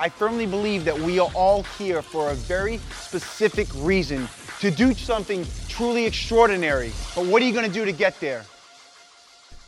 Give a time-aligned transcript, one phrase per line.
[0.00, 4.26] I firmly believe that we are all here for a very specific reason
[4.60, 6.90] to do something truly extraordinary.
[7.14, 8.46] But what are you going to do to get there?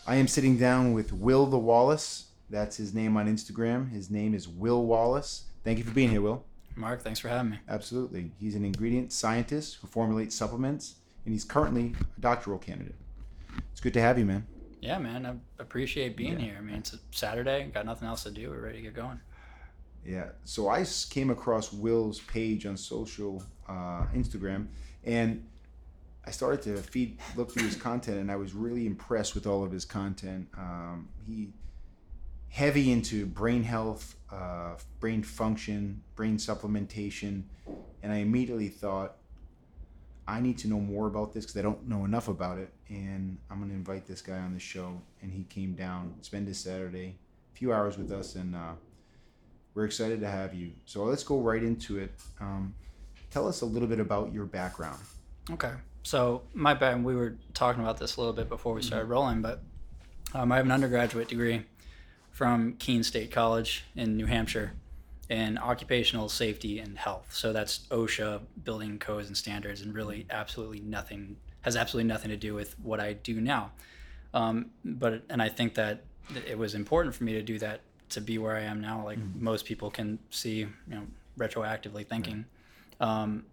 [0.06, 2.28] I am sitting down with Will the Wallace.
[2.48, 3.90] That's his name on Instagram.
[3.90, 5.44] His name is Will Wallace.
[5.64, 6.42] Thank you for being here, Will.
[6.76, 7.58] Mark, thanks for having me.
[7.68, 8.30] Absolutely.
[8.40, 10.94] He's an ingredient scientist who formulates supplements,
[11.26, 12.94] and he's currently a doctoral candidate.
[13.70, 14.46] It's good to have you, man.
[14.80, 15.26] Yeah, man.
[15.26, 16.46] I appreciate being yeah.
[16.46, 16.56] here.
[16.56, 18.48] I mean, it's a Saturday, got nothing else to do.
[18.48, 19.20] We're ready to get going.
[20.04, 20.30] Yeah.
[20.44, 24.66] So I came across Will's page on social uh, Instagram,
[25.04, 25.46] and
[26.24, 29.64] I started to feed look through his content, and I was really impressed with all
[29.64, 30.48] of his content.
[30.56, 31.52] Um, he
[32.48, 37.44] heavy into brain health, uh, brain function, brain supplementation,
[38.02, 39.16] and I immediately thought
[40.26, 43.38] I need to know more about this because I don't know enough about it, and
[43.50, 45.00] I'm going to invite this guy on the show.
[45.20, 47.16] And he came down, spend his Saturday,
[47.52, 48.72] a few hours with us, and uh,
[49.74, 50.72] we're excited to have you.
[50.86, 52.12] So let's go right into it.
[52.40, 52.74] Um,
[53.30, 55.00] tell us a little bit about your background.
[55.50, 57.02] Okay so my bad.
[57.02, 59.12] We were talking about this a little bit before we started mm-hmm.
[59.12, 59.62] rolling, but
[60.34, 61.64] um, I have an undergraduate degree
[62.30, 64.72] from Keene State College in New Hampshire
[65.28, 67.26] in occupational safety and health.
[67.32, 72.36] So that's OSHA, building codes and standards, and really absolutely nothing has absolutely nothing to
[72.36, 73.70] do with what I do now.
[74.34, 76.04] Um, but and I think that
[76.46, 77.80] it was important for me to do that
[78.12, 79.04] to be where I am now.
[79.04, 79.44] Like mm-hmm.
[79.44, 81.06] most people can see, you know,
[81.38, 82.44] retroactively thinking.
[83.00, 83.08] Right.
[83.08, 83.44] Um,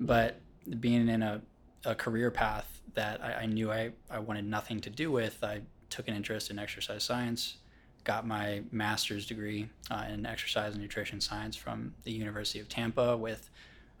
[0.00, 0.40] but
[0.80, 1.42] being in a
[1.84, 5.42] a career path that I, I, knew I, I wanted nothing to do with.
[5.42, 7.56] I took an interest in exercise science,
[8.04, 13.16] got my master's degree uh, in exercise and nutrition science from the University of Tampa
[13.16, 13.50] with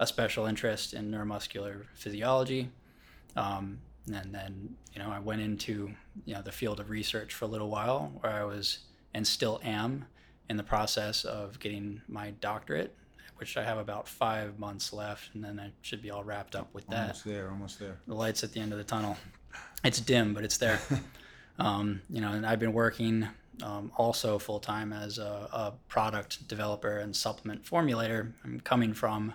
[0.00, 2.70] a special interest in neuromuscular physiology.
[3.36, 3.78] Um,
[4.12, 5.90] and then, you know, I went into,
[6.24, 8.80] you know, the field of research for a little while where I was
[9.14, 10.06] and still am
[10.50, 12.94] in the process of getting my doctorate
[13.36, 16.72] which I have about five months left, and then I should be all wrapped up
[16.72, 17.00] with that.
[17.00, 17.98] Almost there, almost there.
[18.06, 19.16] The lights at the end of the tunnel.
[19.82, 20.80] It's dim, but it's there.
[21.58, 23.28] um, you know, and I've been working
[23.62, 28.32] um, also full time as a, a, product developer and supplement formulator.
[28.44, 29.34] I'm coming from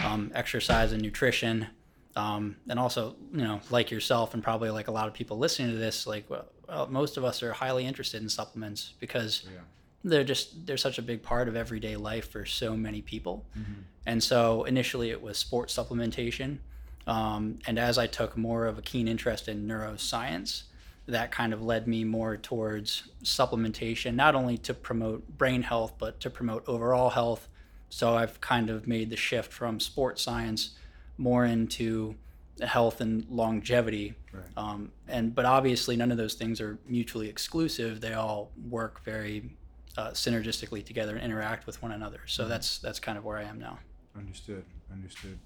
[0.00, 1.66] um, exercise and nutrition.
[2.14, 5.70] Um, and also, you know, like yourself, and probably like a lot of people listening
[5.70, 6.46] to this, like well,
[6.90, 9.60] most of us are highly interested in supplements because yeah.
[10.04, 13.46] they're just they're such a big part of everyday life for so many people.
[13.58, 13.82] Mm-hmm.
[14.06, 16.58] and so initially it was sports supplementation.
[17.04, 20.64] Um, and as i took more of a keen interest in neuroscience
[21.06, 26.20] that kind of led me more towards supplementation not only to promote brain health but
[26.20, 27.48] to promote overall health.
[27.88, 30.76] So i've kind of made the shift from sports science
[31.22, 32.14] more into
[32.60, 34.44] health and longevity right.
[34.56, 39.50] um, and but obviously none of those things are mutually exclusive they all work very
[39.96, 42.20] uh, synergistically together and interact with one another.
[42.26, 42.50] So mm-hmm.
[42.50, 43.78] that's that's kind of where I am now.
[44.16, 44.64] Understood.
[44.92, 45.38] Understood.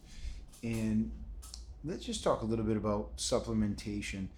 [0.62, 1.10] And
[1.84, 4.28] let's just talk a little bit about supplementation.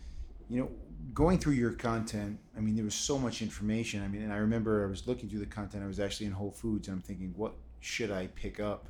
[0.50, 0.70] You know,
[1.14, 4.02] going through your content, I mean, there was so much information.
[4.02, 5.84] I mean, and I remember I was looking through the content.
[5.84, 8.86] I was actually in Whole Foods, and I'm thinking, what should I pick up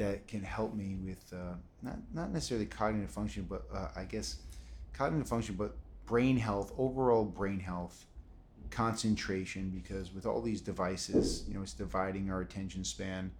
[0.00, 1.52] that can help me with uh,
[1.82, 4.36] not not necessarily cognitive function, but uh, I guess
[4.94, 8.06] cognitive function, but brain health, overall brain health
[8.70, 13.30] concentration because with all these devices, you know, it's dividing our attention span.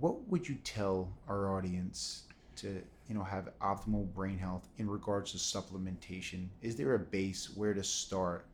[0.00, 2.22] What would you tell our audience
[2.56, 6.46] to, you know, have optimal brain health in regards to supplementation?
[6.62, 8.46] Is there a base where to start?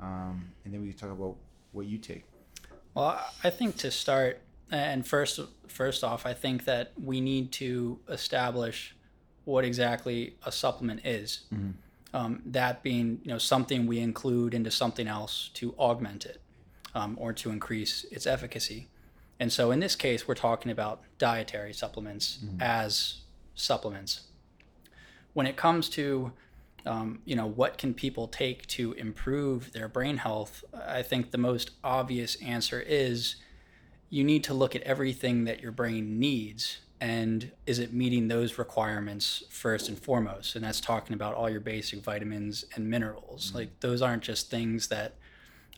[0.00, 1.34] Um, and then we can talk about
[1.72, 2.26] what you take.
[2.94, 4.40] Well, I think to start,
[4.70, 8.94] and first, first off, I think that we need to establish
[9.44, 11.40] what exactly a supplement is.
[11.52, 11.70] Mm-hmm
[12.12, 16.40] um, that being you know something we include into something else to augment it
[16.94, 18.88] um, or to increase its efficacy.
[19.38, 22.60] And so in this case, we're talking about dietary supplements mm-hmm.
[22.60, 23.22] as
[23.54, 24.22] supplements.
[25.32, 26.32] When it comes to
[26.84, 31.38] um, you know what can people take to improve their brain health, I think the
[31.38, 33.36] most obvious answer is
[34.10, 38.58] you need to look at everything that your brain needs and is it meeting those
[38.58, 43.58] requirements first and foremost and that's talking about all your basic vitamins and minerals mm-hmm.
[43.58, 45.14] like those aren't just things that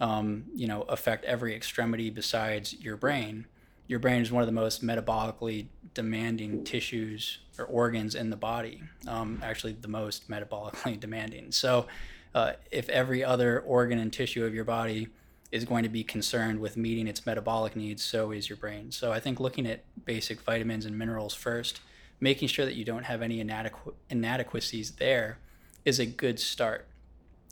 [0.01, 3.47] um, you know affect every extremity besides your brain
[3.87, 8.83] your brain is one of the most metabolically demanding tissues or organs in the body.
[9.07, 11.53] Um, actually, the most metabolically demanding.
[11.53, 11.87] So,
[12.35, 15.09] uh, if every other organ and tissue of your body
[15.53, 18.91] is going to be concerned with meeting its metabolic needs, so is your brain.
[18.91, 21.81] So, I think looking at basic vitamins and minerals first,
[22.19, 25.39] making sure that you don't have any inadequ- inadequacies there,
[25.85, 26.87] is a good start.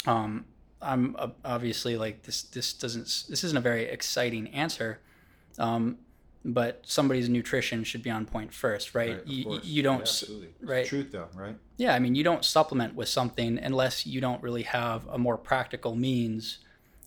[0.06, 0.46] Um,
[0.82, 2.42] I'm uh, obviously like this.
[2.42, 3.04] This doesn't.
[3.28, 4.98] This isn't a very exciting answer.
[5.58, 5.98] Um,
[6.44, 9.16] but somebody's nutrition should be on point first, right?
[9.16, 9.64] Right, you, course.
[9.64, 10.48] you don't, Yeah, absolutely.
[10.62, 10.86] Right.
[10.86, 11.56] Truth, though, right?
[11.76, 15.36] yeah, I mean, you don't supplement with something unless you don't really have a more
[15.36, 16.58] practical means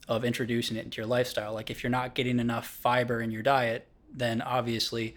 [0.08, 1.54] of introducing it into your lifestyle.
[1.54, 5.14] Like if you're not getting enough fiber in your diet, then obviously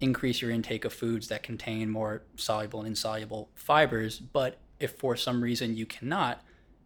[0.00, 4.18] increase your intake of foods that contain more soluble and insoluble fibers.
[4.18, 6.42] But if for some reason you cannot,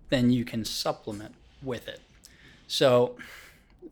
[0.08, 2.00] then you can supplement with it.
[2.66, 3.16] So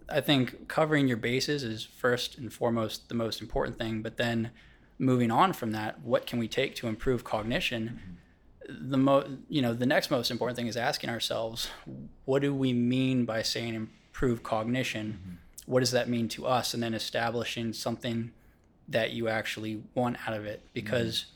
[0.09, 4.03] I think covering your bases is first and foremost the most important thing.
[4.03, 4.51] But then
[4.99, 8.01] moving on from that, what can we take to improve cognition?
[8.01, 8.13] Mm-hmm.
[8.69, 11.69] The mo, you know, the next most important thing is asking ourselves,
[12.25, 15.39] what do we mean by saying improve cognition?
[15.67, 16.75] What does that mean to us?
[16.75, 18.33] And then establishing something
[18.89, 21.27] that you actually want out of it, because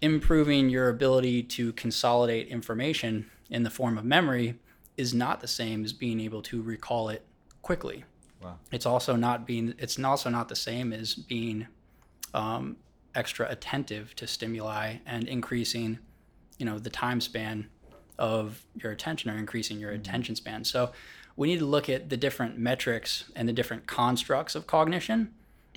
[0.00, 4.58] improving your ability to consolidate information in the form of memory
[4.96, 7.24] is not the same as being able to recall it
[7.62, 8.04] quickly.
[8.42, 8.58] Wow.
[8.70, 9.74] It's also not being.
[9.78, 11.66] It's also not the same as being
[12.32, 12.76] um,
[13.14, 15.98] extra attentive to stimuli and increasing,
[16.58, 17.68] you know, the time span
[18.18, 20.64] of your attention or increasing your attention span.
[20.64, 20.92] So
[21.36, 25.34] we need to look at the different metrics and the different constructs of cognition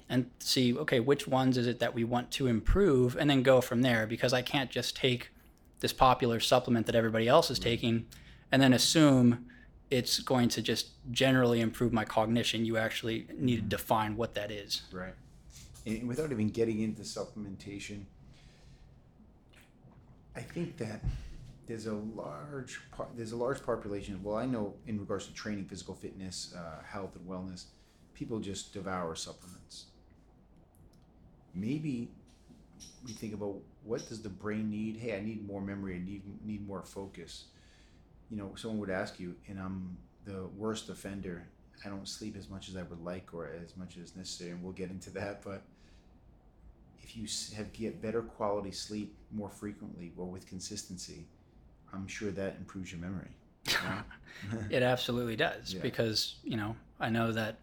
[0.10, 3.60] and see okay which ones is it that we want to improve and then go
[3.60, 5.32] from there because i can't just take
[5.82, 8.06] this popular supplement that everybody else is taking
[8.50, 9.46] and then assume
[9.90, 13.68] it's going to just generally improve my cognition you actually need to mm-hmm.
[13.68, 15.14] define what that is Right.
[15.88, 18.04] And without even getting into supplementation,
[20.38, 21.02] I think that
[21.66, 24.20] there's a large part, there's a large population.
[24.24, 27.66] Well, I know in regards to training, physical fitness, uh, health, and wellness,
[28.14, 29.88] people just devour supplements.
[31.56, 32.12] Maybe
[33.04, 34.98] we think about what does the brain need?
[34.98, 35.96] Hey, I need more memory.
[35.96, 37.46] I need need more focus.
[38.30, 41.48] You know, someone would ask you, and I'm the worst offender.
[41.84, 44.62] I don't sleep as much as I would like or as much as necessary, and
[44.62, 45.44] we'll get into that.
[45.44, 45.64] But
[47.08, 51.26] if you have get better quality sleep more frequently or with consistency,
[51.94, 53.30] I'm sure that improves your memory.
[53.68, 54.04] right?
[54.70, 55.82] it absolutely does Yeah.
[55.82, 57.58] because you know i know that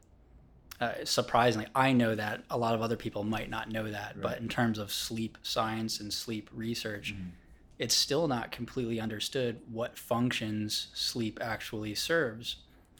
[0.81, 4.39] uh, surprisingly i know that a lot of other people might not know that but
[4.41, 7.31] in terms of sleep science and sleep research Mhm.
[7.79, 12.57] it's still not completely understood what functions sleep actually serves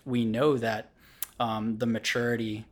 [0.07, 0.91] we know that
[1.41, 2.65] um, the maturity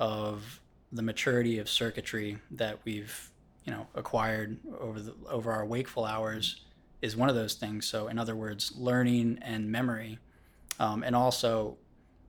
[0.00, 0.60] of
[0.92, 3.30] the maturity of circuitry that we've
[3.64, 6.62] you know acquired over the over our wakeful hours
[7.02, 7.86] is one of those things.
[7.86, 10.18] So in other words learning and memory
[10.80, 11.76] um, and also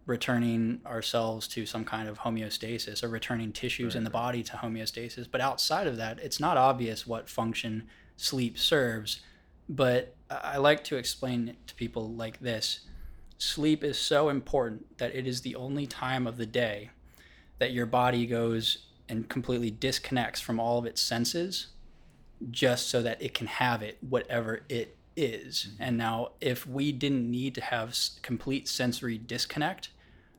[0.05, 5.27] returning ourselves to some kind of homeostasis or returning tissues in the body to homeostasis.
[5.29, 9.21] But outside of that it's not obvious what function sleep serves.
[9.69, 12.81] But I I like to explain it to people like this.
[13.37, 16.89] Sleep is so important that it is the only time of the day
[17.59, 21.67] that your body goes and completely disconnects from all of its senses
[22.51, 25.69] just so that it can have it whatever it is.
[25.79, 29.89] And now if we didn't need to have complete sensory disconnect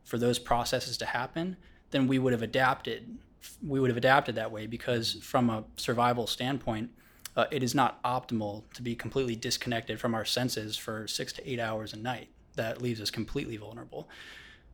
[0.04, 1.56] for those processes to happen,
[1.90, 3.18] then we would have adapted
[3.66, 6.90] we would have adapted that way because from a survival standpoint
[7.36, 11.48] uh, it is not optimal to be completely disconnected from our senses for six to
[11.50, 12.28] eight hours a night.
[12.56, 14.08] That leaves us completely vulnerable.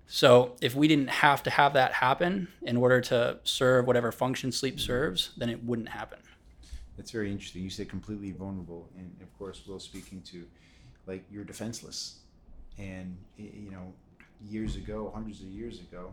[0.06, 4.52] So, if we didn't have to have that happen in order to serve whatever function
[4.52, 6.18] sleep serves, then it wouldn't happen.
[6.96, 7.62] That's very interesting.
[7.62, 10.44] You said completely vulnerable, and of course, Will speaking to,
[11.06, 12.18] like you're defenseless,
[12.78, 13.92] and you know,
[14.48, 16.12] years ago, hundreds of years ago,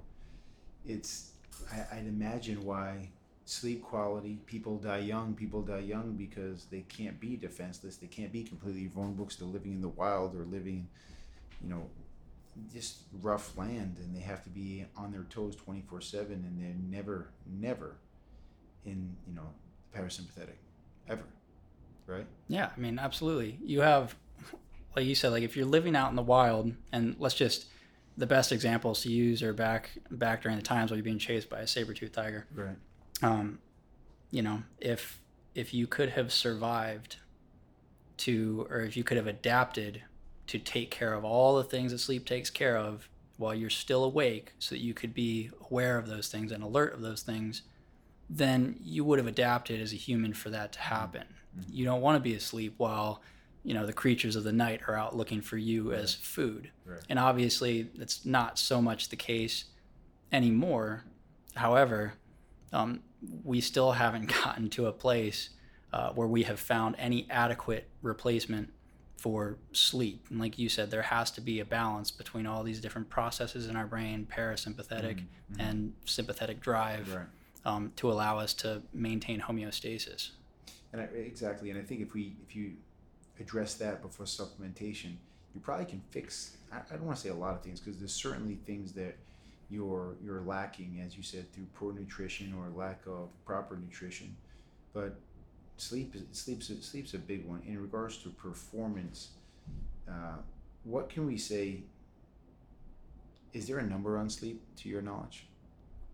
[0.86, 1.32] it's
[1.72, 3.10] I, I'd imagine why
[3.46, 5.34] sleep quality people die young.
[5.34, 7.98] People die young because they can't be defenseless.
[7.98, 10.88] They can't be completely vulnerable because they're living in the wild or living,
[11.62, 11.90] you know,
[12.72, 16.60] just rough land, and they have to be on their toes twenty four seven, and
[16.60, 17.98] they're never, never
[18.86, 19.50] in you know
[19.96, 20.58] parasympathetic
[21.08, 21.24] ever
[22.08, 23.60] right Yeah, I mean, absolutely.
[23.64, 24.16] You have,
[24.96, 27.66] like you said, like if you're living out in the wild, and let's just,
[28.18, 31.50] the best examples to use are back back during the times where you're being chased
[31.50, 32.48] by a saber-tooth tiger.
[32.54, 32.78] right
[33.22, 33.60] Um,
[34.32, 35.20] you know, if
[35.56, 37.18] if you could have survived
[38.18, 40.04] to, or if you could have adapted
[40.52, 44.04] to take care of all the things that sleep takes care of while you're still
[44.04, 47.62] awake so that you could be aware of those things and alert of those things,
[48.30, 51.24] then you would have adapted as a human for that to happen.
[51.58, 51.74] Mm-hmm.
[51.74, 53.22] You don't want to be asleep while
[53.64, 56.00] you know the creatures of the night are out looking for you right.
[56.00, 56.70] as food.
[56.86, 57.00] Right.
[57.08, 59.66] And obviously that's not so much the case
[60.34, 61.06] anymore.
[61.56, 62.16] However,
[62.74, 63.04] um,
[63.46, 65.52] we still haven't gotten to a place
[65.94, 68.74] uh, where we have found any adequate replacement
[69.22, 70.26] for sleep.
[70.32, 73.68] And like you said, there has to be a balance between all these different processes
[73.68, 75.54] in our brain, parasympathetic mm-hmm.
[75.54, 75.62] mm-hmm.
[75.62, 77.26] and sympathetic drive, right.
[77.64, 80.32] um, to allow us to maintain homeostasis.
[80.92, 82.72] And I, exactly, and I think if we if you
[83.40, 85.14] address that before supplementation,
[85.54, 86.58] you probably can fix.
[86.72, 89.16] I, I don't want to say a lot of things because there's certainly things that
[89.70, 94.36] you're you're lacking, as you said, through poor nutrition or lack of proper nutrition.
[94.94, 95.20] But
[95.78, 99.30] sleep is sleep's sleep's a big one in regards to performance.
[100.08, 100.38] Uh,
[100.84, 101.82] what can we say?
[103.54, 105.46] Is there a number on sleep to your knowledge?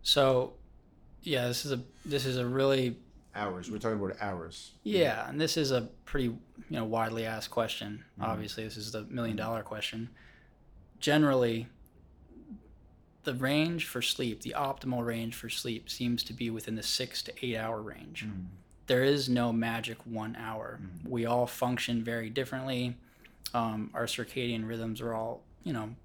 [0.02, 0.54] So,
[1.22, 2.98] yeah, this is a this is a really
[3.36, 3.70] hours.
[3.70, 4.72] We're talking about hours.
[4.84, 8.04] Yeah, and this is a pretty you know widely asked question.
[8.20, 8.30] Mm-hmm.
[8.30, 10.10] Obviously, this is the million dollar question.
[11.00, 11.68] Generally,
[13.24, 17.22] the range for sleep, the optimal range for sleep, seems to be within the six
[17.24, 18.26] to eight hour range.
[18.26, 18.46] Mm-hmm
[18.88, 20.80] there is no magic one hour.
[20.82, 21.10] Mm-hmm.
[21.10, 22.96] We all function very differently.
[23.54, 25.96] Um, our circadian rhythms are all, you know,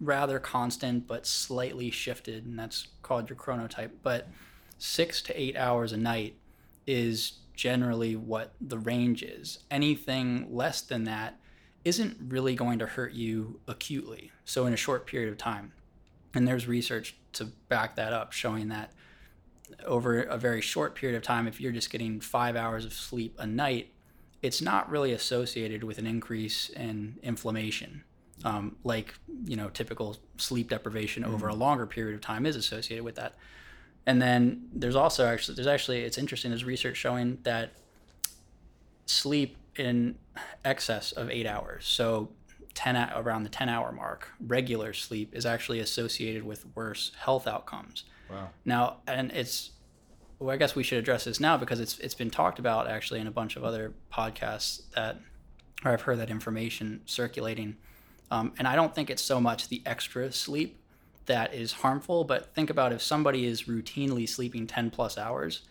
[0.00, 3.90] rather constant but slightly shifted, and that's called your chronotype.
[4.02, 4.28] But
[4.78, 6.36] six to eight hours a night
[6.86, 9.58] is generally what the range is.
[9.70, 11.38] Anything less than that
[11.84, 14.30] isn't really going to hurt you acutely.
[14.44, 15.72] So, in a short period of time.
[16.34, 18.92] And there's research to back that up showing that
[19.84, 23.34] over a very short period of time, if you're just getting five hours of sleep
[23.38, 23.92] a night,
[24.42, 28.04] it's not really associated with an increase in inflammation,
[28.44, 31.34] um, like you know typical sleep deprivation mm-hmm.
[31.34, 33.34] over a longer period of time is associated with that.
[34.06, 36.50] And then there's also actually there's actually it's interesting.
[36.50, 37.72] There's research showing that
[39.06, 40.16] sleep in
[40.64, 42.30] excess of eight hours, so
[42.78, 48.04] 10 around the 10 hour mark, regular sleep is actually associated with worse health outcomes.
[48.30, 48.50] Wow.
[48.64, 49.70] Now, and it's,
[50.38, 53.20] well, I guess we should address this now because it's it's been talked about actually
[53.20, 55.18] in a bunch of other podcasts that,
[55.84, 57.76] or I've heard that information circulating,
[58.30, 60.80] um, and I don't think it's so much the extra sleep
[61.26, 65.62] that is harmful, but think about if somebody is routinely sleeping ten plus hours,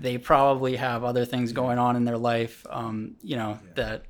[0.00, 3.72] they probably have other things going on in their life, um, you know, yeah.
[3.76, 4.02] that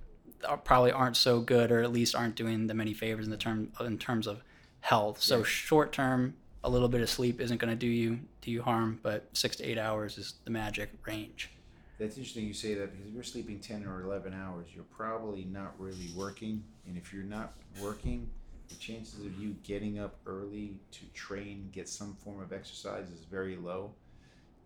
[0.48, 3.36] are, probably aren't so good, or at least aren't doing them any favors in the
[3.36, 4.42] term in terms of
[4.80, 5.20] health.
[5.20, 5.44] So yeah.
[5.44, 8.98] short term a little bit of sleep isn't going to do you do you harm,
[9.02, 11.50] but six to eight hours is the magic range.
[11.98, 15.44] That's interesting you say that because if you're sleeping 10 or 11 hours, you're probably
[15.44, 16.64] not really working.
[16.86, 18.26] And if you're not working,
[18.70, 23.24] the chances of you getting up early to train, get some form of exercise is
[23.30, 23.90] very low.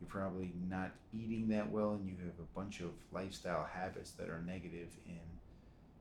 [0.01, 4.29] You're probably not eating that well, and you have a bunch of lifestyle habits that
[4.29, 5.19] are negative, and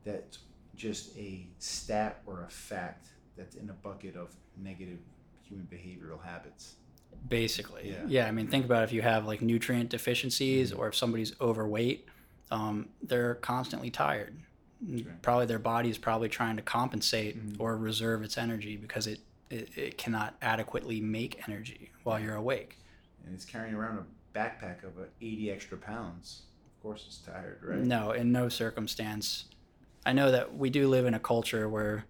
[0.04, 0.40] that's
[0.76, 3.08] just a stat or a fact
[3.38, 5.00] that's in a bucket of negative
[5.53, 6.75] human behavioral habits.
[7.27, 8.03] Basically, yeah.
[8.07, 8.27] yeah.
[8.27, 10.79] I mean, think about if you have like nutrient deficiencies mm-hmm.
[10.79, 12.07] or if somebody's overweight,
[12.51, 14.39] um, they're constantly tired.
[14.86, 15.22] Right.
[15.22, 17.62] Probably their body is probably trying to compensate mm-hmm.
[17.62, 19.19] or reserve its energy because it,
[19.50, 22.77] it, it cannot adequately make energy while you're awake.
[23.25, 24.91] And it's carrying around a backpack of
[25.22, 26.41] 80 extra pounds.
[26.65, 27.79] Of course, it's tired, right?
[27.79, 29.45] No, in no circumstance.
[30.05, 32.03] I know that we do live in a culture where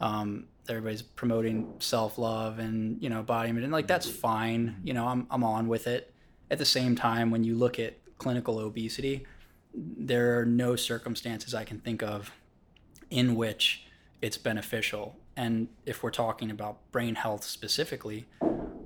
[0.00, 4.76] um, everybody's promoting self love and you know body image, and like that's fine.
[4.84, 6.12] You know, I'm I'm on with it.
[6.50, 9.26] At the same time, when you look at clinical obesity,
[9.74, 12.30] there are no circumstances I can think of
[13.10, 13.86] in which
[14.22, 15.16] it's beneficial.
[15.36, 18.26] And if we're talking about brain health specifically,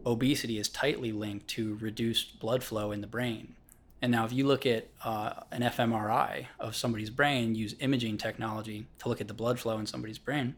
[0.06, 3.54] obesity is tightly linked to reduced blood flow in the brain.
[4.00, 8.86] And now, if you look at uh, an fMRI of somebody's brain, use imaging technology
[9.00, 10.54] to look at the blood flow in somebody's brain,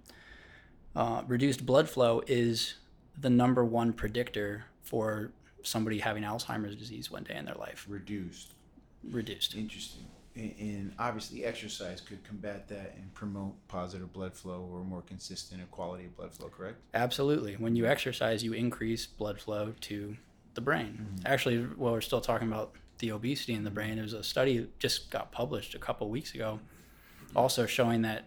[0.96, 2.74] uh, reduced blood flow is
[3.18, 5.32] the number one predictor for
[5.62, 7.86] somebody having Alzheimer's disease one day in their life.
[7.88, 8.54] Reduced.
[9.10, 9.54] Reduced.
[9.54, 10.06] Interesting.
[10.36, 15.66] And obviously, exercise could combat that and promote positive blood flow or more consistent or
[15.66, 16.76] quality of blood flow, correct?
[16.94, 17.54] Absolutely.
[17.54, 20.16] When you exercise, you increase blood flow to
[20.54, 20.98] the brain.
[21.02, 21.26] Mm-hmm.
[21.26, 24.78] Actually, while we're still talking about the obesity in the brain, there's a study that
[24.78, 26.60] just got published a couple weeks ago
[27.34, 28.24] also showing that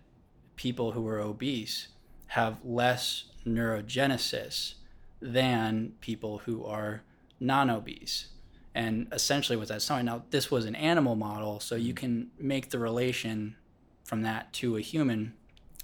[0.55, 1.89] people who are obese
[2.33, 4.73] have less neurogenesis
[5.21, 7.03] than people who are
[7.39, 8.29] non obese.
[8.73, 11.97] And essentially, what that's showing now, this was an animal model, so you mm.
[11.97, 13.55] can make the relation
[14.03, 15.33] from that to a human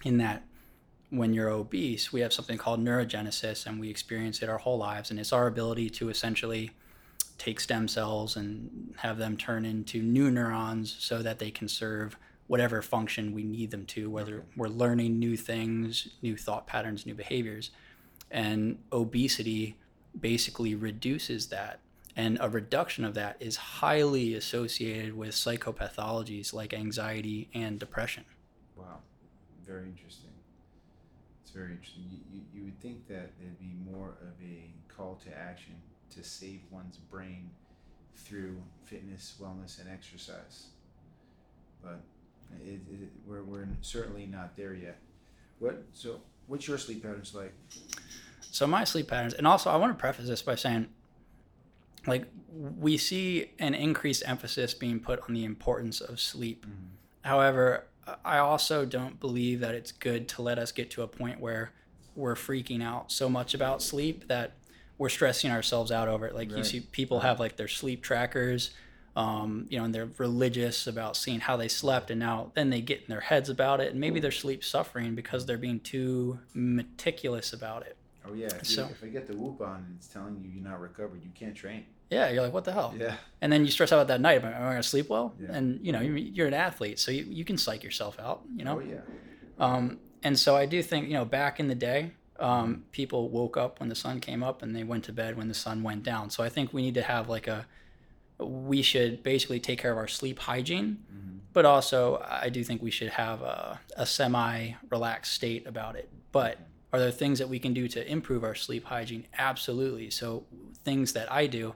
[0.03, 0.43] in that
[1.11, 5.11] when you're obese, we have something called neurogenesis, and we experience it our whole lives,
[5.11, 6.71] and it's our ability to essentially
[7.37, 12.17] take stem cells and have them turn into new neurons so that they can serve
[12.49, 17.13] whatever function we need them to, whether we're learning new things, new thought patterns, new
[17.13, 17.69] behaviors.
[18.31, 19.75] And obesity
[20.19, 21.79] basically reduces that.
[22.15, 28.25] And a reduction of that is highly associated with psychopathologies like anxiety and depression.
[28.75, 28.97] Wow,
[29.63, 30.31] very interesting.
[31.43, 32.05] It's very interesting.
[32.09, 35.75] You, you, you would think that there'd be more of a call to action
[36.15, 37.51] to save one's brain
[38.15, 40.69] through fitness, wellness, and exercise.
[41.83, 42.01] But
[42.61, 44.99] it, it, we're, we're certainly not there yet.
[45.59, 46.21] What so?
[46.47, 47.53] What's your sleep patterns like?
[48.41, 50.87] So my sleep patterns, and also I want to preface this by saying,
[52.07, 56.65] like we see an increased emphasis being put on the importance of sleep.
[56.65, 56.85] Mm-hmm.
[57.21, 57.85] However,
[58.25, 61.73] I also don't believe that it's good to let us get to a point where
[62.15, 64.53] we're freaking out so much about sleep that
[64.97, 66.33] we're stressing ourselves out over it.
[66.33, 66.57] Like right.
[66.57, 68.71] you see people have like their sleep trackers
[69.19, 72.79] um, you know, and they're religious about seeing how they slept, and now then they
[72.79, 76.39] get in their heads about it, and maybe their sleep suffering because they're being too
[76.53, 77.97] meticulous about it.
[78.25, 80.63] Oh yeah, if, so, if I get the whoop on and it's telling you you're
[80.63, 81.85] not recovered, you can't train.
[82.09, 82.95] Yeah, you're like, what the hell?
[82.97, 83.15] Yeah.
[83.41, 84.41] And then you stress out that night.
[84.41, 85.33] Am I, going to sleep well?
[85.37, 85.51] Yeah.
[85.51, 88.43] And you know, you're an athlete, so you, you can psych yourself out.
[88.55, 88.77] You know.
[88.77, 89.01] Oh yeah.
[89.59, 93.57] Um, and so I do think you know, back in the day, um, people woke
[93.57, 96.03] up when the sun came up and they went to bed when the sun went
[96.03, 96.29] down.
[96.29, 97.65] So I think we need to have like a
[98.39, 101.37] we should basically take care of our sleep hygiene, mm-hmm.
[101.53, 106.09] but also I do think we should have a, a semi relaxed state about it.
[106.31, 106.57] But
[106.91, 109.25] are there things that we can do to improve our sleep hygiene?
[109.37, 110.09] Absolutely.
[110.09, 110.43] So,
[110.83, 111.75] things that I do,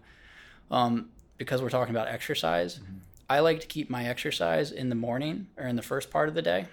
[0.72, 2.98] um, because we're talking about exercise, mm-hmm.
[3.30, 6.36] I like to keep my exercise in the morning or in the first part of
[6.36, 6.68] the day.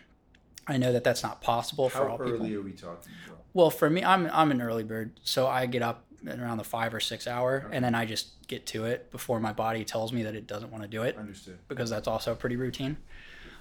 [0.66, 2.32] I know that that's not possible How for all people.
[2.32, 3.40] How early are we talking about?
[3.52, 6.94] Well, for me, I'm I'm an early bird, so I get up around the five
[6.94, 7.76] or six hour, okay.
[7.76, 10.70] and then I just get to it before my body tells me that it doesn't
[10.70, 11.16] want to do it.
[11.16, 11.58] Understood.
[11.68, 12.96] Because that's also pretty routine.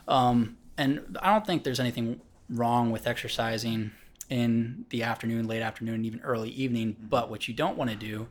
[0.07, 3.91] Um, and I don't think there's anything wrong with exercising
[4.29, 6.93] in the afternoon, late afternoon, even early evening.
[6.93, 7.07] Mm-hmm.
[7.07, 8.27] But what you don't want to do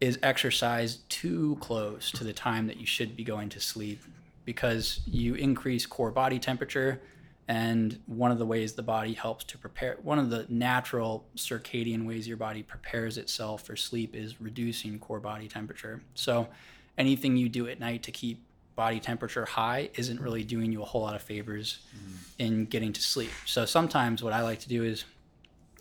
[0.00, 4.02] is exercise too close to the time that you should be going to sleep
[4.44, 7.00] because you increase core body temperature
[7.46, 12.06] and one of the ways the body helps to prepare, one of the natural circadian
[12.06, 16.02] ways your body prepares itself for sleep is reducing core body temperature.
[16.14, 16.48] So
[16.96, 18.42] anything you do at night to keep
[18.76, 22.14] body temperature high isn't really doing you a whole lot of favors mm-hmm.
[22.38, 23.30] in getting to sleep.
[23.44, 25.04] So sometimes what I like to do is,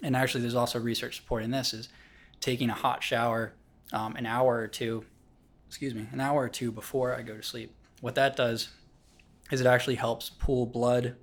[0.01, 1.89] and actually there's also research supporting this, is
[2.39, 3.53] taking a hot shower
[3.93, 5.05] um, an hour or two,
[5.67, 7.73] excuse me, an hour or two before I go to sleep.
[8.01, 8.69] What that does
[9.51, 11.15] is it actually helps pull blood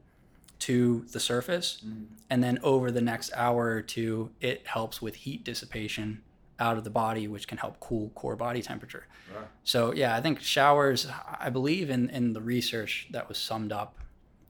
[0.60, 1.82] to the surface.
[1.84, 2.06] Mm.
[2.28, 6.22] And then over the next hour or two, it helps with heat dissipation
[6.58, 9.06] out of the body, which can help cool core body temperature.
[9.34, 9.46] Right.
[9.64, 13.96] So, yeah, I think showers, I believe in, in the research that was summed up,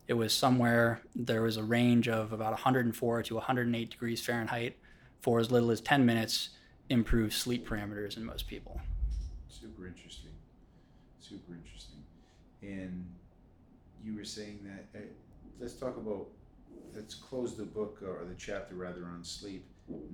[0.09, 4.77] it was somewhere, there was a range of about 104 to 108 degrees Fahrenheit
[5.21, 6.51] for as little as 10 minutes,
[6.89, 8.81] improves sleep parameters in most people.
[9.49, 10.33] Super interesting.
[11.21, 12.03] Super interesting.
[12.63, 13.07] And
[14.05, 15.01] you were saying that.
[15.61, 16.27] Uh, let's talk about
[16.95, 19.65] let's close the book or the chapter rather on sleep.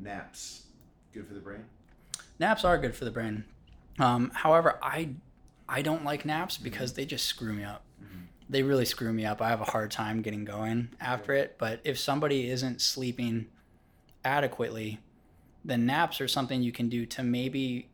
[0.01, 0.65] Naps,
[1.13, 1.65] good for the brain.
[2.39, 3.45] Naps are good for the brain.
[3.99, 5.11] Um, however, I
[5.69, 7.01] I don't like naps because mm-hmm.
[7.01, 7.83] they just screw me up.
[8.03, 8.25] Mm-hmm.
[8.49, 9.43] They really screw me up.
[9.43, 11.43] I have a hard time getting going after yeah.
[11.43, 11.57] it.
[11.59, 13.47] But if somebody isn't sleeping
[14.25, 15.01] adequately,
[15.65, 17.89] then naps are something you can do to maybe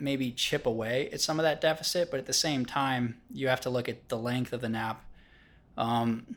[0.00, 2.10] maybe chip away at some of that deficit.
[2.10, 5.04] But at the same time, you have to look at the length of the nap.
[5.76, 6.36] Um,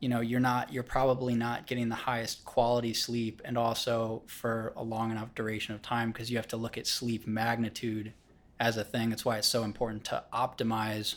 [0.00, 4.72] you know you're not you're probably not getting the highest quality sleep and also for
[4.76, 8.12] a long enough duration of time because you have to look at sleep magnitude
[8.58, 11.16] as a thing that's why it's so important to optimize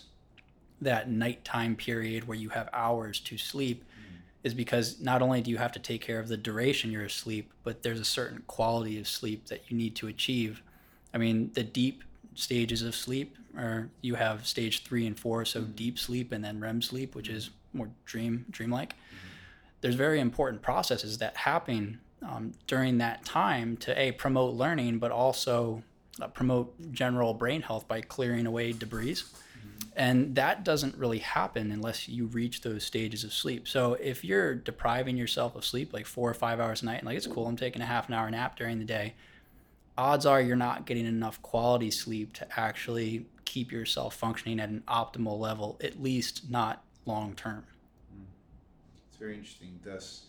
[0.81, 4.17] that nighttime period where you have hours to sleep mm-hmm.
[4.43, 7.51] is because not only do you have to take care of the duration you're asleep
[7.63, 10.61] but there's a certain quality of sleep that you need to achieve
[11.13, 12.03] i mean the deep
[12.35, 15.71] stages of sleep or you have stage three and four so mm-hmm.
[15.71, 18.93] deep sleep and then rem sleep which is more dream dreamlike.
[18.93, 19.27] Mm-hmm.
[19.81, 25.12] There's very important processes that happen um, during that time to a promote learning, but
[25.12, 25.83] also
[26.21, 29.13] uh, promote general brain health by clearing away debris.
[29.13, 29.89] Mm-hmm.
[29.95, 33.67] And that doesn't really happen unless you reach those stages of sleep.
[33.67, 37.07] So if you're depriving yourself of sleep like four or five hours a night, and
[37.07, 39.15] like it's cool, I'm taking a half an hour nap during the day,
[39.97, 44.83] odds are you're not getting enough quality sleep to actually keep yourself functioning at an
[44.88, 47.65] optimal level, at least not long term.
[49.09, 49.79] It's very interesting.
[49.83, 50.25] Thus,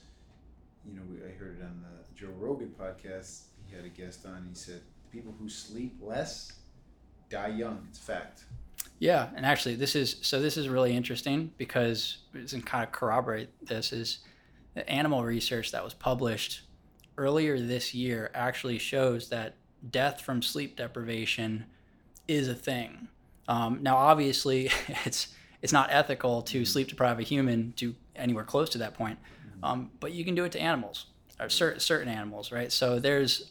[0.86, 3.42] you know, I heard it on the Joe Rogan podcast.
[3.66, 4.46] He had a guest on.
[4.48, 6.52] He said people who sleep less
[7.30, 7.86] die young.
[7.88, 8.44] It's a fact.
[8.98, 10.40] Yeah, and actually, this is so.
[10.40, 14.18] This is really interesting because it's kind of corroborate this is
[14.74, 16.62] the animal research that was published
[17.16, 19.54] earlier this year actually shows that
[19.90, 21.64] death from sleep deprivation
[22.26, 23.08] is a thing.
[23.48, 24.70] Um, now, obviously,
[25.04, 25.28] it's
[25.64, 29.18] it's not ethical to sleep deprive a human to anywhere close to that point,
[29.62, 31.06] um, but you can do it to animals
[31.40, 32.70] or certain certain animals, right?
[32.70, 33.50] So there's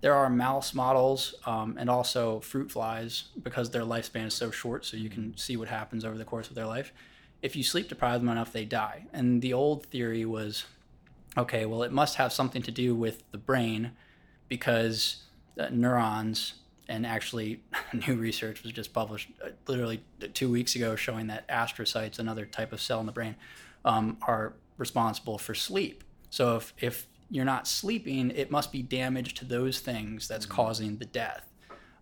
[0.00, 4.84] there are mouse models um, and also fruit flies because their lifespan is so short,
[4.84, 6.92] so you can see what happens over the course of their life.
[7.40, 9.06] If you sleep deprive them enough, they die.
[9.12, 10.64] And the old theory was,
[11.38, 13.92] okay, well, it must have something to do with the brain
[14.48, 15.22] because
[15.56, 16.54] uh, neurons
[16.88, 17.60] and actually
[18.06, 22.72] new research was just published uh, literally two weeks ago showing that astrocytes another type
[22.72, 23.34] of cell in the brain
[23.84, 29.34] um, are responsible for sleep so if, if you're not sleeping it must be damage
[29.34, 30.56] to those things that's mm-hmm.
[30.56, 31.46] causing the death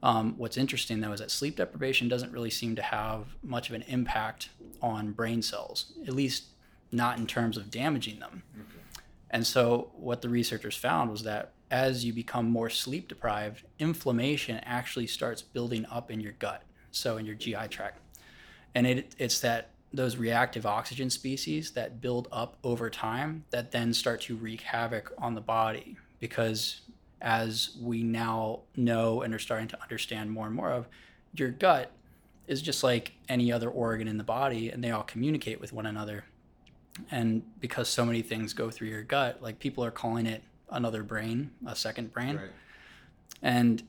[0.03, 3.75] um, what's interesting though is that sleep deprivation doesn't really seem to have much of
[3.75, 4.49] an impact
[4.81, 6.45] on brain cells at least
[6.91, 8.67] not in terms of damaging them okay.
[9.31, 14.61] and so what the researchers found was that as you become more sleep deprived, inflammation
[14.63, 17.99] actually starts building up in your gut, so in your GI tract.
[18.75, 23.95] And it, it's that those reactive oxygen species that build up over time that then
[23.95, 26.83] start to wreak havoc on the body because
[27.23, 30.89] as we now know and are starting to understand more and more of
[31.35, 31.91] your gut
[32.47, 35.85] is just like any other organ in the body and they all communicate with one
[35.85, 36.25] another
[37.11, 41.03] and because so many things go through your gut like people are calling it another
[41.03, 42.37] brain, a second brain.
[42.37, 42.51] Right.
[43.43, 43.83] And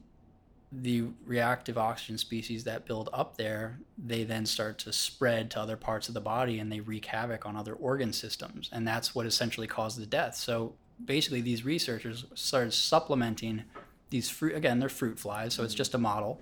[0.71, 5.77] the reactive oxygen species that build up there, they then start to spread to other
[5.77, 8.69] parts of the body and they wreak havoc on other organ systems.
[8.71, 10.35] And that's what essentially caused the death.
[10.35, 13.63] So basically, these researchers started supplementing
[14.09, 15.77] these fruit, again, they're fruit flies, so it's mm-hmm.
[15.77, 16.39] just a model,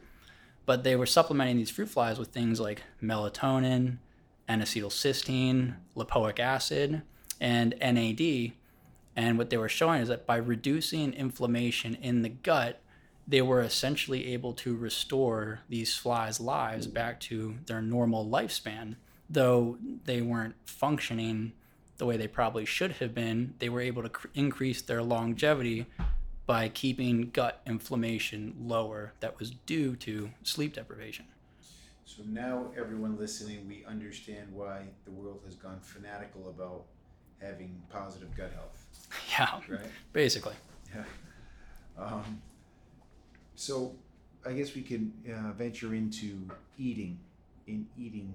[0.66, 3.98] but they were supplementing these fruit flies with things like melatonin,
[4.48, 7.02] N acetylcysteine, lipoic acid,
[7.40, 8.52] and NAD
[9.16, 12.82] and what they were showing is that by reducing inflammation in the gut,
[13.28, 18.96] they were essentially able to restore these flies' lives back to their normal lifespan.
[19.30, 21.54] Though they weren't functioning
[21.98, 25.86] the way they probably should have been, they were able to cr- increase their longevity
[26.46, 31.26] by keeping gut inflammation lower that was due to sleep deprivation.
[32.06, 36.86] So now, everyone listening, we understand why the world has gone fanatical about
[37.40, 38.86] having positive gut health.
[39.40, 39.60] Yeah.
[39.70, 39.80] Right.
[40.14, 40.56] Basically.
[40.94, 41.04] Yeah.
[41.98, 42.42] Um,
[43.56, 43.94] so,
[44.46, 46.40] I guess we can uh, venture into
[46.78, 47.20] eating,
[47.68, 48.34] in eating,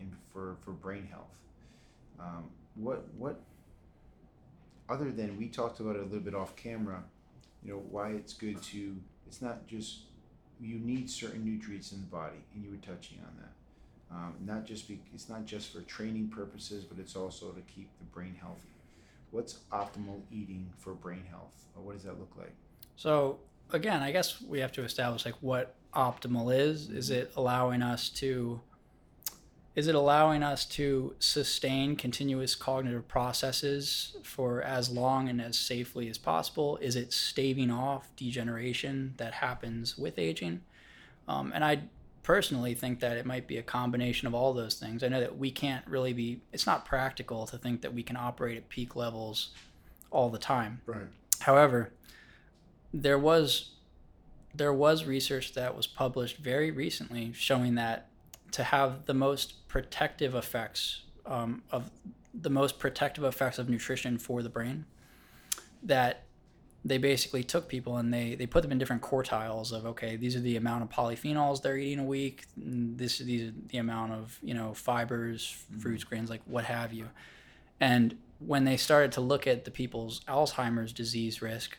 [0.00, 1.34] in for for brain health.
[2.20, 2.44] Um,
[2.76, 3.40] what what
[4.88, 7.02] other than we talked about it a little bit off camera,
[7.64, 8.96] you know why it's good to.
[9.26, 10.00] It's not just
[10.60, 13.52] you need certain nutrients in the body, and you were touching on that.
[14.10, 17.90] Um, not just be, it's not just for training purposes, but it's also to keep
[17.98, 18.68] the brain healthy
[19.30, 21.54] what's optimal eating for brain health?
[21.76, 22.52] Or what does that look like?
[22.96, 23.38] So
[23.72, 26.88] again, I guess we have to establish like what optimal is.
[26.90, 28.60] Is it allowing us to
[29.78, 36.10] is it allowing us to sustain continuous cognitive processes for as long and as safely
[36.10, 36.78] as possible?
[36.78, 40.62] Is it staving off degeneration that happens with aging?
[41.28, 41.82] Um, and I
[42.28, 45.02] personally think that it might be a combination of all those things.
[45.02, 48.18] I know that we can't really be, it's not practical to think that we can
[48.18, 49.48] operate at peak levels
[50.10, 50.82] all the time.
[50.84, 51.06] Right.
[51.40, 51.90] However,
[52.92, 53.70] there was
[54.54, 58.08] there was research that was published very recently showing that
[58.52, 61.90] to have the most protective effects um, of
[62.34, 64.84] the most protective effects of nutrition for the brain
[65.82, 66.24] that
[66.84, 70.36] they basically took people and they, they put them in different quartiles of okay these
[70.36, 74.38] are the amount of polyphenols they're eating a week this these are the amount of
[74.42, 75.80] you know fibers mm-hmm.
[75.80, 77.08] fruits grains like what have you
[77.80, 81.78] and when they started to look at the people's alzheimer's disease risk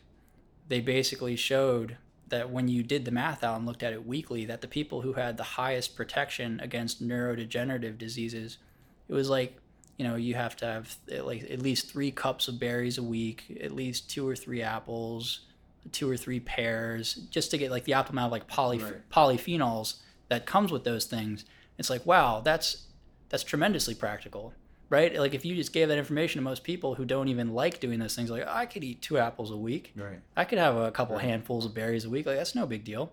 [0.67, 4.45] they basically showed that when you did the math out and looked at it weekly
[4.45, 8.57] that the people who had the highest protection against neurodegenerative diseases
[9.07, 9.57] it was like
[9.99, 13.03] you know you have to have eh, like at least three cups of berries a
[13.03, 15.41] week at least two or three apples
[15.91, 19.09] two or three pears just to get like the optimal amount of like poly, right.
[19.09, 19.95] polyphenols
[20.29, 21.45] that comes with those things.
[21.77, 22.87] It's like wow that's
[23.29, 24.53] that's tremendously practical
[24.91, 25.19] right?
[25.19, 27.99] Like if you just gave that information to most people who don't even like doing
[27.99, 29.93] those things like i could eat two apples a week.
[29.95, 30.19] Right.
[30.35, 31.25] I could have a couple right.
[31.25, 32.25] handfuls of berries a week.
[32.25, 33.11] Like that's no big deal.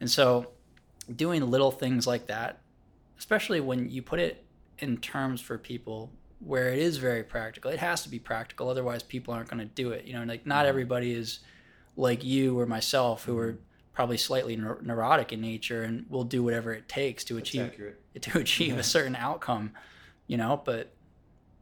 [0.00, 0.52] And so
[1.14, 2.60] doing little things like that
[3.18, 4.44] especially when you put it
[4.78, 6.10] in terms for people
[6.40, 7.70] where it is very practical.
[7.70, 10.04] It has to be practical, otherwise people aren't going to do it.
[10.06, 11.40] You know, like not everybody is
[11.96, 13.58] like you or myself who are
[13.92, 17.66] probably slightly neur- neurotic in nature and will do whatever it takes to That's achieve
[17.72, 18.00] accurate.
[18.22, 19.72] to achieve a certain outcome,
[20.26, 20.60] you know.
[20.64, 20.92] But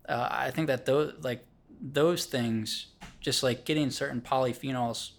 [0.09, 1.45] uh, I think that those like
[1.81, 2.87] those things,
[3.21, 5.11] just like getting certain polyphenols,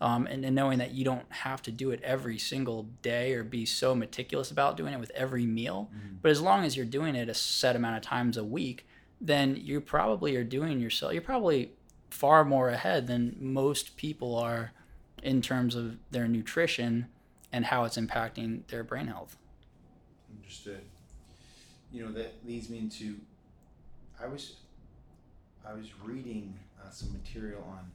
[0.00, 3.42] um, and, and knowing that you don't have to do it every single day or
[3.42, 5.90] be so meticulous about doing it with every meal,
[6.22, 8.86] but as long as you're doing it a set amount of times a week,
[9.20, 11.12] then you probably are doing yourself.
[11.12, 11.72] You're probably
[12.10, 14.72] far more ahead than most people are
[15.22, 17.06] in terms of their nutrition
[17.52, 19.36] and how it's impacting their brain health.
[20.36, 20.82] Understood.
[21.92, 23.16] You know that leads me into.
[24.22, 24.56] I was,
[25.66, 27.90] I was reading uh, some material on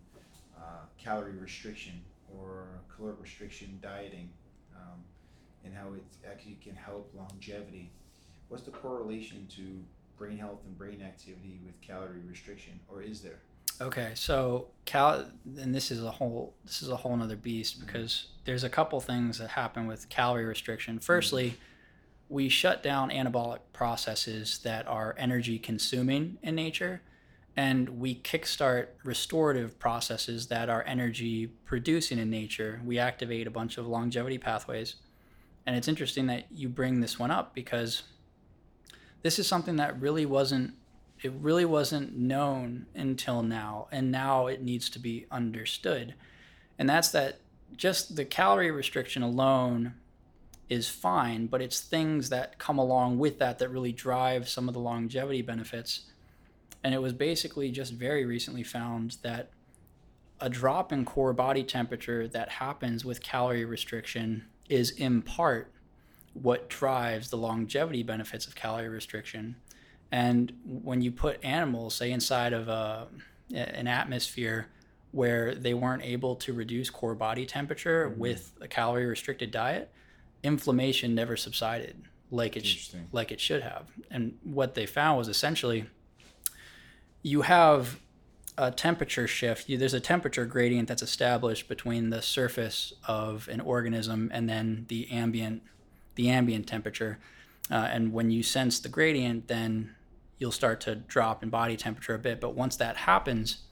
[0.57, 2.01] uh, calorie restriction
[2.39, 4.29] or caloric restriction dieting,
[4.75, 4.99] um,
[5.63, 7.91] and how it actually can help longevity.
[8.49, 9.83] What's the correlation to
[10.23, 13.39] brain health and brain activity with calorie restriction, or is there?
[13.81, 15.25] Okay, so cal,
[15.57, 17.85] and this is a whole this is a whole nother beast mm-hmm.
[17.85, 20.99] because there's a couple things that happen with calorie restriction.
[20.99, 22.33] Firstly, mm-hmm.
[22.35, 27.01] we shut down anabolic processes that are energy consuming in nature,
[27.57, 32.81] and we kickstart restorative processes that are energy producing in nature.
[32.85, 34.95] We activate a bunch of longevity pathways,
[35.65, 38.03] and it's interesting that you bring this one up because
[39.23, 40.73] this is something that really wasn't
[41.21, 46.13] it really wasn't known until now and now it needs to be understood.
[46.77, 47.39] And that's that
[47.77, 49.95] just the calorie restriction alone
[50.69, 54.73] is fine but it's things that come along with that that really drive some of
[54.73, 56.01] the longevity benefits.
[56.83, 59.49] And it was basically just very recently found that
[60.41, 65.71] a drop in core body temperature that happens with calorie restriction is in part
[66.33, 69.55] what drives the longevity benefits of calorie restriction
[70.13, 73.07] and when you put animals, say, inside of a,
[73.51, 74.67] an atmosphere
[75.09, 78.19] where they weren't able to reduce core body temperature Mm-hmm.
[78.19, 79.91] with a calorie restricted diet,
[80.43, 81.95] inflammation never subsided
[82.29, 83.87] like it sh- like it should have.
[84.11, 85.85] And what they found was essentially
[87.23, 87.99] you have
[88.55, 89.67] a temperature shift.
[89.67, 94.85] You, there's a temperature gradient that's established between the surface of an organism and then
[94.89, 95.63] the ambient
[96.15, 97.19] the ambient temperature.
[97.71, 99.95] Uh, and when you sense the gradient, then
[100.37, 102.41] you'll start to drop in body temperature a bit.
[102.41, 103.63] But once that happens,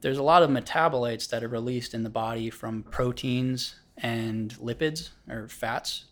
[0.00, 5.10] there's a lot of metabolites that are released in the body from proteins and lipids
[5.28, 6.04] or fats.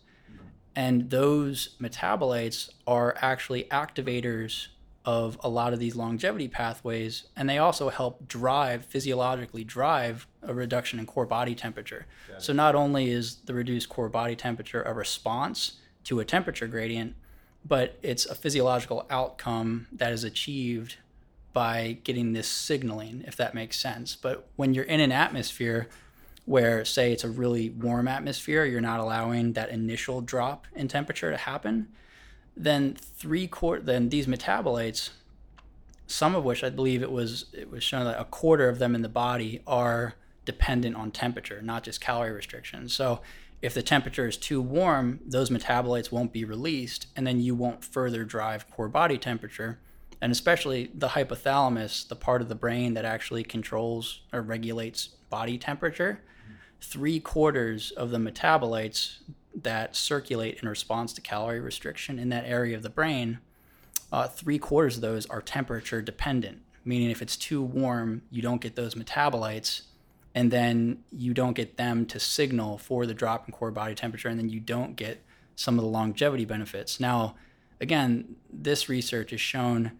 [0.75, 4.67] And those metabolites are actually activators
[5.05, 7.25] of a lot of these longevity pathways.
[7.35, 12.07] And they also help drive, physiologically drive, a reduction in core body temperature.
[12.39, 15.73] So not only is the reduced core body temperature a response
[16.05, 17.15] to a temperature gradient,
[17.63, 20.97] but it's a physiological outcome that is achieved
[21.53, 24.15] by getting this signaling, if that makes sense.
[24.15, 25.87] But when you're in an atmosphere
[26.45, 31.31] where, say, it's a really warm atmosphere, you're not allowing that initial drop in temperature
[31.31, 31.87] to happen,
[32.55, 35.09] then three quarter, then these metabolites,
[36.07, 38.95] some of which I believe it was it was shown that a quarter of them
[38.95, 40.15] in the body are
[40.45, 42.87] dependent on temperature, not just calorie restriction.
[42.87, 43.21] So
[43.61, 47.83] if the temperature is too warm, those metabolites won't be released, and then you won't
[47.83, 49.79] further drive core body temperature.
[50.21, 55.57] And especially the hypothalamus, the part of the brain that actually controls or regulates body
[55.57, 56.21] temperature,
[56.79, 59.17] three quarters of the metabolites
[59.63, 63.39] that circulate in response to calorie restriction in that area of the brain,
[64.11, 68.61] uh, three quarters of those are temperature dependent, meaning if it's too warm, you don't
[68.61, 69.83] get those metabolites
[70.35, 74.27] and then you don't get them to signal for the drop in core body temperature,
[74.27, 75.23] and then you don't get
[75.55, 76.99] some of the longevity benefits.
[76.99, 77.35] Now,
[77.79, 79.93] again, this research is shown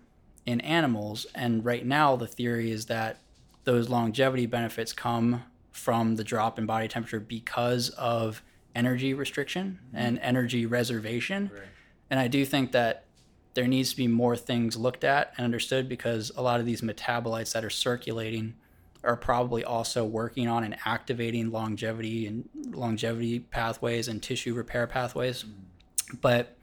[0.46, 3.22] in animals, and right now the theory is that
[3.64, 8.44] those longevity benefits come from the drop in body temperature because of
[8.76, 9.98] energy restriction mm-hmm.
[9.98, 11.50] and energy reservation.
[11.54, 11.64] Right.
[12.10, 13.06] And I do think that
[13.56, 16.82] there needs to be more things looked at and understood because a lot of these
[16.82, 18.54] metabolites that are circulating
[19.04, 25.44] are probably also working on and activating longevity and longevity pathways and tissue repair pathways.
[25.44, 26.18] Mm-hmm.
[26.22, 26.58] But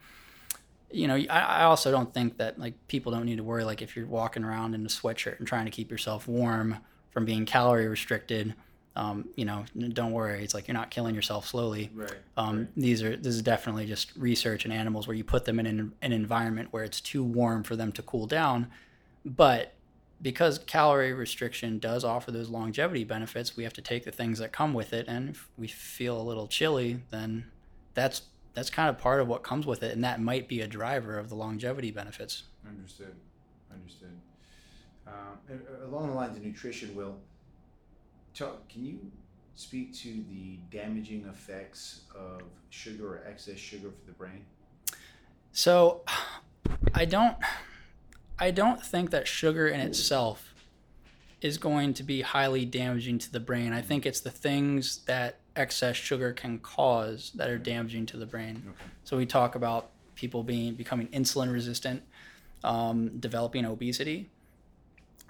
[0.91, 3.81] you know, I, I also don't think that like people don't need to worry like
[3.81, 6.77] if you're walking around in a sweatshirt and trying to keep yourself warm
[7.09, 8.53] from being calorie restricted.
[8.95, 10.43] Um, you know, don't worry.
[10.43, 11.89] It's like you're not killing yourself slowly.
[11.95, 12.13] Right.
[12.37, 15.65] Um, These are this is definitely just research in animals where you put them in
[15.65, 18.67] an, an environment where it's too warm for them to cool down,
[19.25, 19.73] but
[20.21, 24.53] because calorie restriction does offer those longevity benefits, we have to take the things that
[24.53, 25.05] come with it.
[25.07, 27.51] And if we feel a little chilly, then
[27.93, 28.21] that's
[28.53, 31.17] that's kind of part of what comes with it, and that might be a driver
[31.17, 32.43] of the longevity benefits.
[32.67, 33.15] Understood.
[33.71, 34.11] understood.
[35.07, 35.13] Um,
[35.49, 37.17] uh, along the lines of nutrition, Will,
[38.33, 38.99] talk, can you
[39.55, 44.45] speak to the damaging effects of sugar or excess sugar for the brain?
[45.51, 46.01] So,
[46.93, 47.37] I don't,
[48.39, 50.53] I don't think that sugar in itself
[51.41, 53.73] is going to be highly damaging to the brain.
[53.73, 58.25] I think it's the things that excess sugar can cause that are damaging to the
[58.25, 58.63] brain.
[58.65, 58.85] Okay.
[59.03, 62.01] So we talk about people being becoming insulin resistant,
[62.63, 64.31] um, developing obesity.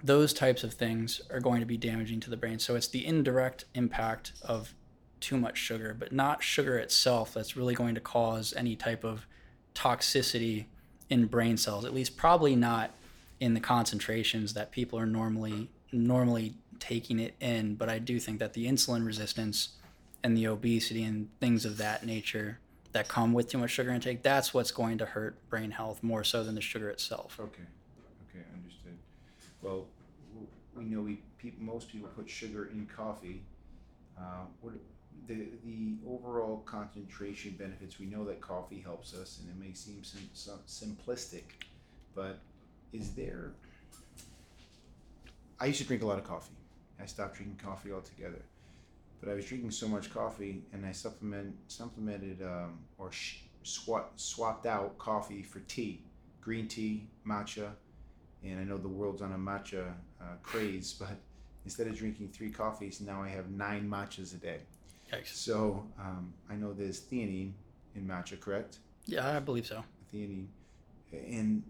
[0.02, 2.58] Those types of things are going to be damaging to the brain.
[2.58, 4.74] So it's the indirect impact of
[5.20, 9.26] too much sugar, but not sugar itself that's really going to cause any type of
[9.74, 10.66] toxicity
[11.08, 11.84] in brain cells.
[11.84, 12.90] At least probably not
[13.40, 17.74] in the concentrations that people are normally normally taking it in.
[17.74, 19.70] But I do think that the insulin resistance
[20.22, 22.58] and the obesity and things of that nature
[22.92, 26.24] that come with too much sugar intake, that's what's going to hurt brain health more
[26.24, 27.38] so than the sugar itself.
[27.40, 27.62] Okay.
[29.64, 29.86] Well,
[30.76, 31.22] we know we
[31.58, 33.42] most people put sugar in coffee.
[34.18, 34.74] Uh, what
[35.26, 37.98] the the overall concentration benefits?
[37.98, 41.44] We know that coffee helps us, and it may seem sim- sim- simplistic,
[42.14, 42.40] but
[42.92, 43.52] is there?
[45.58, 46.54] I used to drink a lot of coffee.
[47.00, 48.42] I stopped drinking coffee altogether,
[49.20, 54.12] but I was drinking so much coffee, and I supplement supplemented um, or sh- swap,
[54.16, 56.02] swapped out coffee for tea,
[56.42, 57.70] green tea, matcha,
[58.44, 61.16] and I know the world's on a matcha uh, craze, but
[61.64, 64.58] instead of drinking three coffees, now I have nine matchas a day.
[65.12, 65.34] Yikes.
[65.34, 67.52] So um, I know there's theanine
[67.94, 68.78] in matcha, correct?
[69.06, 69.84] Yeah, I believe so.
[70.12, 70.46] Theanine.
[71.12, 71.62] And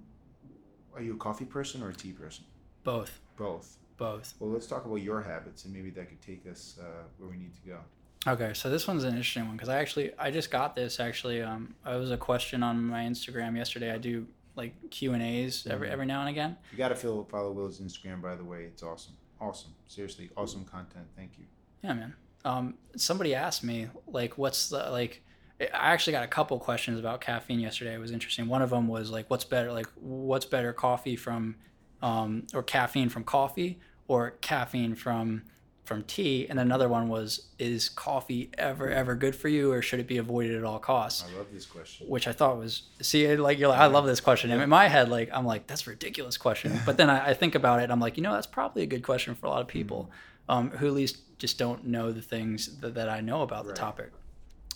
[0.95, 2.45] are you a coffee person or a tea person?
[2.83, 3.21] Both.
[3.37, 3.79] Both.
[3.97, 4.35] Both.
[4.39, 7.37] Well, let's talk about your habits, and maybe that could take us uh, where we
[7.37, 7.79] need to go.
[8.27, 11.43] Okay, so this one's an interesting one because I actually I just got this actually.
[11.43, 13.93] Um, it was a question on my Instagram yesterday.
[13.93, 15.93] I do like Q and A's every Mhm.
[15.93, 16.57] every now and again.
[16.73, 18.65] You got to follow, follow Will's Instagram, by the way.
[18.65, 19.15] It's awesome.
[19.41, 19.75] Awesome.
[19.89, 21.07] Seriously, awesome content.
[21.17, 21.45] Thank you.
[21.83, 22.15] Yeah, man.
[22.45, 25.23] Um, somebody asked me like, what's the like?
[25.61, 27.95] I actually got a couple questions about caffeine yesterday.
[27.95, 28.49] It was interesting.
[28.49, 29.73] One of them was like, what's better?
[29.73, 31.57] Like, what's better, coffee from,
[32.03, 35.43] um, or caffeine from coffee, or caffeine from
[35.85, 36.47] from tea?
[36.49, 40.19] And another one was, is coffee ever ever good for you, or should it be
[40.19, 41.25] avoided at all costs?
[41.29, 42.09] I love this question.
[42.09, 44.51] Which I thought was see, like you're like, I love this question.
[44.51, 46.81] And in my head, like I'm like, that's a ridiculous question.
[46.85, 49.03] But then I, I think about it, I'm like, you know, that's probably a good
[49.03, 50.11] question for a lot of people
[50.49, 53.73] um, who at least just don't know the things that, that I know about the
[53.73, 54.13] topic.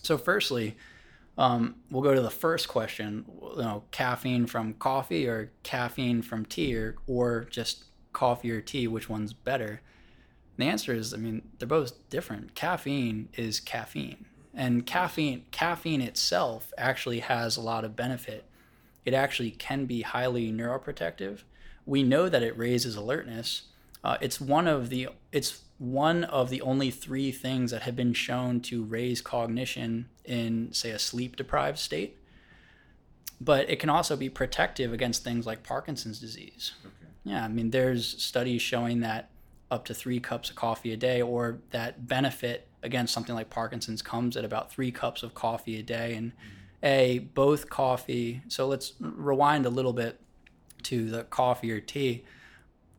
[0.03, 0.77] So, firstly,
[1.37, 3.25] um, we'll go to the first question.
[3.57, 8.89] You know, caffeine from coffee or caffeine from tea, or, or just coffee or tea.
[8.89, 9.81] Which one's better?
[10.59, 12.55] The answer is, I mean, they're both different.
[12.55, 18.45] Caffeine is caffeine, and caffeine caffeine itself actually has a lot of benefit.
[19.05, 21.43] It actually can be highly neuroprotective.
[21.87, 23.63] We know that it raises alertness.
[24.03, 28.13] Uh, it's one of the it's one of the only three things that have been
[28.13, 32.19] shown to raise cognition in say a sleep deprived state.
[33.41, 36.73] But it can also be protective against things like Parkinson's disease.
[36.85, 37.13] Okay.
[37.23, 39.31] Yeah, I mean, there's studies showing that
[39.71, 44.03] up to three cups of coffee a day, or that benefit against something like Parkinson's
[44.03, 46.15] comes at about three cups of coffee a day.
[46.15, 46.33] And
[46.83, 48.43] a both coffee.
[48.49, 50.21] So let's rewind a little bit
[50.85, 52.25] to the coffee or tea.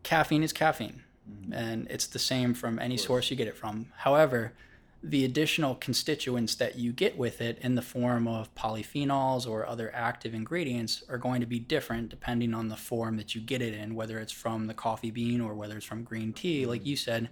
[0.04, 1.54] Caffeine is caffeine, mm-hmm.
[1.54, 3.88] and it's the same from any source you get it from.
[3.98, 4.54] However,
[5.02, 9.90] the additional constituents that you get with it in the form of polyphenols or other
[9.96, 13.74] active ingredients are going to be different depending on the form that you get it
[13.74, 16.66] in, whether it's from the coffee bean or whether it's from green tea.
[16.66, 17.30] Like you said,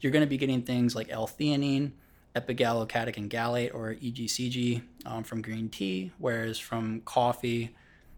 [0.00, 1.92] you're going to be getting things like L-theanine,
[2.34, 7.74] epigallocatechin gallate, or EGCG um, from green tea, whereas from coffee,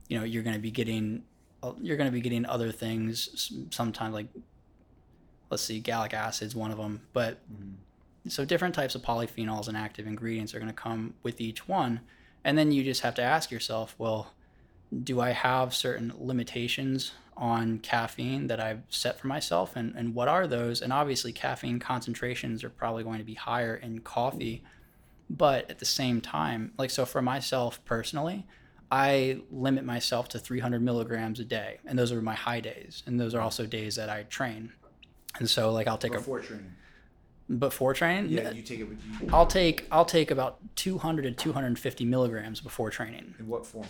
[0.09, 1.25] you know, you're going to be getting
[1.65, 4.27] uh, you're going to be getting other things sometimes like
[5.51, 7.39] let's see gallic acid's one of them but
[8.29, 12.01] so different types of polyphenols and active ingredients are going to come with each one.
[12.43, 14.33] And then you just have to ask yourself well
[15.03, 19.77] do i have certain limitations on caffeine that i've set for myself?
[19.77, 20.83] And, and what are those?
[20.83, 24.63] And obviously caffeine concentrations are probably going to be higher in coffee.
[25.29, 28.47] But at the same time like so for myself personally
[28.93, 31.79] i limit myself to 300 milligrams a day.
[31.85, 33.03] And those are my high days.
[33.07, 34.73] And those are also days that i train.
[35.39, 36.75] And so like i'll take Before a before training
[38.31, 39.29] Yeah, you take it with you.
[39.33, 43.35] I'll take I'll take about 200 to 250 milligrams before training.
[43.39, 43.87] In what form?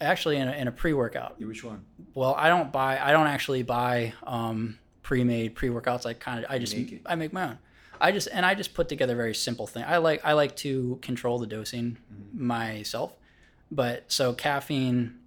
[0.00, 1.36] Actually, in a, in a pre-workout.
[1.38, 1.84] Yeah, which one?
[2.14, 6.06] Well, I don't buy I don't actually buy um, pre-made pre-workouts.
[6.06, 7.02] I kind of I just make?
[7.06, 7.58] I make my own.
[8.00, 9.84] I just and I just put together a very simple thing.
[9.86, 11.98] I like I like to control the dosing
[12.34, 13.14] myself.
[13.70, 15.18] But so caffeine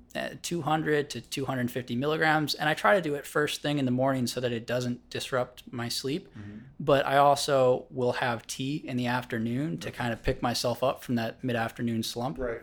[0.41, 4.27] 200 to 250 milligrams, and I try to do it first thing in the morning
[4.27, 6.27] so that it doesn't disrupt my sleep.
[6.29, 6.57] Mm-hmm.
[6.79, 11.03] But I also will have tea in the afternoon to kind of pick myself up
[11.03, 12.61] from that mid-afternoon slump Right.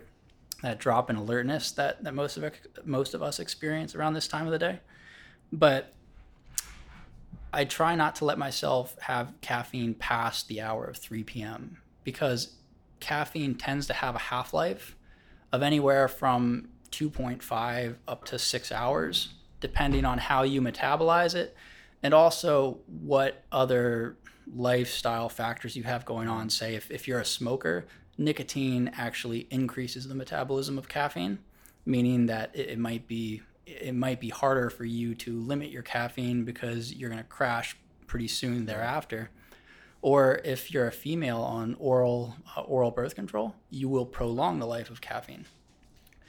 [0.63, 2.53] that drop in alertness that, that most of
[2.85, 4.81] most of us experience around this time of the day.
[5.53, 5.93] But
[7.53, 11.79] I try not to let myself have caffeine past the hour of 3 p.m.
[12.05, 12.57] because
[13.01, 14.97] caffeine tends to have a half life
[15.53, 21.57] of anywhere from 2.5 up to six hours, depending on how you metabolize it
[22.03, 24.17] and also what other
[24.55, 26.51] lifestyle factors you have going on.
[26.51, 27.87] Say, if, if you're a smoker,
[28.19, 31.39] nicotine actually increases the metabolism of caffeine,
[31.85, 35.83] meaning that it, it might be it might be harder for you to limit your
[35.83, 37.77] caffeine because you're going to crash
[38.07, 39.31] pretty soon thereafter.
[40.03, 44.67] Or if you're a female on oral uh, oral birth control, you will prolong the
[44.67, 45.47] life of caffeine.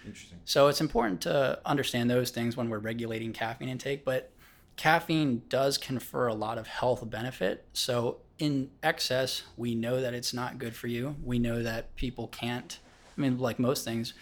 [0.07, 0.39] Interesting.
[0.45, 4.31] So it's important to understand those things when we're regulating caffeine intake, but
[4.77, 7.65] caffeine does confer a lot of health benefit.
[7.73, 11.15] So in excess, we know that it's not good for you.
[11.23, 12.79] We know that people can't,
[13.17, 14.13] I mean, like most things,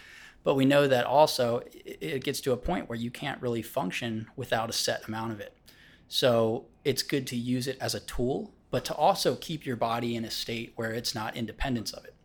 [0.43, 4.27] but we know that also it gets to a point where you can't really function
[4.35, 5.55] without a set amount of it.
[6.07, 10.15] So it's good to use it as a tool, but to also keep your body
[10.15, 12.15] in a state where it's not independence of it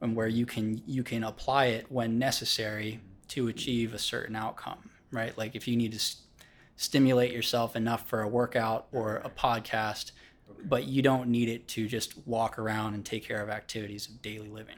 [0.00, 3.00] and where you can you can apply it when necessary
[3.30, 6.16] to achieve a certain outcome right like if you need to s-
[6.76, 10.12] stimulate yourself enough for a workout or a podcast
[10.64, 14.20] but you don't need it to just walk around and take care of activities of
[14.22, 14.76] daily living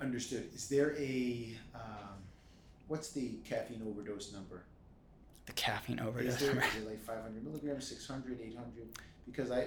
[0.00, 0.48] Understood.
[0.54, 2.18] Is there a um,
[2.86, 4.62] what's the caffeine overdose number?
[5.46, 8.86] the caffeine Is overdose there is it like 500 milligrams, 600, 800?
[9.26, 9.66] Because I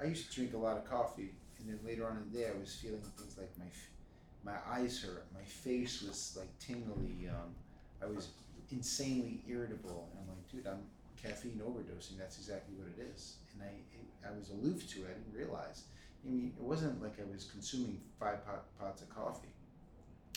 [0.00, 2.46] I used to drink a lot of coffee, and then later on in the day
[2.48, 3.64] I was feeling things like my
[4.46, 7.52] my eyes hurt, my face was like tingly, um,
[8.00, 8.28] I was
[8.70, 10.84] insanely irritable, and I'm like, dude, I'm
[11.20, 12.16] caffeine overdosing.
[12.16, 13.72] That's exactly what it is, and I
[14.26, 15.10] I was aloof to it.
[15.10, 15.84] I didn't realize.
[16.24, 19.54] I mean, it wasn't like I was consuming five pot, pots of coffee,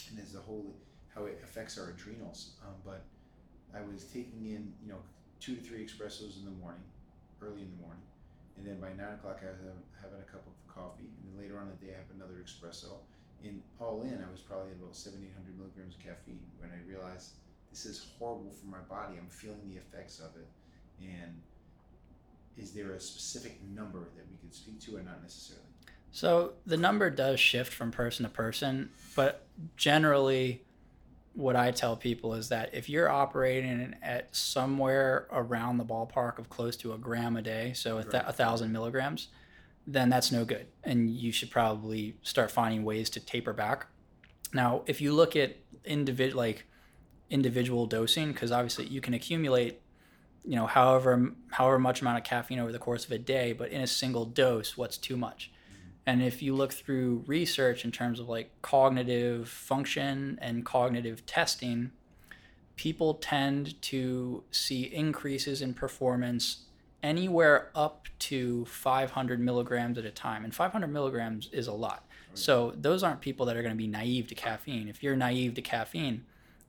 [0.09, 0.73] and there's the whole
[1.13, 2.53] how it affects our adrenals.
[2.65, 3.05] Um, but
[3.73, 4.99] I was taking in, you know,
[5.39, 6.83] two to three espressos in the morning,
[7.41, 8.05] early in the morning,
[8.57, 9.61] and then by nine o'clock I was
[10.01, 12.41] having a cup of coffee, and then later on in the day I have another
[12.41, 12.97] espresso.
[13.43, 16.69] And all in, I was probably at about seven, eight hundred milligrams of caffeine when
[16.71, 17.31] I realized
[17.71, 19.17] this is horrible for my body.
[19.17, 20.47] I'm feeling the effects of it,
[21.01, 21.41] and
[22.57, 25.65] is there a specific number that we could speak to, or not necessarily?
[26.11, 29.45] So the number does shift from person to person, but
[29.77, 30.63] generally,
[31.33, 36.49] what I tell people is that if you're operating at somewhere around the ballpark of
[36.49, 39.27] close to a gram a day, so a, th- a thousand milligrams,
[39.91, 43.87] then that's no good, and you should probably start finding ways to taper back.
[44.53, 46.65] Now, if you look at individual like
[47.29, 49.81] individual dosing, because obviously you can accumulate
[50.45, 53.69] you know however however much amount of caffeine over the course of a day but
[53.71, 55.51] in a single dose what's too much
[56.05, 61.91] and if you look through research in terms of like cognitive function and cognitive testing
[62.75, 66.65] people tend to see increases in performance
[67.01, 72.73] anywhere up to 500 milligrams at a time and 500 milligrams is a lot so
[72.75, 75.61] those aren't people that are going to be naive to caffeine if you're naive to
[75.61, 76.25] caffeine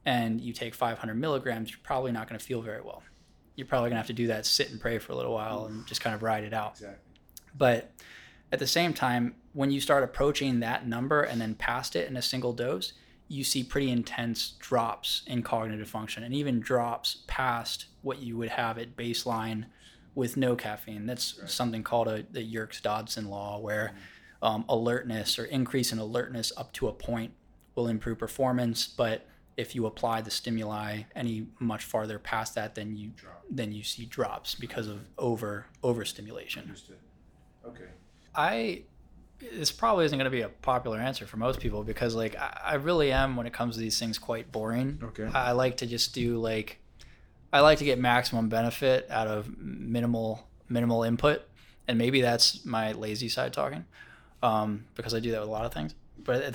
[0.06, 3.02] and you take 500 milligrams you're probably not going to feel very well
[3.60, 5.86] you're probably gonna have to do that sit and pray for a little while and
[5.86, 6.72] just kind of ride it out.
[6.72, 6.98] Exactly.
[7.56, 7.92] But
[8.50, 12.16] at the same time, when you start approaching that number and then past it in
[12.16, 12.94] a single dose,
[13.28, 18.48] you see pretty intense drops in cognitive function and even drops past what you would
[18.48, 19.66] have at baseline
[20.20, 21.06] with no caffeine.
[21.06, 23.94] That's something called a, the Yerkes Dodson law, where
[24.42, 27.32] um, alertness or increase in alertness up to a point
[27.74, 32.96] will improve performance, but if you apply the stimuli any much farther past that, then
[32.96, 33.42] you Drop.
[33.50, 36.64] then you see drops because of over overstimulation.
[36.64, 36.98] Understood.
[37.66, 37.88] Okay.
[38.34, 38.82] I
[39.40, 42.60] this probably isn't going to be a popular answer for most people because like I,
[42.64, 44.98] I really am when it comes to these things quite boring.
[45.02, 45.24] Okay.
[45.32, 46.79] I like to just do like
[47.53, 51.42] I like to get maximum benefit out of minimal minimal input,
[51.88, 53.84] and maybe that's my lazy side talking,
[54.42, 55.94] um, because I do that with a lot of things.
[56.18, 56.55] But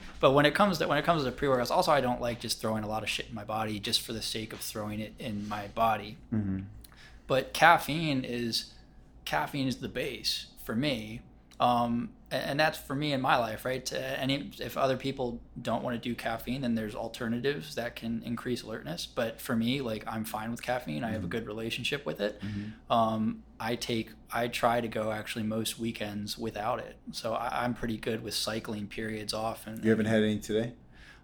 [0.20, 2.40] but when it comes to when it comes to pre workouts, also I don't like
[2.40, 5.00] just throwing a lot of shit in my body just for the sake of throwing
[5.00, 6.18] it in my body.
[6.32, 6.60] Mm-hmm.
[7.26, 8.74] But caffeine is
[9.24, 11.20] caffeine is the base for me.
[11.58, 13.90] Um, and, that's for me in my life, right?
[13.92, 18.62] Any, if other people don't want to do caffeine, then there's alternatives that can increase
[18.62, 19.06] alertness.
[19.06, 21.04] But for me, like I'm fine with caffeine.
[21.04, 22.40] I have a good relationship with it.
[22.90, 26.96] Um, I take, I try to go actually most weekends without it.
[27.12, 29.66] So I, I'm pretty good with cycling periods off.
[29.66, 30.72] And You haven't had any today?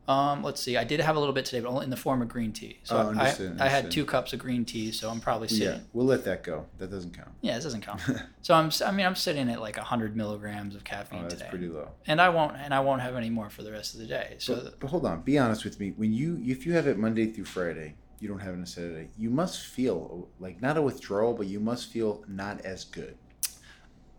[0.09, 0.77] Um, let's see.
[0.77, 2.81] I did have a little bit today, but only in the form of green tea.
[2.83, 3.35] So Oh, I,
[3.65, 5.65] I had two cups of green tea, so I'm probably sitting.
[5.79, 6.67] Yeah, we'll let that go.
[6.79, 7.29] That doesn't count.
[7.41, 8.01] Yeah, it doesn't count.
[8.43, 8.71] so I'm.
[8.85, 11.89] I mean, I'm sitting at like 100 milligrams of caffeine Oh, that's today, pretty low.
[12.09, 12.57] and I won't.
[12.57, 14.35] And I won't have any more for the rest of the day.
[14.39, 15.93] So But, but hold on, be honest with me.
[15.97, 19.09] When you if you have it Monday through Friday, you don't have it on Saturday.
[19.17, 23.17] You must feel like not a withdrawal, but you must feel not as good.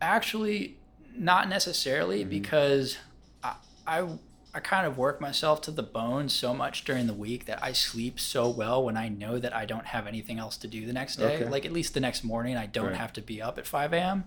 [0.01, 0.77] actually,
[1.17, 2.29] not necessarily Mm-hmm.
[2.29, 2.97] because
[3.43, 3.55] I,
[3.85, 4.07] I
[4.55, 7.73] I kind of work myself to the bone so much during the week that I
[7.73, 10.93] sleep so well when I know that I don't have anything else to do the
[10.93, 11.35] next day.
[11.37, 11.49] Okay.
[11.49, 12.95] Like at least the next morning, I don't Right.
[12.95, 14.25] have to be up at 5 a.m.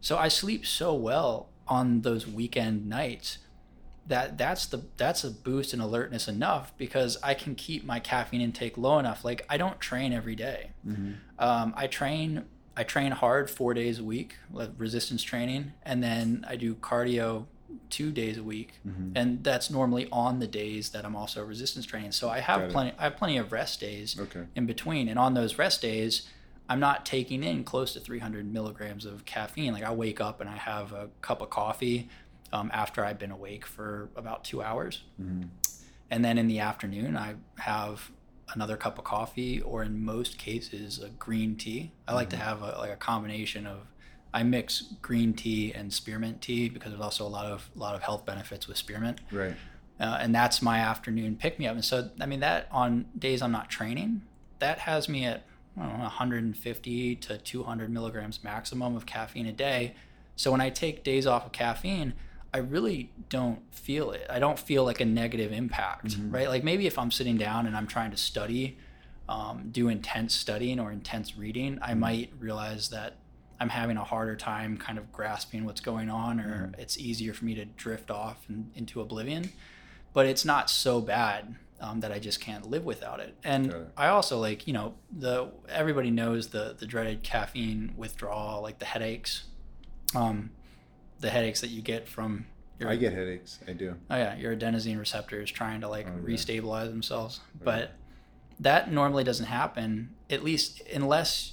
[0.00, 3.38] So I sleep so well on those weekend nights
[4.04, 8.40] that that's the that's a boost in alertness enough because I can keep my caffeine
[8.40, 9.24] intake low enough.
[9.24, 10.72] Like I don't train every day.
[11.38, 12.46] Um, I train
[12.76, 14.38] I train hard four days a week,
[14.76, 17.46] resistance training, and then I do cardio
[17.90, 19.12] two days a week, mm-hmm.
[19.16, 22.12] and that's normally on the days that I'm also resistance training.
[22.12, 24.44] So I have plenty I have plenty of rest days Okay.
[24.54, 26.28] in between, and on those rest days.
[26.68, 29.74] I'm not taking in close to 300 milligrams of caffeine.
[29.74, 32.08] Like I wake up and I have a cup of coffee
[32.52, 35.48] um, after I've been awake for about two hours, mm-hmm.
[36.10, 38.10] and then in the afternoon I have
[38.54, 41.92] another cup of coffee, or in most cases a green tea.
[42.06, 42.44] I like to mm-hmm.
[42.44, 43.78] have a, like a combination of.
[44.34, 47.94] I mix green tea and spearmint tea because there's also a lot of a lot
[47.94, 49.54] of health benefits with spearmint Right.
[50.00, 51.74] uh, and that's my afternoon pick me up.
[51.74, 54.22] And so, I mean, that on days I'm not training,
[54.58, 55.44] that has me at
[55.76, 59.94] I don't know, 150 to 200 milligrams maximum of caffeine a day.
[60.36, 62.14] So when I take days off of caffeine,
[62.54, 64.26] I really don't feel it.
[64.28, 66.48] I don't feel like a negative impact, right?
[66.48, 68.76] Like maybe if I'm sitting down and I'm trying to study,
[69.30, 73.16] um, do intense studying or intense reading, I might realize that
[73.60, 77.44] I'm having a harder time kind of grasping what's going on, or it's easier for
[77.44, 79.52] me to drift off and, into oblivion.
[80.12, 83.34] But it's not so bad um, that I just can't live without it.
[83.44, 83.88] And it.
[83.96, 88.84] I also like you know the everybody knows the the dreaded caffeine withdrawal, like the
[88.84, 89.44] headaches,
[90.14, 90.50] um,
[91.20, 92.46] the headaches that you get from
[92.80, 93.60] your I get headaches.
[93.68, 93.94] I do.
[94.10, 96.34] oh yeah your adenosine receptors trying to like Oh, yeah.
[96.34, 97.92] restabilize themselves but
[98.58, 101.52] that normally doesn't happen at least unless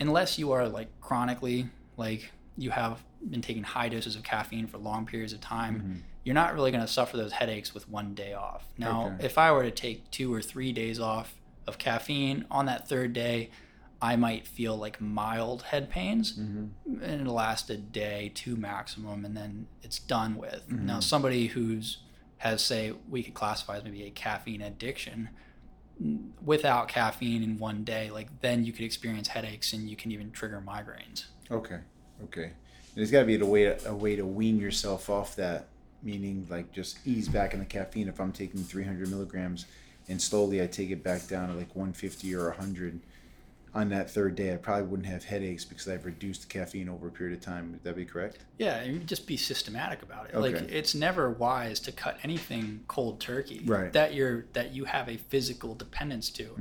[0.00, 4.78] unless you are like chronically like you have been taking high doses of caffeine for
[4.78, 5.98] long periods of time Mm-hmm.
[6.24, 9.26] you're not really going to suffer those headaches with one day off now Okay.
[9.26, 11.34] if i were to take two or three days off
[11.66, 13.50] of caffeine on that third day
[14.02, 17.02] i might feel like mild head pains Mm-hmm.
[17.02, 20.66] and it'll last a day, two maximum, and then it's done with.
[20.68, 20.86] Mm-hmm.
[20.86, 21.98] Now, somebody who's
[22.38, 25.30] has say we could classify as maybe a caffeine addiction
[26.44, 30.30] without caffeine in one day, like then you could experience headaches and you can even
[30.30, 31.26] trigger migraines.
[31.50, 31.78] Okay.
[32.24, 32.52] Okay.
[32.94, 35.68] There's got to be a way a way to wean yourself off that.
[36.02, 38.06] Meaning, like, just ease back in the caffeine.
[38.06, 39.66] If I'm taking 300 milligrams,
[40.08, 43.00] and slowly I take it back down to like 150 or 100,
[43.76, 47.08] on that third day, I probably wouldn't have headaches because I've reduced the caffeine over
[47.08, 47.72] a period of time.
[47.72, 48.38] Would that be correct?
[48.56, 50.34] Yeah, and you just be systematic about it.
[50.34, 50.54] Okay.
[50.54, 53.62] Like it's never wise to cut anything cold turkey.
[53.66, 53.92] Right.
[53.92, 56.54] That you're that you have a physical dependence to.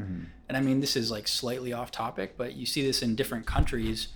[0.47, 3.45] And I mean this is like slightly off topic, but you see this in different
[3.45, 4.09] countries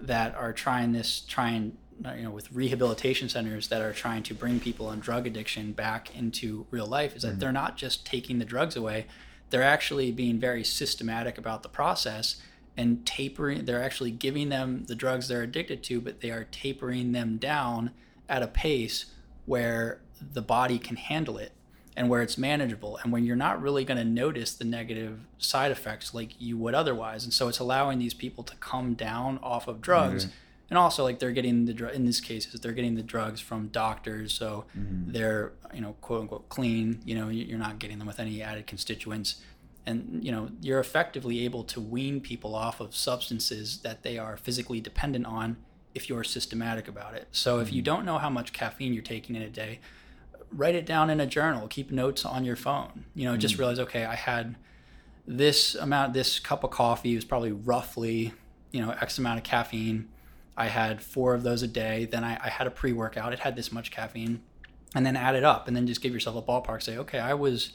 [0.00, 4.34] that are trying this trying uh, you know with rehabilitation centers that are trying to
[4.34, 8.40] bring people on drug addiction back into real life is that they're not just taking
[8.40, 9.06] the drugs away
[9.50, 12.40] they're actually being very systematic about the process
[12.76, 17.12] and tapering they're actually giving them the drugs they're addicted to but they are tapering
[17.12, 17.90] them down
[18.28, 19.06] at a pace
[19.46, 20.00] where
[20.32, 21.52] the body can handle it
[21.96, 22.98] and where it's manageable.
[23.02, 26.74] And when you're not really going to notice the negative side effects like you would
[26.74, 27.24] otherwise.
[27.24, 30.34] And so it's allowing these people to come down off of drugs mm-hmm.
[30.70, 33.68] And also like they're getting the drug in this cases they're getting the drugs from
[33.68, 35.12] doctors so mm-hmm.
[35.12, 38.42] they're you know quote unquote clean you know you- you're not getting them with any
[38.42, 39.42] added constituents.
[39.86, 44.36] And you know you're effectively able to wean people off of substances that they are
[44.36, 45.56] physically dependent on
[45.94, 47.28] if you're systematic about it.
[47.32, 47.86] So if you mm-hmm.
[47.86, 49.80] don't know how much caffeine you're taking in a day
[50.52, 51.68] write it down in a journal.
[51.68, 53.04] Keep notes on your phone.
[53.14, 53.60] You know just mm.
[53.60, 54.56] realize okay i had
[55.26, 58.32] this amount this cup of coffee was probably roughly
[58.72, 60.08] you know x amount of caffeine
[60.56, 62.04] i had four of those a day.
[62.04, 63.32] Then i, I had a pre-workout.
[63.32, 64.42] It had this much caffeine.
[64.94, 66.82] And then add it up and then just give yourself a ballpark.
[66.82, 67.72] Say okay i was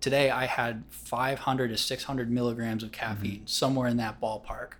[0.00, 3.46] today i had 500 to 600 milligrams of caffeine mm-hmm.
[3.46, 4.72] somewhere in that ballpark.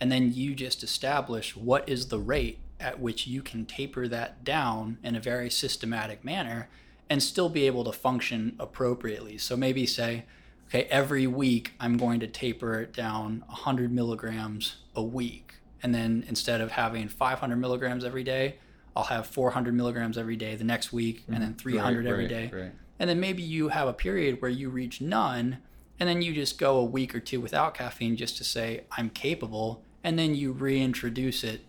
[0.00, 4.42] And then you just establish what is the rate at which you can taper that
[4.42, 6.68] down in a very systematic manner
[7.08, 9.38] and still be able to function appropriately.
[9.38, 10.24] So maybe say
[10.72, 16.24] okay every week i'm going to taper it down 100 milligrams a week and then
[16.28, 18.56] instead of having 500 milligrams every day
[18.96, 22.50] i'll have 400 milligrams every day the next week and then 300 every right, day
[22.52, 22.72] Right.
[22.98, 25.58] and then maybe you have a period where you reach none
[26.00, 29.10] and then you just go a week or two without caffeine just to say i'm
[29.10, 31.62] capable and then you reintroduce it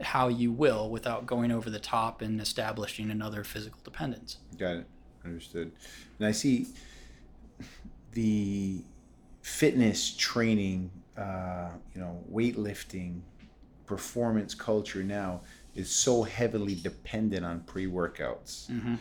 [0.00, 4.86] how you will without going over the top and establishing another physical dependence Got it.
[5.24, 5.70] Understood.
[6.18, 6.66] And I see
[8.12, 8.82] the
[9.42, 13.20] fitness training, uh, you know, weightlifting,
[13.86, 15.42] performance culture now
[15.74, 18.70] is so heavily dependent on pre workouts.
[18.70, 18.98] Mhm.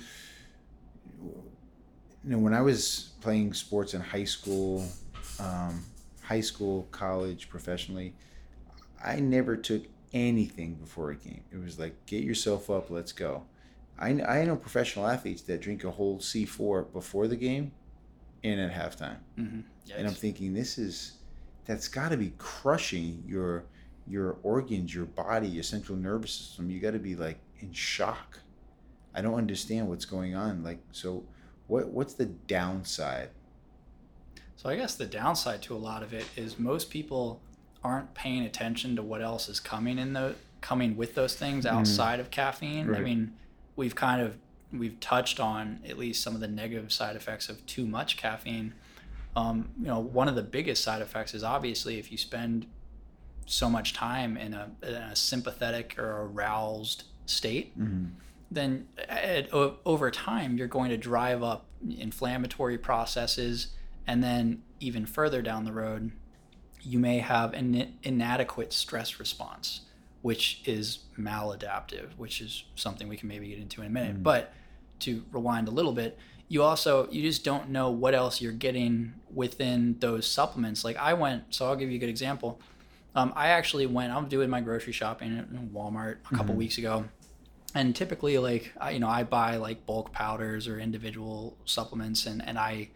[2.23, 4.87] You know, when I was playing sports in high school,
[5.39, 5.83] um,
[6.21, 8.13] high school, college, professionally,
[9.03, 11.43] I never took anything before a game.
[11.51, 13.43] It was like, get yourself up, let's go.
[13.97, 17.71] I, I know professional athletes that drink a whole C4 before the game
[18.43, 19.17] and at halftime.
[19.37, 19.61] mm-hmm.
[19.95, 21.13] And I'm thinking, this is,
[21.65, 23.65] that's got to be crushing your
[24.07, 26.69] your organs, your body, your central nervous system.
[26.69, 28.39] You got to be like in shock.
[29.13, 30.63] I don't understand what's going on.
[30.63, 31.23] Like, so
[31.67, 33.29] what what's the downside?
[34.55, 37.41] So I guess the downside to a lot of it is most people
[37.83, 42.19] aren't paying attention to what else is coming in the coming with those things outside
[42.19, 42.93] of caffeine.
[42.93, 43.33] I mean,
[43.75, 44.37] we've kind of
[44.71, 48.73] we've touched on at least some of the negative side effects of too much caffeine.
[49.35, 52.67] Um, you know, one of the biggest side effects is obviously if you spend
[53.45, 58.05] so much time in a, in a sympathetic or aroused state, mm-hmm.
[58.49, 63.67] then at, o- over time you're going to drive up inflammatory processes
[64.07, 66.11] and then even further down the road
[66.83, 69.81] you may have an inadequate stress response
[70.21, 74.13] which is maladaptive which is something we can maybe get into in a minute.
[74.13, 74.23] Mm-hmm.
[74.23, 74.53] But
[74.99, 76.17] to rewind a little bit
[76.47, 80.83] you also you just don't know what else you're getting within those supplements.
[80.83, 82.59] Like i went so i'll give you a good example
[83.15, 86.57] um, i actually went i'm doing my grocery shopping at walmart a couple mm-hmm.
[86.57, 87.05] weeks ago.
[87.73, 92.45] And typically like I, you know i buy like bulk powders or individual supplements and,
[92.45, 92.89] and i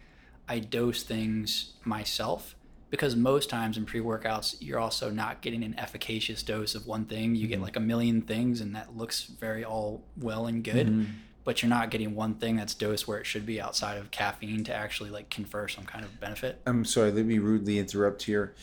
[0.50, 2.56] i dose things myself
[2.90, 7.36] because most times in pre-workouts you're also not getting an efficacious dose of one thing.
[7.36, 7.64] You get mm-hmm.
[7.64, 11.12] like a million things and that looks very all well and good mm-hmm.
[11.44, 14.64] but you're not getting one thing that's dosed where it should be outside of caffeine
[14.66, 16.62] to actually like confer some kind of benefit.
[16.66, 18.54] I'm sorry, let me rudely interrupt here.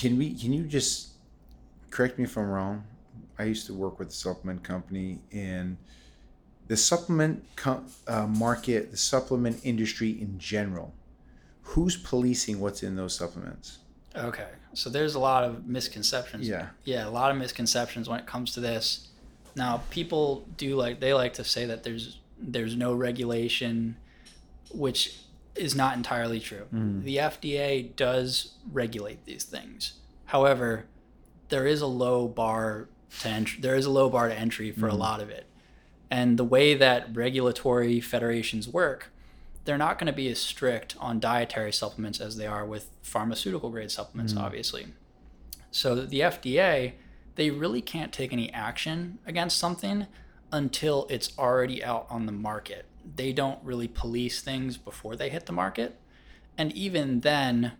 [0.00, 1.10] Can we can you just
[1.90, 2.84] correct me if I'm wrong?
[3.38, 5.76] I used to work with a supplement company and
[6.68, 10.94] the supplement com- uh, market, the supplement industry in general.
[11.62, 13.80] Who's policing what's in those supplements?
[14.16, 16.48] Okay, so there's a lot of misconceptions.
[16.48, 16.68] Yeah.
[16.84, 19.08] yeah, a lot of misconceptions when it comes to this.
[19.54, 23.96] Now, people do like they like to say that there's there's no regulation,
[24.72, 25.18] which
[25.54, 26.66] is not entirely true.
[26.72, 27.02] Mm.
[27.04, 29.94] The FDA does regulate these things.
[30.26, 30.86] However,
[31.48, 32.88] there is a low bar
[33.20, 33.60] to entry.
[33.60, 34.98] There is a low bar to entry for a mm.
[34.98, 35.46] lot of it,
[36.10, 39.10] and the way that regulatory federations work
[39.64, 43.70] they're not going to be as strict on dietary supplements as they are with pharmaceutical
[43.70, 44.40] grade supplements, mm.
[44.40, 44.86] obviously.
[45.70, 46.92] So the FDA,
[47.36, 50.06] they really can't take any action against something
[50.50, 52.86] until it's already out on the market.
[53.16, 55.98] They don't really police things before they hit the market.
[56.58, 57.72] And even then,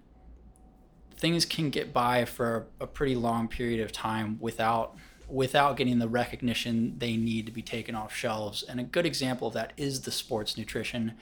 [1.17, 4.97] things can get by for a pretty long period of time without
[5.29, 8.65] without getting the recognition they need to be taken off shelves.
[8.65, 11.15] And a good example of that is the sports nutrition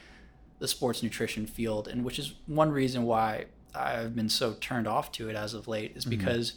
[0.58, 5.12] the sports nutrition field, and which is one reason why I've been so turned off
[5.12, 6.18] to it as of late, is mm-hmm.
[6.18, 6.54] because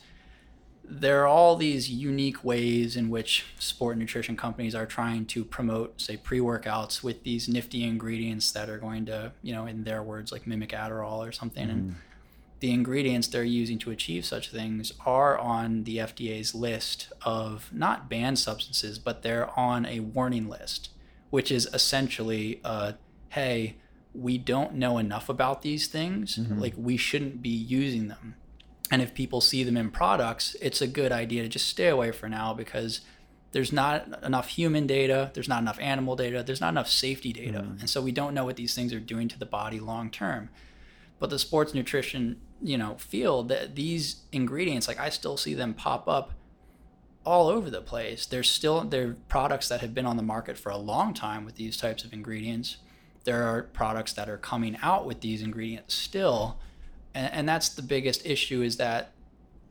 [0.93, 6.01] there are all these unique ways in which sport nutrition companies are trying to promote,
[6.01, 10.03] say, pre workouts with these nifty ingredients that are going to, you know, in their
[10.03, 11.69] words, like mimic Adderall or something.
[11.69, 11.95] And
[12.59, 18.09] the ingredients they're using to achieve such things are on the FDA's list of not
[18.09, 20.89] banned substances, but they're on a warning list,
[21.29, 22.93] which is essentially, uh,
[23.29, 23.77] hey,
[24.13, 26.37] we don't know enough about these things.
[26.59, 28.35] Like, we shouldn't be using them.
[28.91, 32.11] And if people see them in products, it's a good idea to just stay away
[32.11, 33.01] for now because
[33.53, 37.59] there's not enough human data, there's not enough animal data, there's not enough safety data.
[37.59, 37.79] Mm-hmm.
[37.79, 40.49] And so we don't know what these things are doing to the body long term.
[41.19, 45.73] But the sports nutrition, you know, field, that these ingredients, like I still see them
[45.73, 46.33] pop up
[47.25, 48.25] all over the place.
[48.25, 51.45] There's still there are products that have been on the market for a long time
[51.45, 52.77] with these types of ingredients.
[53.23, 56.57] There are products that are coming out with these ingredients still,
[57.13, 59.11] and, and that's the biggest issue is that,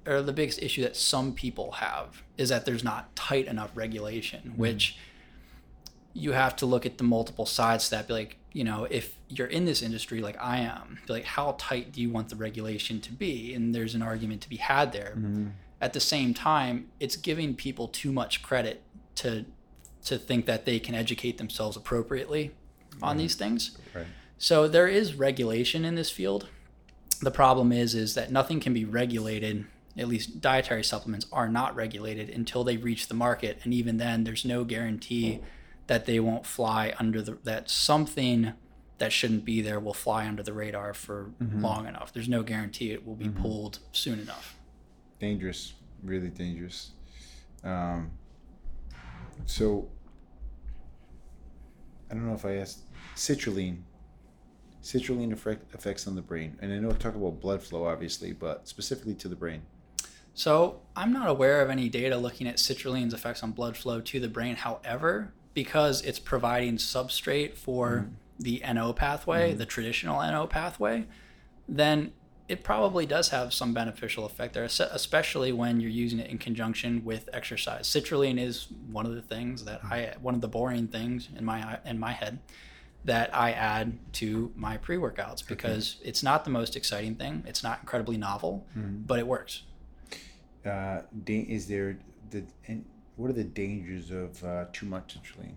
[0.07, 4.41] or the biggest issue that some people have is that there's not tight enough regulation,
[4.41, 4.61] mm-hmm.
[4.61, 4.97] which
[6.13, 8.09] you have to look at the multiple sides to that.
[8.09, 11.55] Be like, you know, if you're in this industry like I am, be like, how
[11.59, 13.55] tight do you want the regulation to be?
[13.55, 15.15] And there's an argument to be had there.
[15.17, 15.49] Mm-hmm.
[15.81, 18.83] At the same time, it's giving people too much credit
[19.17, 19.45] to
[20.03, 22.53] to think that they can educate themselves appropriately.
[23.03, 23.77] on these things.
[23.95, 24.07] Right.
[24.39, 26.49] So there is regulation in this field.
[27.23, 29.67] The problem is is that nothing can be regulated.
[29.99, 34.25] At least dietary supplements are not regulated until they reach the market, and even then,
[34.25, 35.41] there's no guarantee
[35.89, 38.53] that they won't fly under the that something
[38.99, 42.13] that shouldn't be there will fly under the radar for long enough.
[42.13, 44.57] There's no guarantee it will be pulled soon enough.
[45.19, 46.93] dangerous, really dangerous.
[47.65, 48.11] Um,
[49.47, 49.89] so,
[52.11, 52.81] I don't know if I asked
[53.17, 53.83] citrulline.
[54.83, 58.33] Citrulline effect, effects on the brain, and I know I talked about blood flow, obviously,
[58.33, 59.63] but specifically to the brain.
[60.35, 64.21] So I'm not aware of any data looking at citrulline's effects on blood flow to
[64.21, 64.57] the brain.
[64.57, 68.13] However, because it's providing substrate for mm-hmm.
[68.39, 69.59] the NO pathway, mm-hmm.
[69.59, 71.05] the traditional NO pathway,
[71.69, 72.13] then
[72.49, 77.05] it probably does have some beneficial effect there, especially when you're using it in conjunction
[77.05, 77.87] with exercise.
[77.87, 79.93] Citrulline is one of the things that mm-hmm.
[79.93, 82.39] I, one of the boring things in my in my head
[83.05, 87.45] that I add to my pre workouts because it's not the most exciting thing.
[87.47, 89.63] It's not incredibly novel, but it works.
[90.65, 91.99] Uh, is there
[92.31, 92.85] the and
[93.17, 95.55] what are the dangers of uh, too much citrulline,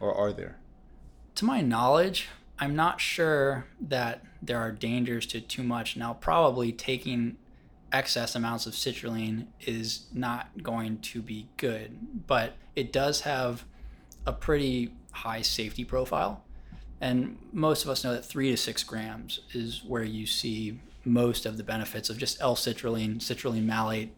[0.00, 0.56] or are there?
[1.36, 5.96] to my knowledge, I'm not sure that there are dangers to too much.
[5.96, 7.36] Now, probably taking
[7.92, 13.64] excess amounts of citrulline is not going to be good, but it does have
[14.26, 16.43] a pretty high safety profile.
[17.04, 21.44] And most of us know that three to six grams is where you see most
[21.44, 23.16] of the benefits of just L-citrulline.
[23.18, 24.08] Citrulline malate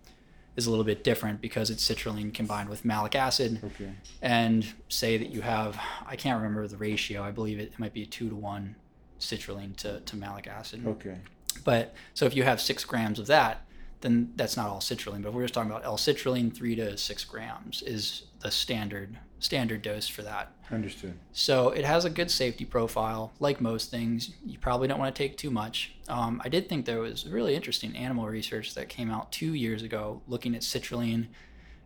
[0.55, 3.93] is a little bit different because it's citrulline combined with malic acid Okay.
[4.23, 5.77] and say that you have
[6.07, 7.25] I can't remember the ratio.
[7.25, 8.77] I believe it, it might be a two to one
[9.19, 10.87] citrulline to, to malic acid.
[10.87, 11.17] Okay.
[11.65, 13.67] But so if you have six grams of that,
[14.01, 15.23] then that's not all citrulline.
[15.23, 19.83] But if we're just talking about L-citrulline, three to six grams is the standard standard
[19.83, 20.53] dose for that.
[20.71, 21.15] Understood.
[21.33, 23.33] So it has a good safety profile.
[23.39, 25.93] Like most things, you probably don't want to take too much.
[26.09, 29.83] Um, I did think there was really interesting animal research that came out two years
[29.83, 31.29] ago looking at citrulline,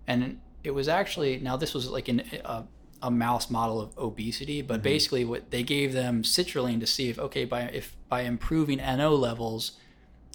[0.07, 2.65] and it was actually now this was like in a,
[3.03, 7.19] a mouse model of obesity, but basically what they gave them citrulline to see if
[7.19, 9.73] okay by if by improving NO levels,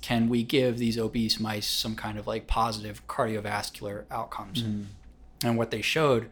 [0.01, 4.61] can we give these obese mice some kind of like positive cardiovascular outcomes?
[5.43, 6.29] And what they showed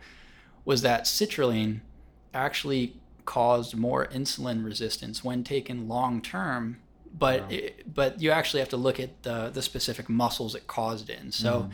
[0.65, 1.81] was that citrulline
[2.33, 2.95] actually
[3.25, 6.77] caused more insulin resistance when taken long term
[7.15, 11.11] but it, but you actually have to look at the the specific muscles it caused
[11.11, 11.31] in.
[11.31, 11.71] So mm-hmm.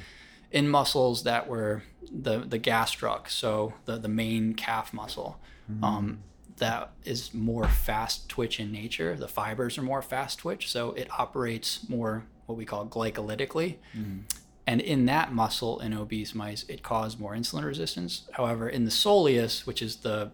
[0.52, 5.40] in muscles that were the the gastroc so the the main calf muscle
[5.72, 5.84] mm-hmm.
[5.84, 6.20] um,
[6.58, 11.08] that is more fast twitch in nature the fibers are more fast twitch so it
[11.20, 14.20] operates more what we call glycolytically mm-hmm.
[14.70, 18.30] And in that muscle in obese mice, it caused more insulin resistance.
[18.34, 20.30] However, in the soleus, which is the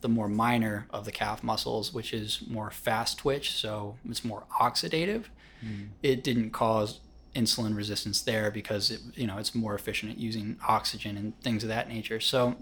[0.00, 4.44] the more minor of the calf muscles, which is more fast twitch, so it's more
[4.58, 5.24] oxidative,
[5.60, 5.88] hmm.
[6.02, 7.00] it didn't cause
[7.36, 11.62] insulin resistance there because it, you know it's more efficient at using oxygen and things
[11.62, 12.20] of that nature.
[12.20, 12.56] So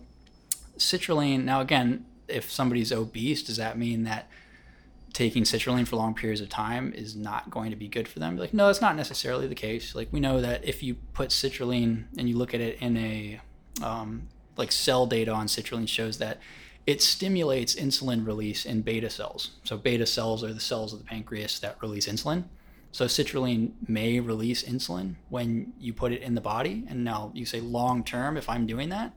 [0.77, 1.45] citrulline.
[1.45, 4.29] Now again, if somebody's obese, does that mean that
[5.17, 8.37] taking citrulline for long periods of time is not going to be good for them.
[8.37, 9.95] Like, no, it's not necessarily the case.
[9.95, 13.41] Like, we know that if you put citrulline and you look at it in a,
[13.83, 16.39] um, like, cell data on citrulline shows that
[16.87, 19.53] it stimulates insulin release in beta cells.
[19.65, 22.45] So, beta cells are the cells of the pancreas that release insulin.
[22.93, 26.85] So, citrulline may release insulin when you put it in the body.
[26.91, 29.15] And now you say, long term, if I'm doing that,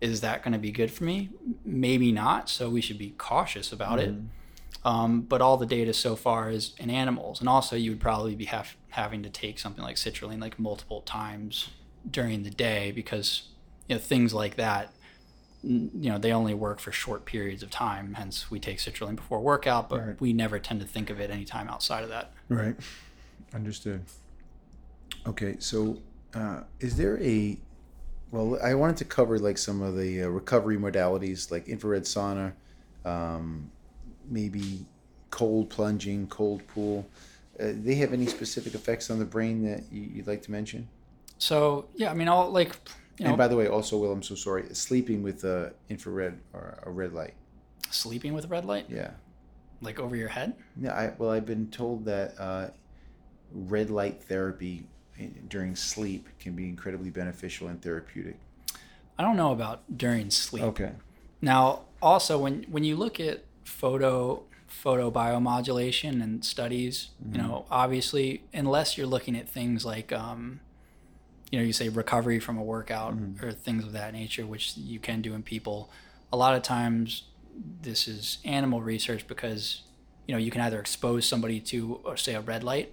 [0.00, 1.30] is that going to be good for me?
[1.64, 2.48] Maybe not.
[2.48, 4.14] So, we should be cautious about it.
[4.84, 8.34] Um, but all the data so far is in animals, and also you would probably
[8.34, 11.70] be have, having to take something like citrulline like multiple times
[12.10, 13.48] during the day because
[13.88, 14.92] you know things like that.
[15.62, 18.12] You know they only work for short periods of time.
[18.14, 20.20] Hence, we take citrulline before workout, but Right.
[20.20, 22.32] we never tend to think of it any time outside of that.
[22.50, 22.76] Right.
[23.54, 24.02] Understood.
[25.26, 26.02] Okay, so
[26.34, 27.58] uh, is there a
[28.30, 28.58] well?
[28.62, 32.52] I wanted to cover like some of the uh, recovery modalities, like infrared sauna,
[33.06, 33.70] um,
[34.28, 34.84] maybe
[35.30, 37.06] cold plunging, cold pool.
[37.58, 40.88] Uh, they have any specific effects on the brain that you, you'd like to mention?
[41.38, 42.76] So yeah, I mean, all like
[43.18, 44.64] you know, and by the way, also, Will, I'm so sorry.
[44.74, 47.34] Sleeping with uh, infrared or a red light.
[47.90, 49.10] sleeping with a red light, Yeah.
[49.80, 50.54] like over your head.
[50.80, 50.92] Yeah.
[50.94, 52.68] I, well, I've been told that uh,
[53.52, 54.86] red light therapy
[55.48, 58.36] during sleep can be incredibly beneficial and therapeutic.
[59.16, 60.64] I don't know about during sleep.
[60.64, 60.90] Okay.
[61.40, 67.46] Now, also when when you look at photo photo biomodulation and studies, you mm-hmm.
[67.46, 70.60] know, obviously, unless you're looking at things like, um,
[71.50, 73.44] you know, you say recovery from a workout mm-hmm.
[73.44, 75.90] or things of that nature, which you can do in people.
[76.32, 77.24] A lot of times,
[77.82, 79.82] this is animal research because
[80.26, 82.92] you know you can either expose somebody to or say a red light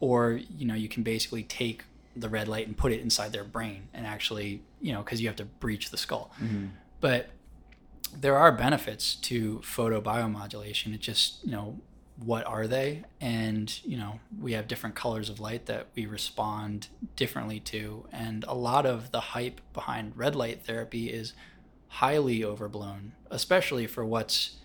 [0.00, 3.44] or you know you can basically take the red light and put it inside their
[3.44, 6.30] brain and actually you know because you have to breach the skull.
[6.42, 6.66] Mm-hmm.
[7.00, 7.30] But
[8.20, 11.78] there are benefits to photobiomodulation it just you know
[12.18, 13.02] what are they?
[13.20, 18.06] And you know we have different colors of light that we respond differently to.
[18.12, 21.32] And a lot of the hype behind red light therapy is
[21.88, 24.56] highly overblown especially for what's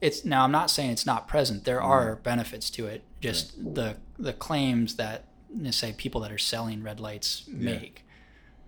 [0.00, 1.64] it's now i'm not saying it's not present.
[1.64, 1.90] There mm-hmm.
[1.90, 3.02] are benefits to it.
[3.20, 5.24] Just the the claims that
[5.70, 8.04] say people that are selling red lights make.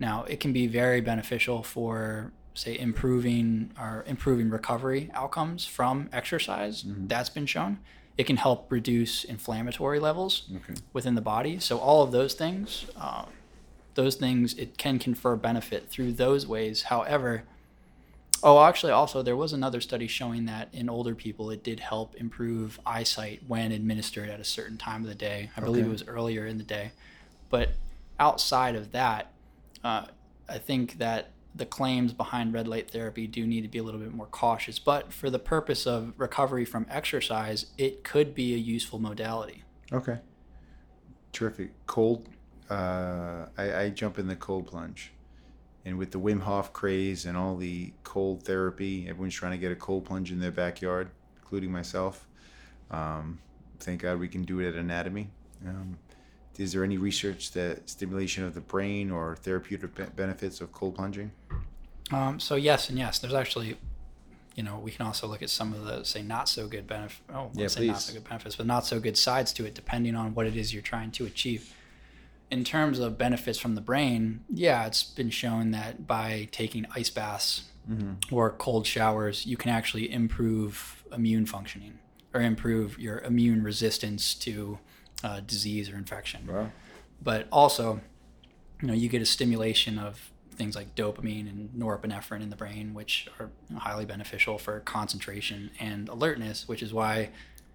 [0.01, 6.85] Now it can be very beneficial for say improving or improving recovery outcomes from exercise
[6.87, 7.79] that's been shown.
[8.17, 10.75] It can help reduce inflammatory levels Okay.
[10.93, 11.61] within the body.
[11.61, 13.27] So all of those things uh,
[13.95, 16.83] those things it can confer benefit through those ways.
[16.85, 17.45] However
[18.43, 22.15] oh actually also there was another study showing that in older people it did help
[22.17, 25.51] improve eyesight when administered at a certain time of the day.
[25.57, 26.91] I believe it was earlier in the day.
[27.51, 27.71] But
[28.21, 29.33] outside of that
[29.85, 30.07] uh,
[30.49, 34.01] i think that the claims behind red light therapy do need to be a little
[34.01, 38.59] bit more cautious but for the purpose of recovery from exercise it could be a
[38.59, 40.19] useful modality Okay.
[41.33, 41.71] Terrific.
[41.87, 42.29] Cold.
[42.69, 45.13] Uh, I, I jump in the cold plunge,
[45.85, 49.73] and with the Wim Hof craze and all the cold therapy, everyone's trying to get
[49.73, 52.27] a cold plunge in their backyard, including myself.
[52.91, 53.39] Um,
[53.81, 55.31] thank God we can do it at Anatomy.
[55.67, 55.99] Um,
[56.59, 60.97] is there any research that stimulation of the brain or therapeutic be- benefits of cold
[60.97, 61.31] plunging?
[62.11, 63.19] Um, so yes and yes.
[63.19, 63.79] There's actually,
[64.57, 67.21] you know, we can also look at some of the say not so good benefit.
[67.33, 70.15] Oh, Yeah, say not so good benefits, but not so good sides to it, depending
[70.17, 71.73] on what it is you're trying to achieve.
[72.51, 77.11] In terms of benefits from the brain, yeah, it's been shown that by taking ice
[77.11, 77.65] baths
[78.31, 81.99] or cold showers, you can actually improve immune functioning
[82.35, 84.79] or improve your immune resistance to
[85.25, 86.71] uh, disease or infection Wow.
[87.23, 88.01] but also
[88.81, 92.95] you know you get a stimulation of things like dopamine and norepinephrine in the brain
[92.95, 97.31] which are highly beneficial for concentration and alertness which is why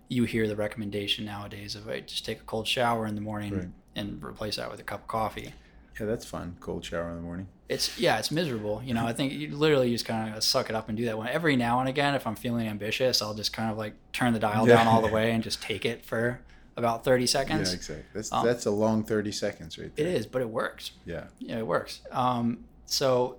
[0.09, 3.53] you hear the recommendation nowadays of hey, just take a cold shower in the morning
[3.57, 3.67] Right.
[3.95, 5.53] and replace that with a cup of coffee
[5.99, 6.55] Yeah, that's fun.
[6.59, 7.47] Cold shower in the morning.
[7.69, 10.75] it's yeah it's miserable you know i think you literally just kind of suck it
[10.75, 13.51] up and do that one every now and again if i'm feeling ambitious i'll just
[13.53, 14.75] kind of like turn the dial Yeah.
[14.77, 16.39] down all the way and just take it for
[16.75, 17.69] about 30 seconds.
[17.69, 18.05] Yeah, exactly.
[18.13, 20.07] That's Um, that's a long thirty seconds right it there.
[20.07, 21.25] is but it works Yeah.
[21.39, 22.01] yeah, it works.
[22.11, 23.37] Um, so,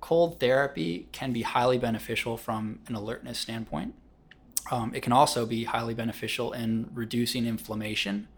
[0.00, 3.94] cold therapy can be highly beneficial from an alertness standpoint.
[4.70, 8.28] Um, it can also be highly beneficial in reducing inflammation.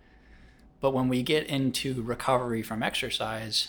[0.81, 3.69] But when we get into recovery from exercise,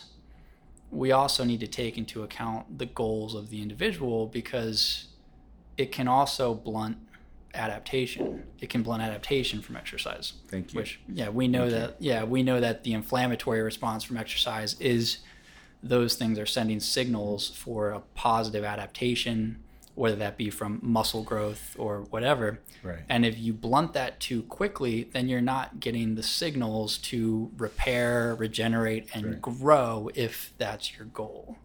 [0.92, 5.08] we also need to take into account the goals of the individual because
[5.78, 6.98] it can also blunt
[7.56, 8.44] adaptation.
[8.60, 10.34] It can blunt adaptation from exercise.
[10.50, 10.80] Thank you.
[10.80, 11.80] Which yeah, we know Thank you.
[11.80, 15.20] that yeah, we know that the inflammatory response from exercise is
[15.84, 19.62] those things are sending signals for a positive adaptation,
[19.94, 22.60] whether that be from muscle growth or whatever.
[22.84, 23.00] Right.
[23.08, 28.36] And if you blunt that too quickly, then you're not getting the signals to repair,
[28.36, 29.42] regenerate, and Right.
[29.42, 31.58] grow if that's your goal.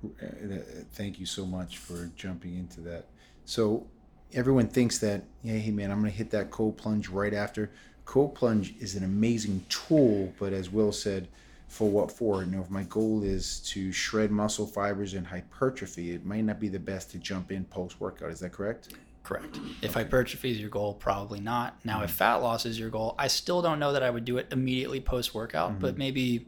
[0.92, 3.06] Thank you so much for jumping into that.
[3.46, 3.86] So
[4.34, 7.70] everyone thinks that, yeah, hey man, I'm gonna hit that cold plunge right after.
[8.04, 11.28] Cold plunge is an amazing tool, but as Will said,
[11.68, 12.42] for what for?
[12.42, 16.58] You know, if my goal is to shred muscle fibers and hypertrophy, it might not
[16.58, 18.30] be the best to jump in post workout.
[18.30, 18.94] Is that correct?
[19.22, 19.60] Correct.
[19.80, 21.78] If hypertrophy is your goal, probably not.
[21.84, 22.16] Now, if mm-hmm.
[22.16, 25.00] fat loss is your goal, I still don't know that I would do it immediately
[25.00, 25.98] post workout, but mm-hmm.
[25.98, 26.46] maybe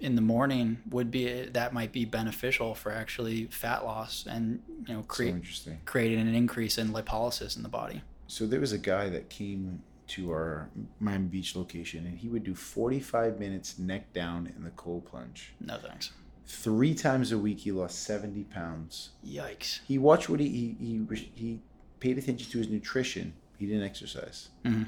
[0.00, 4.94] in the morning would be that might be beneficial for actually fat loss and you
[4.94, 5.80] know So create interesting.
[5.84, 8.02] creating an increase in lipolysis in the body.
[8.26, 10.70] So there was a guy that came to our
[11.00, 15.52] Miami Beach location, and he would do 45 minutes neck down in the cold plunge.
[15.60, 16.12] No thanks.
[16.46, 19.10] Three times a week, he lost 70 pounds.
[19.26, 19.80] Yikes.
[19.86, 21.60] He watched what he he he, he
[22.00, 23.34] paid attention to his nutrition.
[23.58, 24.48] He didn't exercise.
[24.64, 24.86] Mhm.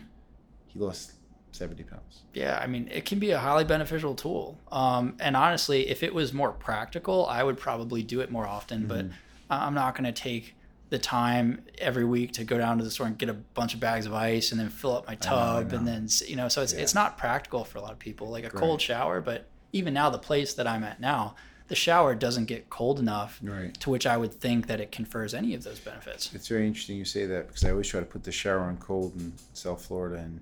[0.69, 1.13] He lost
[1.53, 2.21] 70 pounds.
[2.35, 4.57] Yeah, I mean, it can be a highly beneficial tool.
[4.71, 8.87] Um, and honestly, if it was more practical, I would probably do it more often.
[8.87, 9.07] But
[9.51, 10.55] I- I'm not going to take
[10.91, 13.81] the time every week to go down to the store and get a bunch of
[13.81, 15.93] bags of ice and then fill up my I tub and know.
[15.93, 16.49] then you know.
[16.49, 16.81] So it's Yeah.
[16.81, 18.29] it's not practical for a lot of people.
[18.29, 18.57] Like a Right.
[18.57, 21.37] cold shower, but even now, the place that I'm at now,
[21.69, 23.73] the shower doesn't get cold enough Right.
[23.79, 26.35] to which I would think that it confers any of those benefits.
[26.35, 28.77] It's very interesting you say that because I always try to put the shower on
[28.79, 30.41] cold in South Florida, and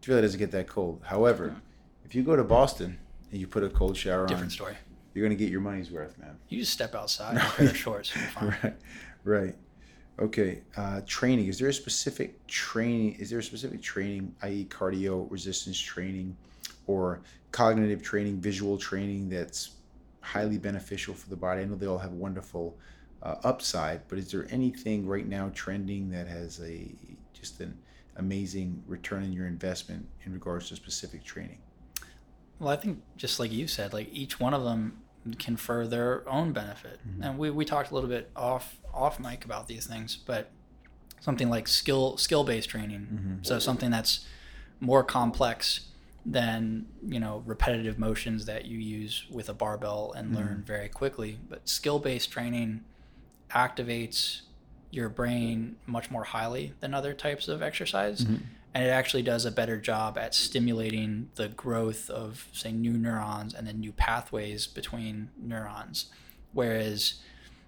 [0.00, 1.00] it really doesn't get that cold.
[1.04, 1.54] However,
[2.04, 2.98] if you go to Boston
[3.30, 4.74] and you put a cold shower Different on, story.
[5.14, 6.36] you're gonna get your money's worth, man.
[6.48, 8.12] You just step outside in a pair of shorts.
[8.40, 8.74] Right,
[9.24, 9.54] right.
[10.18, 11.46] Okay, uh, training.
[11.46, 13.14] Is there a specific training?
[13.14, 16.36] Is there a specific training, i.e., cardio resistance training,
[16.86, 17.20] or
[17.52, 19.76] cognitive training, visual training that's
[20.20, 21.62] highly beneficial for the body?
[21.62, 22.76] I know they all have wonderful
[23.22, 26.90] uh, upside, but is there anything right now trending that has a
[27.32, 27.76] just an
[28.16, 31.58] amazing return in your investment in regards to specific training?
[32.58, 34.98] Well, I think just like you said, like each one of them
[35.38, 37.22] confer their own benefit, mm-hmm.
[37.22, 40.50] and we, we talked a little bit off off mic about these things, but
[41.20, 43.34] something like skill skill based training, mm-hmm.
[43.42, 44.26] so something that's
[44.80, 45.86] more complex
[46.26, 50.36] than you know repetitive motions that you use with a barbell and mm-hmm.
[50.36, 51.38] learn very quickly.
[51.48, 52.84] But skill based training
[53.50, 54.42] activates
[54.90, 58.24] your brain much more highly than other types of exercise.
[58.24, 58.44] Mm-hmm.
[58.72, 63.52] And it actually does a better job at stimulating the growth of, say, new neurons
[63.52, 66.06] and then new pathways between neurons.
[66.52, 67.14] Whereas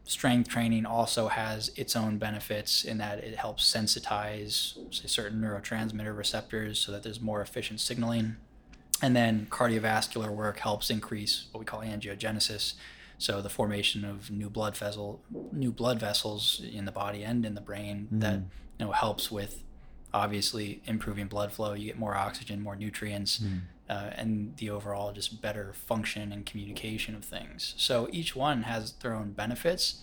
[0.05, 6.17] strength training also has its own benefits in that it helps sensitize say, certain neurotransmitter
[6.17, 8.37] receptors so that there's more efficient signaling.
[9.01, 12.75] And then cardiovascular work helps increase what we call angiogenesis,
[13.23, 17.55] so the formation of new blood vessel, new blood vessels in the body and in
[17.55, 18.19] the brain mm-hmm.
[18.19, 18.35] that
[18.79, 19.63] you know helps with
[20.13, 21.73] obviously improving blood flow.
[21.73, 23.61] You get more oxygen, more nutrients, mm.
[23.89, 27.75] uh, and the overall just better function and communication of things.
[27.77, 30.01] So each one has their own benefits.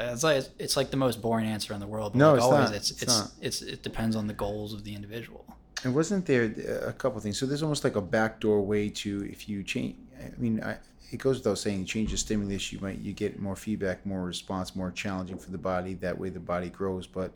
[0.00, 2.14] Uh, it's like it's like the most boring answer in the world.
[2.14, 2.76] But no, like it's always, not.
[2.76, 3.30] It's it's, it's, not.
[3.42, 5.44] it's it depends on the goals of the individual.
[5.84, 6.44] And wasn't there
[6.86, 7.38] a couple things?
[7.38, 9.96] So there's almost like a backdoor way to if you change.
[10.18, 10.78] I mean, I,
[11.12, 14.74] it goes without saying, change the stimulus, you might you get more feedback, more response,
[14.74, 15.92] more challenging for the body.
[15.94, 17.06] That way, the body grows.
[17.06, 17.32] But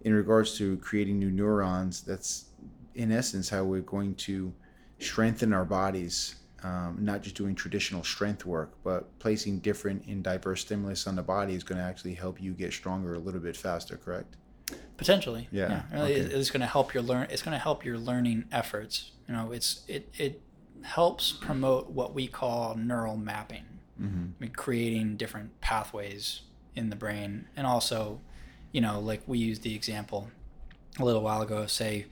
[0.00, 2.46] in regards to creating new neurons, that's
[2.94, 4.52] in essence how we're going to
[4.98, 6.36] strengthen our bodies.
[6.62, 11.22] Um, not just doing traditional strength work, but placing different and diverse stimulus on the
[11.22, 13.96] body is going to actually help you get stronger a little bit faster.
[13.96, 14.36] Correct?
[14.98, 15.84] Potentially, yeah.
[15.90, 16.02] yeah.
[16.02, 16.14] Okay.
[16.14, 17.28] it's going to help your learn.
[17.30, 19.12] It's going to help your learning efforts.
[19.26, 20.42] You know, it's it it
[20.82, 23.64] helps promote what we call neural mapping,
[24.00, 24.24] mm-hmm.
[24.38, 26.42] I mean, creating different pathways
[26.74, 28.20] in the brain, and also,
[28.72, 30.30] you know, like we used the example
[30.98, 32.06] a little while ago, say,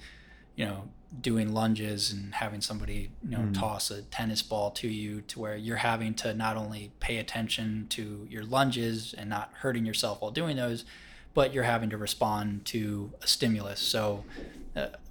[0.57, 0.89] you know,
[1.21, 3.53] doing lunges and having somebody, you know, mm-hmm.
[3.53, 7.87] toss a tennis ball to you to where you're having to not only pay attention
[7.89, 10.85] to your lunges and not hurting yourself while doing those,
[11.33, 13.81] but you're having to respond to a stimulus.
[13.81, 14.25] So,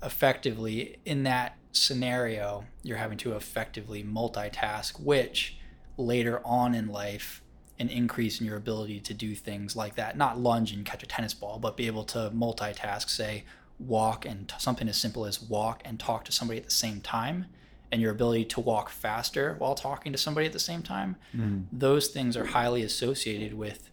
[0.04, 5.58] effectively, in that scenario, you're having to effectively multitask, which
[5.98, 7.42] later on in life,
[7.80, 11.06] an increase in your ability to do things like that, not lunge and catch a
[11.06, 13.44] tennis ball, but be able to multitask, say,
[13.80, 17.00] walk and t- something as simple as walk and talk to somebody at the same
[17.00, 17.46] time
[17.92, 21.64] and your ability to walk faster while talking to somebody at the same time mm.
[21.72, 23.90] those things are highly associated with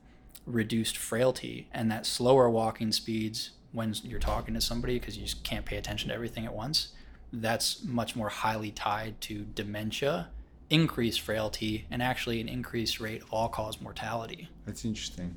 [0.46, 5.44] reduced frailty and that slower walking speeds when you're talking to somebody because you just
[5.44, 6.92] can't pay attention to everything at once
[7.40, 10.28] that's much more highly tied to dementia,
[10.70, 14.48] increased frailty, and actually an increased rate of all cause mortality.
[14.66, 15.36] That's interesting.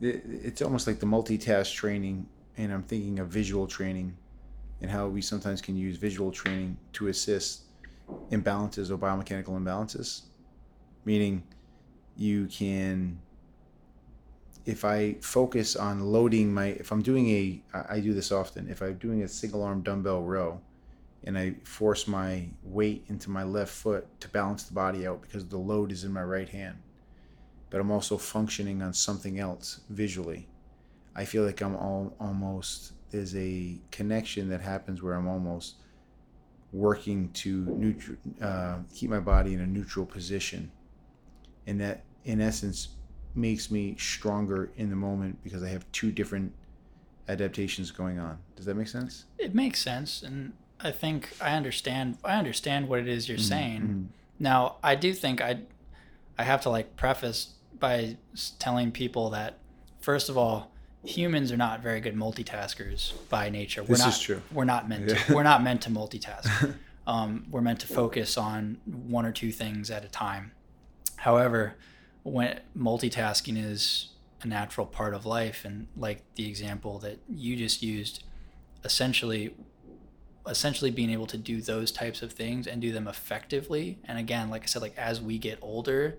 [0.00, 2.26] It's almost like the multitask training,
[2.56, 4.16] and I'm thinking of visual training
[4.80, 7.62] and how we sometimes can use visual training to assist
[8.30, 10.22] imbalances or biomechanical imbalances.
[11.04, 11.44] Meaning,
[12.16, 13.18] you can
[14.64, 18.80] if I focus on loading my, if I'm doing a, I do this often, if
[18.80, 20.60] I'm doing a single arm dumbbell row,
[21.24, 25.46] and I force my weight into my left foot to balance the body out because
[25.46, 26.76] the load is in my right hand.
[27.70, 30.48] But I'm also functioning on something else visually.
[31.14, 35.76] I feel like I'm all, almost, there's a connection that happens where I'm almost
[36.72, 40.72] working to neutral, uh, keep my body in a neutral position.
[41.66, 42.88] And that, in essence,
[43.34, 46.52] makes me stronger in the moment because I have two different
[47.28, 48.38] adaptations going on.
[48.56, 49.24] Does that make sense?
[49.38, 50.22] It makes sense.
[50.22, 52.18] And I think I understand.
[52.24, 53.46] I understand what it is you're mm-hmm.
[53.46, 53.80] saying.
[53.80, 54.02] Mm-hmm.
[54.38, 55.60] Now, I do think I,
[56.38, 58.16] I have to like preface by
[58.58, 59.58] telling people that
[60.00, 60.70] first of all,
[61.04, 63.82] humans are not very good multitaskers by nature.
[63.82, 64.42] We're this not, is true.
[64.52, 65.14] We're not meant yeah.
[65.14, 65.34] to.
[65.34, 66.74] We're not meant to multitask.
[67.06, 70.52] um, we're meant to focus on one or two things at a time.
[71.16, 71.76] However,
[72.22, 74.08] when multitasking is
[74.42, 78.24] a natural part of life, and like the example that you just used,
[78.84, 79.54] essentially
[80.48, 83.98] essentially being able to do those types of things and do them effectively.
[84.04, 86.18] And again, like I said, like as we get older,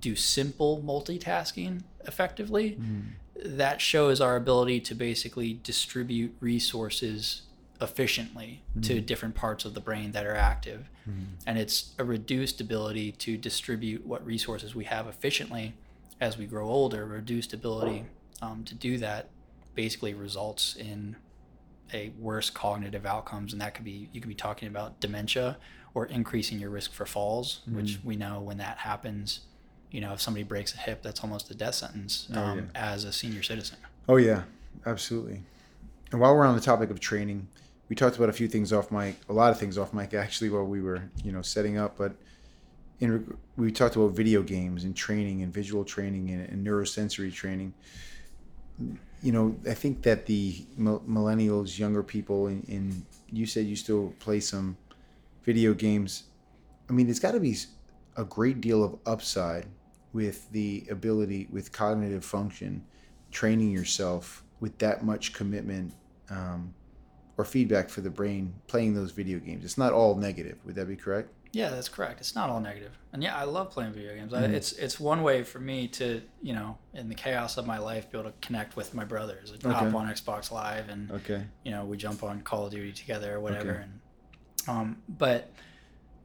[0.00, 2.78] do simple multitasking effectively.
[2.80, 3.02] Mm.
[3.44, 7.42] That shows our ability to basically distribute resources
[7.80, 8.82] efficiently mm.
[8.82, 10.88] to different parts of the brain that are active.
[11.08, 11.26] Mm.
[11.46, 15.74] And it's a reduced ability to distribute what resources we have efficiently
[16.20, 18.04] as we grow older, reduced ability
[18.42, 19.28] um, to do that
[19.74, 21.14] basically results in
[21.94, 25.56] a worse cognitive outcomes, and that could be you could be talking about dementia
[25.94, 29.40] or increasing your risk for falls, which we know when that happens,
[29.90, 32.92] you know, if somebody breaks a hip, that's almost a death sentence Oh, um, yeah.
[32.92, 33.78] as a senior citizen.
[34.08, 34.42] Oh yeah,
[34.84, 35.42] absolutely.
[36.12, 37.48] And while we're on the topic of training,
[37.88, 40.50] we talked about a few things off mic, a lot of things off mic actually
[40.50, 41.96] while we were, you know, setting up.
[41.96, 42.12] But
[43.00, 47.72] in we talked about video games and training and visual training and, and neurosensory training.
[49.22, 54.40] You know, I think that the millennials, younger people, and, you said you still play
[54.40, 54.76] some
[55.44, 56.24] video games.
[56.88, 57.56] I mean, there's got to be
[58.16, 59.66] a great deal of upside
[60.12, 62.84] with the ability, with cognitive function,
[63.30, 65.92] training yourself with that much commitment
[66.30, 66.72] um,
[67.38, 69.64] or feedback for the brain playing those video games.
[69.64, 70.58] It's not all negative.
[70.66, 71.30] Would that be correct?
[71.52, 72.20] Yeah, that's correct.
[72.20, 72.92] It's not all negative.
[73.14, 74.32] and yeah, I love playing video games.
[74.32, 74.38] Mhm.
[74.42, 77.78] I, it's it's one way for me to you know in the chaos of my
[77.78, 79.54] life be able to connect with my brothers.
[79.64, 81.42] I hop on Xbox Live and Okay.
[81.64, 83.70] you know we jump on Call of Duty together or whatever.
[83.70, 83.82] Okay.
[83.82, 84.00] And
[84.68, 85.50] um, but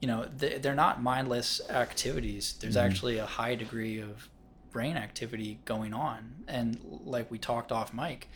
[0.01, 2.55] you know they, they're not mindless activities.
[2.59, 2.81] There's Mhm.
[2.85, 4.27] actually a high degree of
[4.71, 8.27] brain activity going on, and like we talked off mic,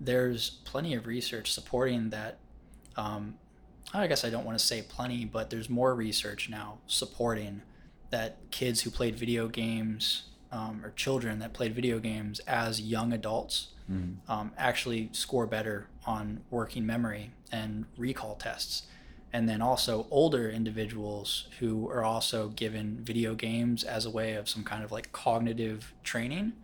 [0.00, 2.38] there's plenty of research supporting that.
[2.96, 3.34] Um,
[3.94, 7.62] I guess I don't want to say plenty, but there's more research now supporting
[8.10, 13.12] that kids who played video games um, or children that played video games as young
[13.12, 14.16] adults Mhm.
[14.28, 18.82] um, actually score better on working memory and recall tests.
[19.32, 24.48] And then also older individuals who are also given video games as a way of
[24.48, 26.54] some kind of like cognitive training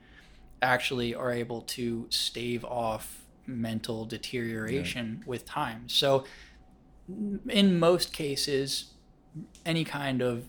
[0.61, 5.88] actually are able to stave off mental deterioration with time.
[5.88, 6.24] So,
[7.49, 8.93] in most cases,
[9.66, 10.45] any kind of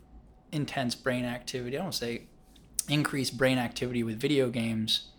[0.51, 2.23] intense brain activity, I don't say
[2.89, 5.09] increased brain activity with video games,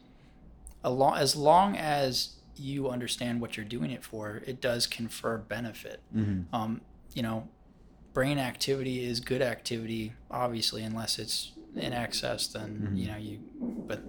[0.84, 6.00] as long as you understand what you're doing it for, it does confer benefit.
[6.14, 6.44] Mhm.
[6.52, 6.80] Um,
[7.14, 7.48] you know,
[8.12, 12.46] brain activity is good activity, obviously, unless it's in excess.
[12.46, 12.98] Then Mhm.
[12.98, 13.38] you know you,
[13.88, 14.04] but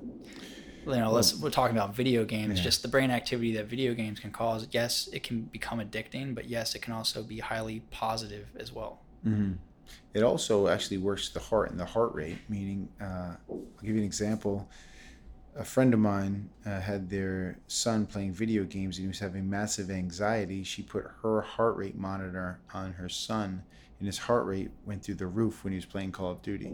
[0.86, 2.60] you know, let's we're talking about video games.
[2.60, 2.66] Yeah.
[2.66, 4.68] Just the brain activity that video games can cause.
[4.72, 9.02] Yes, it can become addicting, but yes, it can also be highly positive as well.
[9.26, 9.58] Mhm.
[10.14, 13.98] It also actually works the heart and the heart rate, meaning, uh, I'll give you
[13.98, 14.70] an example.
[15.56, 19.50] A friend of mine uh, had their son playing video games and he was having
[19.50, 20.64] massive anxiety.
[20.64, 23.64] She put her heart rate monitor on her son,
[24.00, 26.74] and his heart rate went through the roof when he was playing Call of Duty.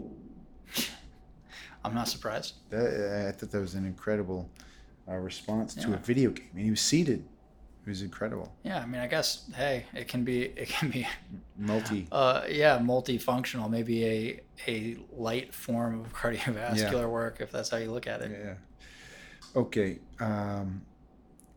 [1.84, 2.54] I'm not surprised.
[2.70, 4.48] That, I thought that was an incredible
[5.08, 7.24] uh, response to a video game, and he was seated.
[7.84, 8.54] It was incredible.
[8.62, 11.04] Yeah, I mean, I guess hey, it can be it can be
[11.58, 12.06] Multi.
[12.12, 17.06] uh yeah multifunctional, maybe a a light form of cardiovascular Yeah.
[17.06, 18.30] work if that's how you look at it.
[18.30, 18.54] Yeah.
[19.60, 19.98] Okay.
[20.20, 20.82] Um,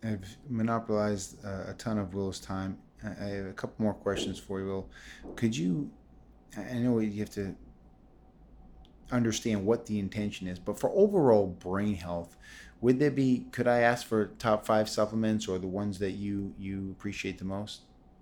[0.03, 2.77] I've monopolized uh, a ton of Will's time.
[3.03, 4.89] I have a couple more questions for you, Will.
[5.35, 5.91] Could you?
[6.57, 7.55] I know you have to
[9.11, 12.35] understand what the intention is, but for overall brain health,
[12.81, 13.45] would there be?
[13.51, 17.45] Could I ask for top five supplements or the ones that you you appreciate the
[17.45, 17.81] most?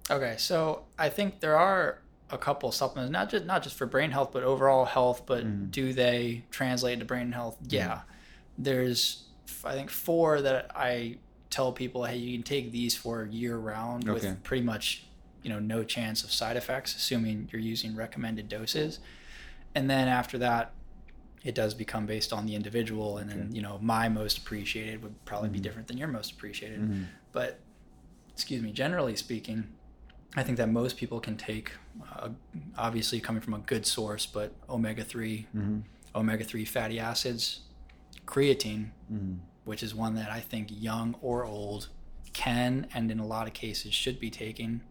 [0.09, 4.11] Okay, so I think there are a couple supplements, not just not just for brain
[4.11, 5.23] health, but overall health.
[5.25, 5.71] But Mhm.
[5.71, 7.57] do they translate to brain health?
[7.67, 8.01] Yeah,
[8.57, 9.23] there's
[9.65, 11.17] I think four that I
[11.49, 14.13] tell people, hey, you can take these for year round Okay.
[14.31, 15.05] with pretty much
[15.41, 18.99] you know no chance of side effects, assuming you're using recommended doses.
[19.75, 20.73] And then after that,
[21.43, 23.55] it does become based on the individual, and then Okay.
[23.55, 25.63] you know my most appreciated would probably be Mhm.
[25.63, 27.03] different than your most appreciated Mm-hmm.
[27.33, 27.59] but
[28.31, 29.67] excuse me generally speaking
[30.37, 31.71] i think that most people can take
[32.15, 32.29] uh,
[32.77, 35.79] obviously coming from a good source but omega-3 Mm-hmm.
[36.15, 37.61] omega-3 fatty acids
[38.25, 39.35] creatine Mm-hmm.
[39.65, 41.89] which is one that i think young or old
[42.31, 44.81] can and in a lot of cases should be taking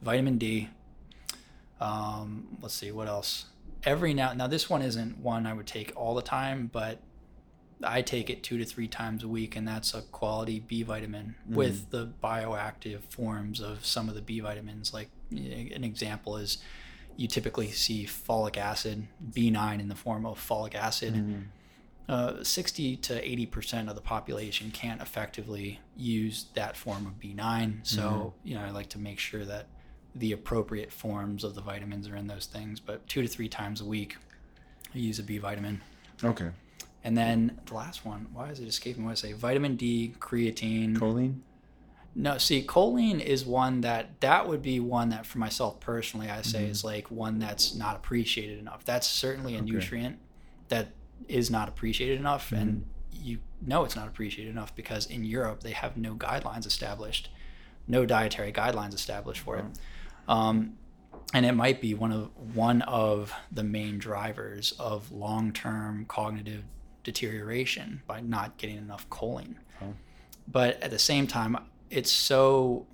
[0.00, 0.70] vitamin d
[1.80, 3.46] um, let's see what else
[3.84, 7.00] every now now this one isn't one i would take all the time but
[7.82, 11.34] I take it two to three times a week, and that's a quality B vitamin
[11.50, 11.54] Mhm.
[11.54, 14.94] with the bioactive forms of some of the B vitamins.
[14.94, 16.58] Like an example is
[17.16, 21.14] you typically see folic acid, B9 in the form of folic acid.
[21.14, 21.40] Mm-hmm.
[22.08, 27.80] Uh, 60 to 80% of the population can't effectively use that form of B9.
[27.82, 29.66] So, you know, I like to make sure that
[30.14, 32.80] the appropriate forms of the vitamins are in those things.
[32.80, 34.16] But two to three times a week,
[34.94, 35.80] I use a B vitamin.
[36.22, 36.50] Okay.
[37.02, 39.06] And then the last one, why is it escaping me?
[39.06, 39.32] What I say?
[39.32, 40.96] Vitamin D, creatine.
[40.96, 41.40] Choline.
[42.14, 46.42] no, see, choline is one that that would be one that for myself personally, I
[46.42, 46.70] say Mhm.
[46.70, 48.84] is like one that's not appreciated enough.
[48.84, 49.72] That's certainly a Okay.
[49.72, 50.18] nutrient
[50.68, 50.92] that
[51.28, 55.72] is not appreciated enough, and you know it's not appreciated enough because in Europe they
[55.72, 57.30] have no guidelines established,
[57.88, 59.64] no dietary guidelines established for it.
[60.28, 60.76] Um,
[61.32, 66.62] and it might be one of one of the main drivers of long-term cognitive
[67.02, 69.56] deterioration by not getting enough choline.
[70.46, 71.56] But at the same time,
[71.90, 72.86] it's so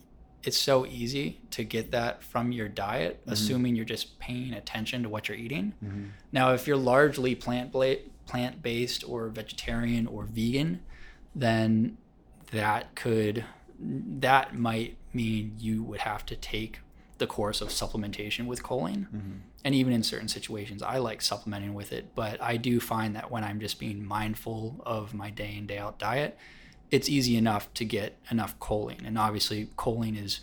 [0.43, 5.09] it's so easy to get that from your diet, assuming you're just paying attention to
[5.11, 5.75] what you're eating.
[6.33, 7.73] Now, if you're largely plant
[8.27, 10.81] plant based or vegetarian or vegan,
[11.35, 11.99] then
[12.53, 13.45] that could
[13.79, 16.81] that might mean you would have to take
[17.21, 19.07] the course of supplementation with choline.
[19.07, 19.37] Mm-hmm.
[19.65, 23.31] And even in certain situations, I like supplementing with it, but I do find that
[23.31, 26.37] when I'm just being mindful of my day in day out diet,
[26.91, 29.07] it's easy enough to get enough choline.
[29.07, 30.41] And obviously, choline is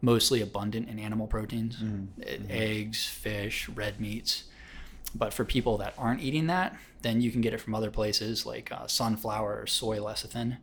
[0.00, 2.22] mostly abundant in animal proteins, mm-hmm.
[2.22, 2.46] e- mm-hmm.
[2.50, 4.44] eggs, fish, red meats.
[5.14, 8.46] But for people that aren't eating that, then you can get it from other places
[8.46, 10.58] like uh, sunflower or soy lecithin.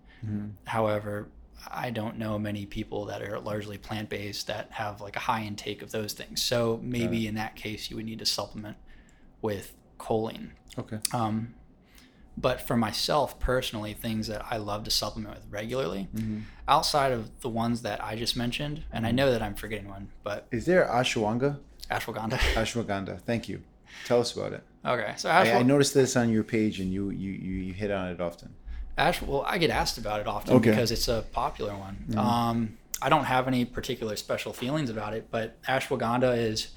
[0.66, 1.28] However,
[1.70, 5.44] I don't know many people that are largely plant based that have like a high
[5.44, 6.42] intake of those things.
[6.42, 8.78] So maybe in that case, you would need to supplement
[9.42, 10.52] with choline.
[10.78, 11.00] Okay.
[11.14, 11.56] Um,
[12.38, 16.08] but for myself personally, things that I love to supplement with regularly,
[16.68, 20.10] outside of the ones that I just mentioned, and I know that I'm forgetting one,
[20.24, 21.58] but Is there ashwagandha?
[21.90, 22.38] ashwagandha.
[22.54, 23.20] Ashwagandha.
[23.22, 23.64] Thank you.
[24.06, 24.64] Tell us about it.
[24.86, 28.10] okay, so I, I noticed this on your page, and you you, you hit on
[28.10, 28.54] it often.
[28.98, 30.72] Ash, well, I get asked about it often Okay.
[30.72, 31.98] because it's a popular one.
[32.10, 32.20] Mm-hmm.
[32.20, 36.70] Um, I don't have any particular special feelings about it, but ashwagandha is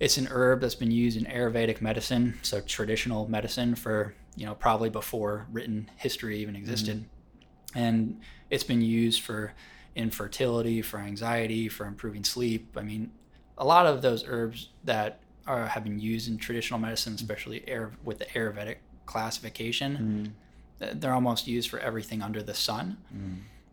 [0.00, 4.54] it's an herb that's been used in Ayurvedic medicine, so traditional medicine for you know
[4.54, 7.78] probably before written history even existed, mm-hmm.
[7.78, 9.52] and it's been used for
[9.94, 12.76] infertility, for anxiety, for improving sleep.
[12.76, 13.10] I mean,
[13.58, 17.24] a lot of those herbs that are have been used in traditional medicine, mm-hmm.
[17.24, 20.34] especially Ayur, with the Ayurvedic classification
[20.78, 22.98] they're almost used for everything under the sun.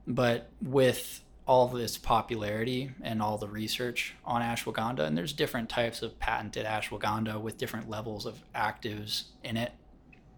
[0.08, 6.02] But with all this popularity and all the research on ashwagandha, and there's different types
[6.02, 9.72] of patented ashwagandha with different levels of actives in it.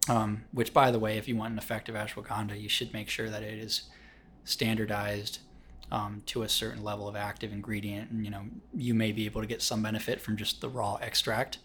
[0.10, 3.30] Um, which, by the way, if you want an effective ashwagandha, you should make sure
[3.30, 3.84] that it is
[4.46, 5.40] standardized
[5.92, 8.12] um, to a certain level of active ingredient.
[8.12, 10.96] And you know, you may be able to get some benefit from just the raw
[11.02, 11.58] extract,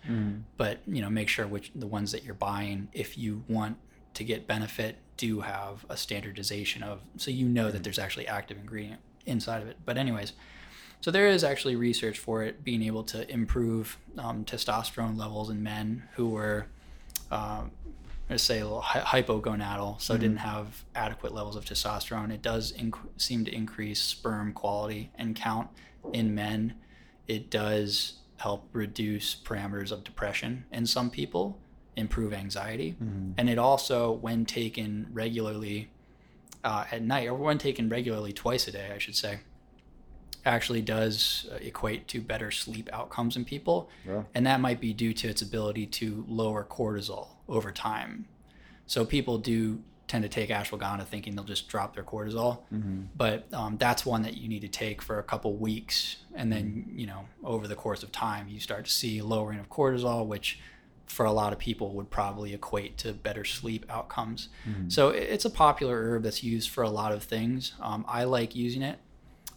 [0.56, 3.76] but you know, make sure which the ones that you're buying, if you want
[4.14, 8.58] to get benefit, do have a standardization of, so you know that there's actually active
[8.58, 9.76] ingredient inside of it.
[9.84, 10.32] But anyways,
[11.00, 15.62] so there is actually research for it being able to improve um, testosterone levels in
[15.62, 16.66] men who were,
[17.30, 17.72] um,
[18.30, 22.32] let's say, a little hy- hypogonadal, so didn't have adequate levels of testosterone.
[22.32, 25.68] It does inc- seem to increase sperm quality and count
[26.12, 26.74] in men.
[27.26, 31.58] It does help reduce parameters of depression in some people,
[31.96, 32.96] improve anxiety,
[33.36, 35.90] and it also, when taken regularly
[36.64, 39.40] uh, at night, or when taken regularly twice a day, I should say,
[40.44, 43.88] actually does uh, equate to better sleep outcomes in people.
[44.06, 44.26] Wow.
[44.34, 48.26] And that might be due to its ability to lower cortisol over time.
[48.86, 52.58] So people do tend to take ashwagandha thinking they'll just drop their cortisol,
[53.16, 56.92] but um, that's one that you need to take for a couple weeks, and then
[56.94, 60.58] you know over the course of time you start to see lowering of cortisol, which
[61.06, 64.48] for a lot of people would probably equate to better sleep outcomes.
[64.88, 67.74] So it's a popular herb that's used for a lot of things.
[67.80, 68.98] Um, I like using it.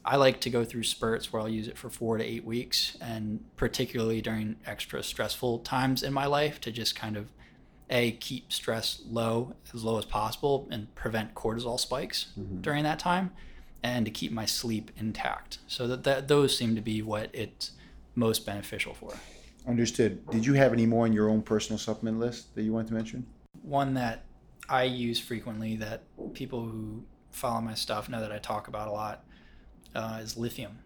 [0.03, 2.95] I like to go through spurts where I'll use it for four to eight weeks,
[3.01, 7.31] and particularly during extra stressful times in my life to just kind of
[7.89, 12.27] a keep stress low as low as possible and prevent cortisol spikes
[12.61, 13.31] during that time,
[13.81, 15.59] and to keep my sleep intact.
[15.67, 17.71] So that, that those seem to be what it's
[18.13, 19.13] most beneficial for.
[19.67, 20.25] Understood.
[20.29, 22.93] Did you have any more on your own personal supplement list that you want to
[22.93, 23.25] mention?
[23.61, 24.23] one that
[24.69, 28.91] I use frequently that people who follow my stuff know that I talk about a
[28.91, 29.23] lot
[29.95, 30.77] uh, is lithium.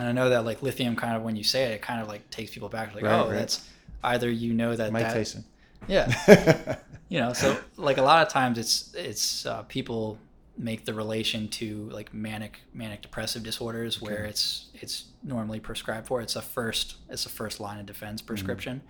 [0.00, 2.08] And I know that like lithium kind of when you say it, it kind of
[2.08, 3.36] like takes people back like, Right, oh, right.
[3.36, 3.68] that's
[4.02, 5.44] either you know that Mike that, Tyson.
[5.86, 6.76] yeah,
[7.08, 10.18] you know, so like a lot of times it's it's uh, people
[10.56, 16.20] make the relation to like manic manic depressive disorders where it's it's normally prescribed for.
[16.20, 18.82] It's a first it's a first line of defense prescription.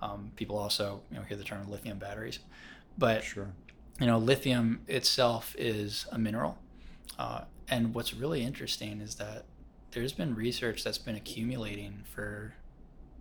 [0.00, 2.38] Um, people also you know hear the term lithium batteries,
[2.98, 3.48] but Sure.
[4.00, 6.58] you know, lithium itself is a mineral.
[7.18, 9.44] Uh, and what's really interesting is that
[9.92, 12.54] there's been research that's been accumulating for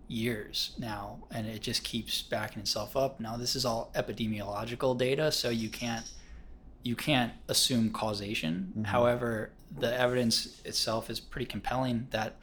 [0.08, 3.20] years now, and it just keeps backing itself up.
[3.20, 6.10] Now, this is all epidemiological data, so you can't
[6.84, 8.86] you can't assume causation.
[8.88, 12.36] However, the evidence itself is pretty compelling that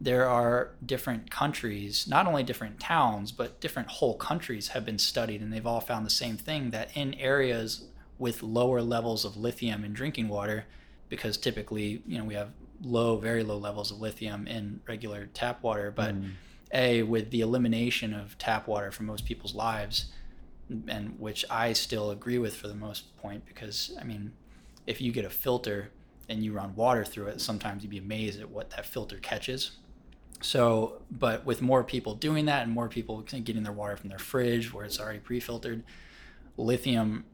[0.00, 5.40] there are different countries, not only different towns, but different whole countries have been studied,
[5.40, 7.84] and they've all found the same thing that in areas
[8.18, 10.66] with lower levels of lithium in drinking water
[11.08, 12.50] because typically, you know, we have
[12.82, 15.90] low, very low levels of lithium in regular tap water.
[15.90, 16.32] But mm.
[16.72, 20.06] A, with the elimination of tap water from most people's lives,
[20.88, 24.32] and which I still agree with for the most point, because I mean,
[24.86, 25.90] if you get a filter
[26.28, 29.72] and you run water through it, sometimes you'd be amazed at what that filter catches.
[30.42, 34.18] So, but with more people doing that and more people getting their water from their
[34.18, 35.82] fridge where it's already pre-filtered,
[36.56, 37.24] lithium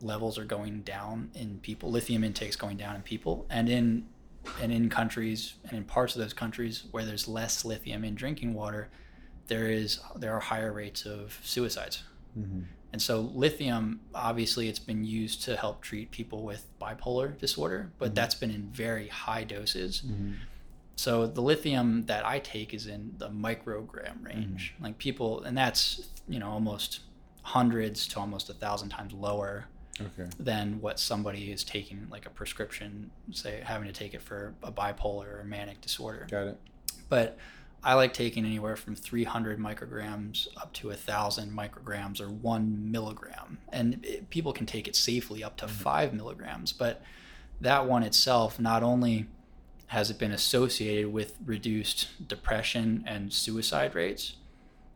[0.00, 1.90] levels are going down in people.
[1.90, 4.06] Lithium intakes going down in people, and in
[4.60, 8.52] and in countries and in parts of those countries where there's less lithium in drinking
[8.52, 8.90] water,
[9.46, 12.04] there is there are higher rates of suicides.
[12.38, 12.60] Mm-hmm.
[12.92, 18.06] And so lithium, obviously, it's been used to help treat people with bipolar disorder, but
[18.06, 18.14] mm-hmm.
[18.14, 20.02] that's been in very high doses.
[20.06, 20.34] Mm-hmm.
[20.96, 24.74] So the lithium that I take is in the microgram range.
[24.74, 24.84] Mm-hmm.
[24.84, 27.00] Like people, and that's you know almost
[27.42, 29.66] hundreds to almost a thousand times lower
[30.00, 30.30] okay.
[30.38, 34.72] than what somebody is taking like a prescription, say having to take it for a
[34.72, 36.26] bipolar or manic disorder.
[36.30, 36.60] Got it.
[37.08, 37.38] But
[37.84, 44.02] I like taking anywhere from 300 micrograms up to thousand micrograms or one milligram, and
[44.02, 45.74] it, people can take it safely up to mm-hmm.
[45.74, 46.72] five milligrams.
[46.72, 47.02] But
[47.60, 49.26] that one itself, not only
[49.88, 54.36] has it been associated with reduced depression and suicide rates,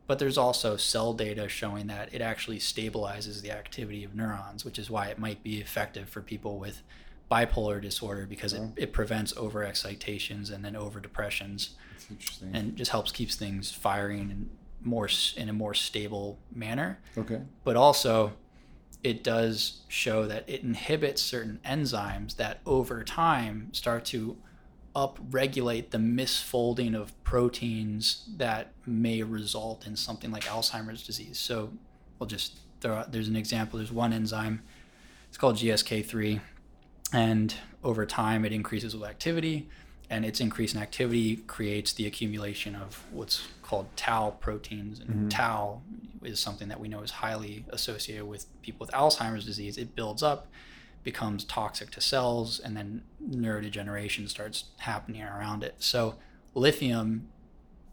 [0.07, 4.79] but there's also cell data showing that it actually stabilizes the activity of neurons, which
[4.79, 6.81] is why it might be effective for people with
[7.29, 8.73] bipolar disorder because oh.
[8.75, 10.99] it, it prevents overexcitations and then over
[12.09, 12.51] depressions.
[12.53, 14.49] And just helps keeps things firing and
[14.81, 16.99] more in a more stable manner.
[17.17, 17.41] Okay.
[17.63, 18.33] But also
[19.03, 24.37] it does show that it inhibits certain enzymes that over time start to
[24.95, 31.37] upregulate the misfolding of proteins that may result in something like Alzheimer's disease.
[31.37, 31.71] So
[32.17, 33.77] we'll just throw out, there's an example.
[33.77, 34.61] There's one enzyme,
[35.29, 36.41] it's called GSK3,
[37.13, 37.53] and
[37.83, 39.69] over time it increases with activity,
[40.09, 44.99] and its increase in activity creates the accumulation of what's called tau proteins.
[44.99, 45.27] And mm-hmm.
[45.29, 45.81] tau
[46.23, 49.77] is something that we know is highly associated with people with Alzheimer's disease.
[49.77, 50.47] It builds up
[51.03, 55.75] becomes toxic to cells and then neurodegeneration starts happening around it.
[55.79, 56.15] So
[56.53, 57.29] lithium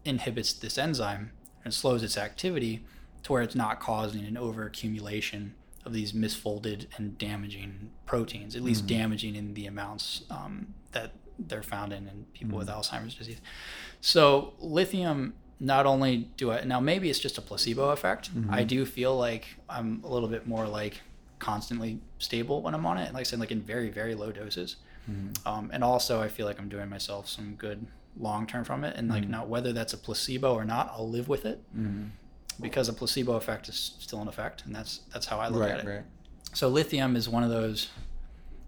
[0.05, 1.31] inhibits this enzyme
[1.65, 2.85] and slows its activity
[3.23, 5.51] to where it's not causing an overaccumulation
[5.85, 8.99] of these misfolded and damaging proteins, at least mm-hmm.
[8.99, 12.59] damaging in the amounts um, that they're found in in people mm-hmm.
[12.59, 13.41] with Alzheimer's disease.
[14.01, 18.35] So lithium not only do I now maybe it's just a placebo effect.
[18.35, 18.53] Mm-hmm.
[18.53, 21.01] I do feel like I'm a little bit more like
[21.39, 23.13] constantly stable when I'm on it.
[23.13, 24.77] Like I said, like in very, very low doses.
[25.11, 25.49] Mm-hmm.
[25.49, 27.87] Um, and also, I feel like I'm doing myself some good
[28.19, 28.97] long term from it.
[28.97, 29.33] And like, mm-hmm.
[29.33, 32.07] now whether that's a placebo or not, I'll live with it mm-hmm.
[32.61, 35.73] because a placebo effect is still an effect, and that's that's how I look right,
[35.73, 35.87] at it.
[35.87, 36.05] Right.
[36.53, 37.91] So lithium is one of those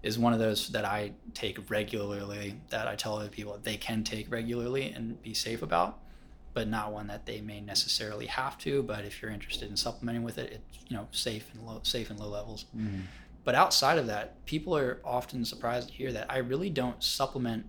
[0.02, 2.60] is one of those that I take regularly.
[2.70, 6.00] That I tell other people they can take regularly and be safe about
[6.58, 8.82] but not one that they may necessarily have to.
[8.82, 12.10] But if you're interested in supplementing with it, it's you know safe and low, safe
[12.10, 12.64] and low levels.
[12.76, 13.02] Mm-hmm.
[13.44, 17.66] But outside of that, people are often surprised to hear that I really don't supplement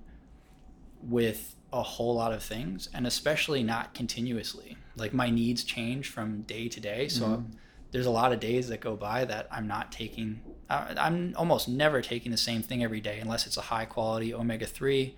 [1.04, 4.76] with a whole lot of things, and especially not continuously.
[4.96, 7.26] Like my needs change from day to day, so.
[7.26, 7.52] Mm-hmm.
[7.92, 10.42] There's a lot of days that go by that I'm not taking.
[10.70, 14.66] I'm almost never taking the same thing every day unless it's a high quality omega
[14.66, 15.16] three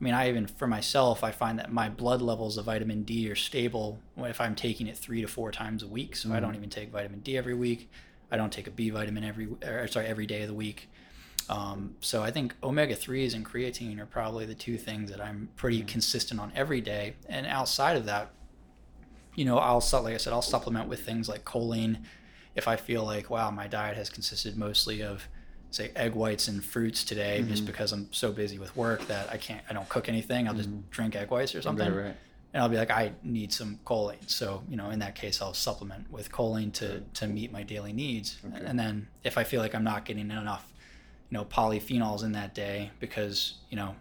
[0.00, 3.30] I mean, I even for myself, I find that my blood levels of vitamin D
[3.30, 6.16] are stable if I'm taking it three to four times a week.
[6.16, 6.36] So mm-hmm.
[6.36, 7.90] I don't even take vitamin D every week.
[8.30, 10.90] I don't take a B vitamin every, or sorry, every day of the week.
[11.48, 15.50] Um, so I think omega threes and creatine are probably the two things that I'm
[15.54, 15.86] pretty mm-hmm.
[15.88, 17.14] consistent on every day.
[17.28, 18.30] And outside of that,
[19.36, 21.98] you know, I'll like I said, I'll supplement with things like choline.
[22.54, 25.28] If I feel like, wow, my diet has consisted mostly of
[25.70, 27.50] say egg whites and fruits today mm-hmm.
[27.50, 30.46] just because I'm so busy with work that I can't I don't cook anything.
[30.46, 30.90] I'll just mm-hmm.
[30.90, 31.92] drink egg whites or something.
[31.92, 32.16] Right, right.
[32.52, 34.30] And I'll be like, I need some choline.
[34.30, 37.14] So, you know, in that case I'll supplement with choline to right.
[37.14, 38.38] to meet my daily needs.
[38.46, 38.64] Okay.
[38.64, 40.64] And then if I feel like I'm not getting enough,
[41.30, 43.96] you know, polyphenols in that day because, you know,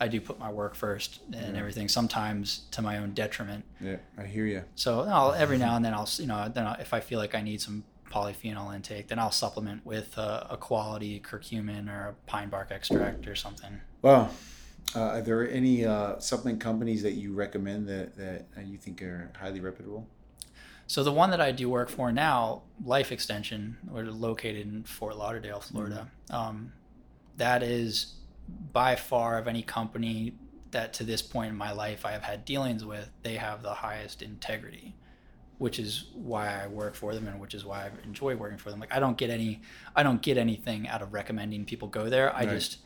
[0.00, 1.60] I do put my work first and yeah.
[1.60, 1.88] everything.
[1.88, 3.64] Sometimes to my own detriment.
[3.80, 4.62] Yeah, I hear you.
[4.74, 7.34] So I'll, every now and then I'll, you know, then I'll, if I feel like
[7.34, 12.14] I need some polyphenol intake, then I'll supplement with a, a quality curcumin or a
[12.26, 13.80] pine bark extract or something.
[14.02, 14.30] Wow.
[14.94, 19.30] Uh, are there any uh, supplement companies that you recommend that, that you think are
[19.38, 20.06] highly reputable?
[20.86, 25.18] So the one that I do work for now, Life Extension, we're located in Fort
[25.18, 26.08] Lauderdale, Florida.
[26.30, 26.34] Mm-hmm.
[26.34, 26.72] Um,
[27.36, 28.14] that is
[28.72, 30.34] by far of any company
[30.70, 33.74] that to this point in my life I have had dealings with, they have the
[33.74, 34.94] highest integrity
[35.58, 38.70] which is why I work for them and which is why I enjoy working for
[38.70, 38.78] them.
[38.80, 39.60] Like I don't get any
[39.94, 42.34] I don't get anything out of recommending people go there.
[42.34, 42.50] I Right.
[42.50, 42.78] just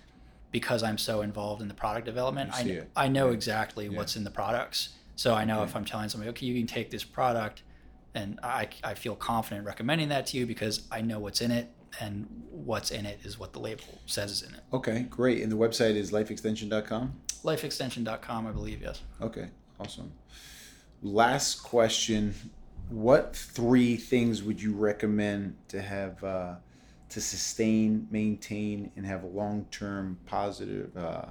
[0.51, 2.91] because I'm so involved in the product development, I, it.
[2.97, 3.35] I know Yeah.
[3.35, 3.97] exactly Yeah.
[3.97, 4.91] what's in the products.
[5.17, 7.63] So I know if I'm telling somebody, okay, you can take this product
[8.15, 11.71] and I, I feel confident recommending that to you because I know what's in it
[12.01, 14.61] and what's in it is what the label says is in it.
[14.73, 15.43] Okay, great.
[15.43, 17.13] And the website is lifeextension.com.
[17.45, 19.03] Lifeextension.com, I believe, yes.
[19.21, 19.49] Okay,
[19.81, 20.13] awesome.
[21.03, 22.35] Last question:
[22.89, 26.55] What three things would you recommend to have uh,
[27.09, 31.27] to sustain, maintain, and have a long-term positive uh,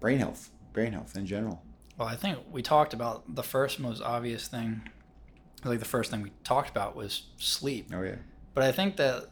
[0.00, 1.62] brain health, brain health in general?
[1.98, 4.82] Well, I think we talked about the first most obvious thing.
[5.64, 7.88] Like the first thing we talked about was sleep.
[7.92, 8.16] Oh yeah.
[8.54, 9.30] But I think that,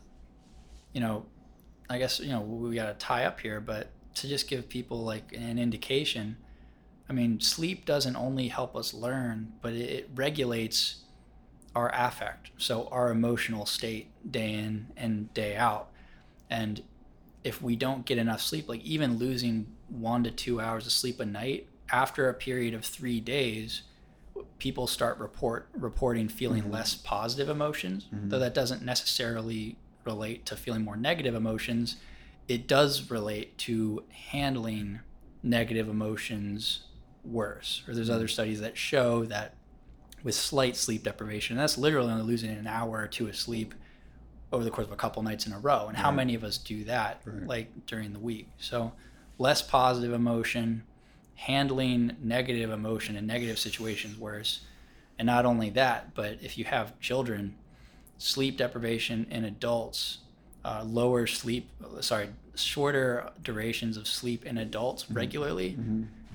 [0.95, 1.27] you know,
[1.91, 5.05] I guess, you know, we got to tie up here, but to just give people
[5.05, 6.37] like an indication,
[7.09, 11.03] I mean, sleep doesn't only help us learn, but it, it regulates
[11.75, 12.53] our affect.
[12.57, 15.91] So our emotional state day in and day out.
[16.49, 16.83] And
[17.43, 21.21] if we don't get enough sleep, like even losing one to two hours of sleep
[21.21, 23.83] a night, after a period of three days,
[24.59, 26.73] people start report reporting feeling mm-hmm.
[26.73, 28.07] less positive emotions.
[28.11, 28.39] Though mm-hmm.
[28.41, 31.97] that doesn't necessarily relate to feeling more negative emotions,
[32.48, 35.01] it does relate to handling
[35.43, 36.85] negative emotions
[37.24, 37.82] worse.
[37.89, 38.14] Or there's hmm.
[38.14, 39.55] other studies that show that
[40.22, 43.74] with slight sleep deprivation, that's literally only losing an hour or two of sleep
[44.52, 45.86] over the course of a couple nights in a row.
[45.89, 47.47] And how many of us do that Right.
[47.47, 48.48] like during the week?
[48.59, 48.93] So
[49.36, 50.85] less positive emotion,
[51.35, 54.60] handling negative emotion and negative situations worse.
[55.18, 57.56] And not only that, but if you have children,
[58.19, 60.19] sleep deprivation in adults,
[60.65, 61.69] uh, lower sleep,
[62.01, 65.77] sorry, shorter durations of sleep in adults regularly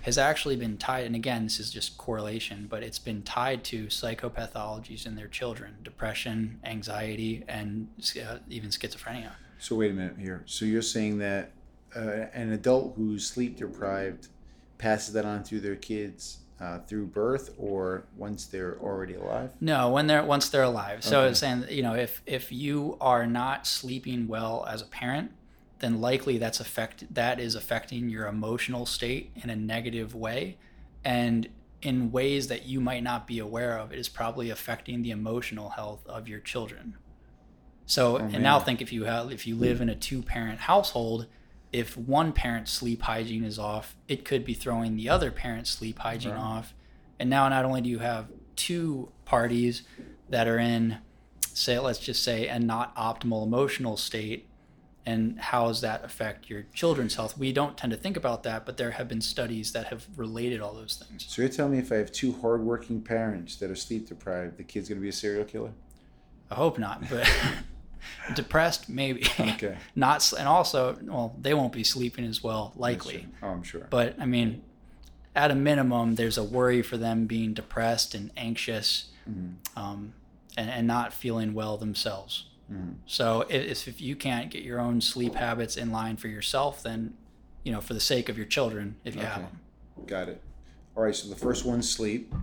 [0.02, 1.06] has actually been tied.
[1.06, 5.76] And again, this is just correlation, but it's been tied to psychopathologies in their children
[5.84, 7.88] depression, anxiety, and
[8.24, 9.32] uh, even schizophrenia.
[9.58, 10.44] So wait a minute here.
[10.46, 11.52] So you're saying that
[11.96, 14.28] uh, an adult who's sleep deprived
[14.78, 19.52] passes that on to their kids uh, through birth, or once they're already alive?
[19.62, 21.04] No, when they're once they're alive.
[21.04, 21.30] So Okay.
[21.32, 25.32] it's saying you know if if you are not sleeping well as a parent,
[25.80, 30.58] then likely that's affect that is affecting your emotional state in a negative way,
[31.04, 31.48] and
[31.82, 33.94] in ways that you might not be aware of.
[33.94, 36.98] It is probably affecting the emotional health of your children.
[37.86, 40.60] So Oh, and now think if you have if you live in a two parent
[40.60, 41.28] household.
[41.72, 46.00] If one parent's sleep hygiene is off, it could be throwing the other parent's sleep
[46.00, 46.40] hygiene Right.
[46.42, 46.74] off.
[47.20, 49.84] And now not only do you have two parties
[50.30, 50.98] that are in,
[51.54, 54.48] say, let's just say, a not optimal emotional state,
[55.06, 57.38] and how does that affect your children's health?
[57.38, 60.62] We don't tend to think about that, but there have been studies that have related
[60.62, 61.26] all those things.
[61.28, 64.64] So you're telling me if I have two hardworking parents that are sleep deprived, the
[64.64, 65.72] kid's gonna be a serial killer?
[66.52, 67.28] I hope not, but
[68.36, 69.26] depressed, maybe.
[69.40, 69.78] Okay.
[69.96, 73.28] not, and also, well, they won't be sleeping as well, likely.
[73.44, 73.88] Oh, I'm sure.
[73.90, 74.62] But I mean,
[75.36, 79.80] at a minimum, there's a worry for them being depressed and anxious, Mm-hmm.
[79.80, 80.14] um,
[80.58, 82.46] and, and not feeling well themselves.
[82.72, 82.96] Mhm.
[83.06, 87.14] So if, if you can't get your own sleep habits in line for yourself, then
[87.64, 89.60] you know, for the sake of your children, if you have them.
[90.08, 90.42] Got it.
[90.98, 91.16] All right.
[91.16, 92.34] So the first one's sleep.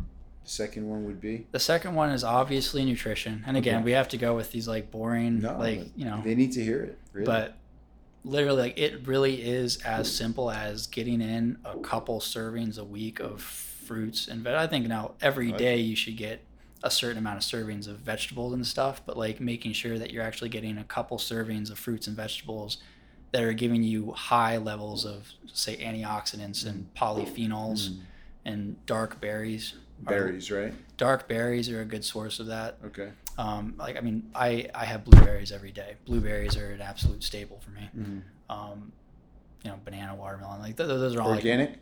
[0.46, 3.84] The second one would be The second one is obviously nutrition, and again, Okay.
[3.84, 5.58] we have to go with these like boring, no.
[5.58, 6.98] like you know, they need to hear it.
[7.12, 7.26] Really.
[7.26, 7.56] but
[8.24, 13.18] literally like it really is as simple as getting in a couple servings a week
[13.20, 14.54] of fruits and veg.
[14.54, 16.42] I think now every day you should get
[16.82, 20.22] a certain amount of servings of vegetables and stuff, but like making sure that you're
[20.22, 22.78] actually getting a couple servings of fruits and vegetables
[23.32, 27.98] that are giving you high levels of say antioxidants and polyphenols Mm.
[28.44, 29.74] and dark berries.
[30.00, 30.72] Berries, right?
[30.96, 32.78] Dark berries are a good source of that.
[32.86, 33.10] Okay.
[33.38, 35.96] Um, like I mean, I I have blueberries every day.
[36.06, 37.90] Blueberries are an absolute staple for me.
[37.96, 38.22] Mhm.
[38.48, 38.92] Um,
[39.64, 41.28] you know, banana, watermelon, like th- those are all.
[41.30, 41.78] like- Organic.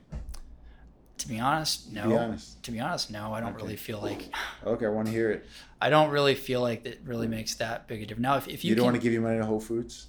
[1.19, 2.09] to be honest, no.
[2.09, 2.63] Be honest.
[2.65, 3.33] To be honest, no.
[3.33, 3.63] I don't Okay.
[3.63, 4.31] really feel like
[4.67, 5.47] Okay, I want to hear it.
[5.81, 8.23] I don't really feel like it really makes that big a difference.
[8.23, 10.07] Now, if, if you, You, don't can- want to give your money to Whole Foods.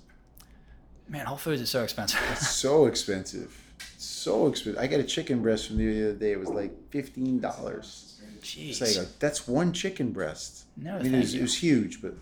[1.07, 2.19] man, Whole Foods is so expensive.
[2.31, 3.61] It's so expensive.
[3.97, 4.81] So expensive.
[4.81, 6.31] I got a chicken breast from the other day.
[6.33, 8.21] It was like fifteen dollars.
[8.41, 8.81] Jeez.
[8.81, 10.65] It's like that's one chicken breast.
[10.77, 12.13] no, I mean, it was, it was huge, but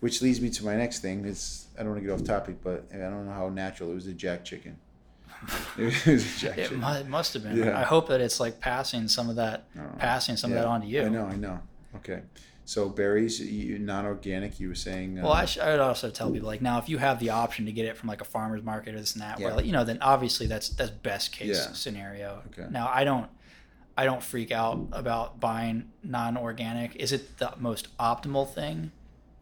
[0.00, 1.24] which leads me to my next thing.
[1.24, 3.94] It's I don't want to get off topic, but I don't know how natural it
[3.94, 4.06] was.
[4.06, 4.78] A jack chicken.
[5.78, 6.80] It was a jack it, chicken.
[6.80, 7.56] mu- must have been.
[7.56, 7.78] Yeah.
[7.78, 10.58] I hope that it's like passing some of that, Oh, passing some yeah.
[10.58, 11.02] of that on to you.
[11.02, 11.60] I know, I know.
[11.96, 12.22] Okay,
[12.68, 14.60] so berries, you, non-organic.
[14.60, 15.18] You were saying.
[15.18, 17.30] Uh, Well, I, sh- I would also tell people like now if you have the
[17.30, 19.46] option to get it from like a farmer's market or this and that, Yeah.
[19.46, 21.72] well, you know, then obviously that's that's best case Yeah.
[21.72, 22.42] scenario.
[22.48, 22.68] Okay.
[22.70, 23.30] Now I don't,
[23.96, 26.94] I don't freak out about buying non-organic.
[26.96, 28.92] Is it the most optimal thing?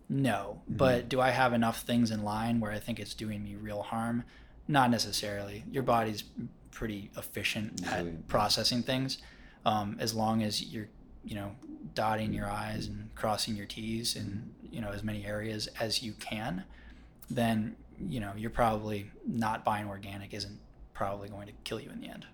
[0.09, 3.57] No, but do I have enough things in line where I think it's doing me
[3.57, 4.23] real harm?
[4.69, 5.65] Not necessarily.
[5.69, 6.23] Your body's
[6.71, 8.11] pretty efficient Usually.
[8.11, 9.19] at processing things,
[9.65, 10.87] um, as long as you're,
[11.27, 11.51] you know,
[11.95, 16.13] dotting your I's and crossing your T's in you know as many areas as you
[16.15, 16.65] can.
[17.29, 20.59] Then you know you're probably not buying organic isn't
[20.95, 22.27] probably going to kill you in the end.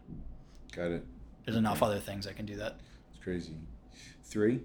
[0.74, 1.04] Got it.
[1.44, 2.76] There's enough other things that can do that.
[3.10, 3.54] It's crazy.
[4.24, 4.60] Three,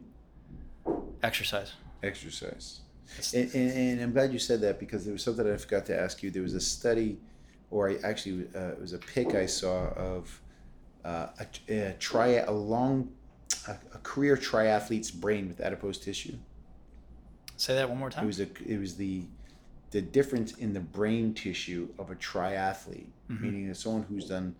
[1.24, 1.74] Exercise.
[2.04, 2.82] exercise.
[3.34, 6.00] And, and, and I'm glad you said that because there was something I forgot to
[6.00, 6.30] ask you.
[6.30, 7.18] There was a study,
[7.72, 10.42] or I actually uh, it was a pic I saw of
[11.04, 13.10] uh, a, a tri a long
[13.68, 16.36] a, a career triathlete's brain with adipose tissue.
[17.58, 18.24] Say that one more time.
[18.24, 19.24] It was a it was the
[19.92, 23.42] the difference in the brain tissue of a triathlete, Mhm.
[23.42, 24.56] meaning that someone who's done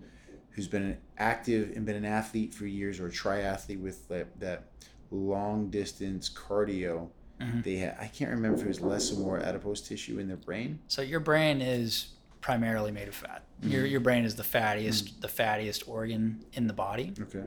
[0.52, 4.40] who's been an active and been an athlete for years or a triathlete with that,
[4.40, 4.64] that
[5.12, 7.10] long distance cardio.
[7.40, 7.64] Mhm.
[7.64, 10.38] They had I can't remember if it was less or more adipose tissue in their
[10.38, 10.80] brain.
[10.88, 13.44] So your brain is primarily made of fat.
[13.62, 13.92] Your Mm-hmm.
[13.92, 17.14] your brain is the fattiest the fattiest organ in the body.
[17.20, 17.44] Okay.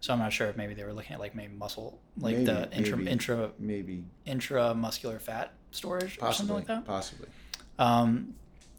[0.00, 2.44] So I'm not sure if maybe they were looking at like maybe muscle, like Maybe,
[2.46, 3.10] the intra maybe.
[3.10, 6.86] intra Maybe intramuscular fat storage or something like that.
[6.86, 7.28] possibly.
[7.78, 8.34] Um,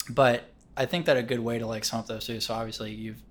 [0.10, 0.46] but
[0.76, 2.40] I think that a good way to like sum up those two.
[2.40, 3.22] So obviously you've,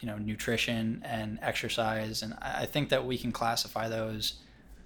[0.00, 4.34] you know, nutrition and exercise, and I think that we can classify those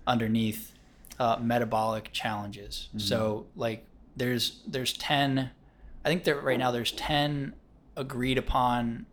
[0.07, 0.73] underneath
[1.19, 2.89] uh, metabolic challenges.
[2.97, 3.85] So like
[4.17, 5.51] there's there's ten,
[6.05, 7.55] I think that right now there's ten
[7.97, 9.07] agreed upon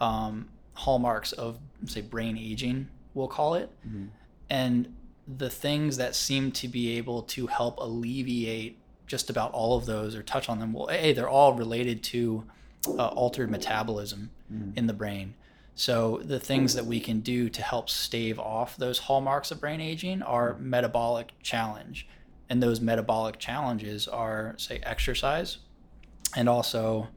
[0.00, 0.48] um,
[0.78, 2.88] hallmarks of say brain aging.
[3.14, 4.08] We'll call it, Mhm.
[4.50, 4.94] and
[5.26, 10.14] the things that seem to be able to help alleviate just about all of those
[10.14, 12.44] or touch on them well a they're all related to
[12.98, 14.30] uh, altered metabolism
[14.76, 15.34] in the brain
[15.74, 19.80] so the things that we can do to help stave off those hallmarks of brain
[19.80, 22.06] aging are metabolic challenge
[22.48, 25.58] and those metabolic challenges are say exercise
[26.36, 27.08] and also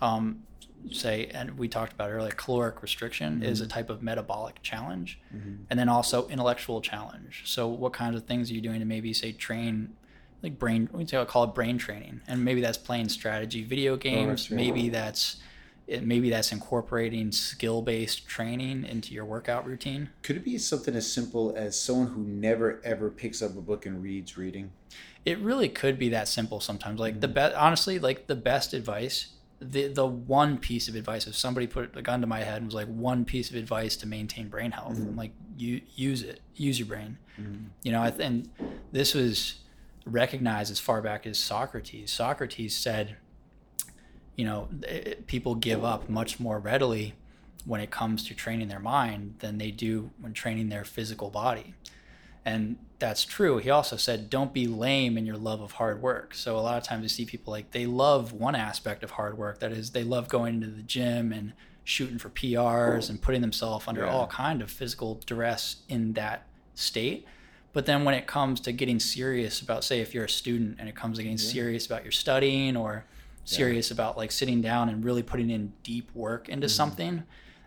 [0.00, 0.42] um,
[0.90, 3.70] say and we talked about earlier caloric restriction is a mm-hmm.
[3.70, 5.62] type of metabolic challenge mm-hmm.
[5.70, 7.42] and then also intellectual challenge.
[7.46, 9.94] So what kinds of things are you doing to maybe say train
[10.42, 12.20] like brain we say I'll call it brain training.
[12.26, 14.50] And maybe that's playing strategy video oh, games.
[14.50, 14.56] right.
[14.56, 15.36] maybe that's
[15.86, 20.10] it, maybe that's incorporating skill-based training into your workout routine.
[20.22, 23.86] Could it be something as simple as someone who never ever picks up a book
[23.86, 24.72] and reads reading?
[25.24, 26.98] it really could be that simple sometimes.
[26.98, 27.34] Like the mm-hmm.
[27.34, 29.28] best honestly like the best advice
[29.70, 32.66] the the one piece of advice if somebody put a gun to my head and
[32.66, 35.18] was like one piece of advice to maintain brain health I'm mm-hmm.
[35.18, 36.40] like you use it.
[36.54, 37.18] Use your brain.
[37.40, 37.64] Mm-hmm.
[37.82, 38.50] You know I th- and
[38.90, 39.60] this was
[40.04, 42.10] recognized as far back as Socrates.
[42.10, 43.16] Socrates said
[44.36, 47.14] you know it, people give up much more readily
[47.64, 51.74] when it comes to training their mind than they do when training their physical body.
[52.44, 53.58] And that's true.
[53.58, 56.34] He also said, don't be lame in your love of hard work.
[56.36, 59.36] So a lot of times you see people like they love one aspect of hard
[59.36, 59.58] work.
[59.58, 61.52] That is, they love going into the gym and
[61.82, 64.12] shooting for PRs and putting themselves under Yeah.
[64.12, 66.46] all kind of physical duress in that
[66.76, 67.26] state.
[67.72, 70.88] But then when it comes to getting serious about, say, if you're a student and
[70.88, 73.04] it comes to getting serious about your studying or
[73.44, 76.72] serious about like sitting down and really putting in deep work into mm-hmm.
[76.72, 77.24] something,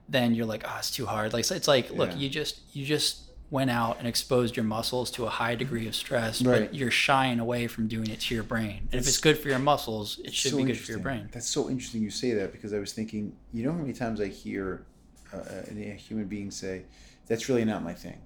[0.08, 1.34] then you're like, oh, it's too hard.
[1.34, 2.18] Like it's like, look, Yeah.
[2.20, 5.96] you just you just went out and exposed your muscles to a high degree of
[5.96, 6.62] stress, Right.
[6.62, 8.88] but you're shying away from doing it to your brain.
[8.92, 11.30] And if it's good for your muscles, it should so be good for your brain.
[11.32, 14.20] That's so interesting you say that because I was thinking, you know how many times
[14.20, 14.86] I hear
[15.34, 15.40] uh,
[15.70, 16.86] a human being say,
[17.28, 18.20] "That's really not my thing,"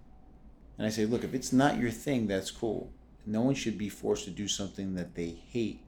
[0.77, 2.91] and I say, "Look, if it's not your thing, that's cool.
[3.25, 5.81] No one should be forced to do something that they hate.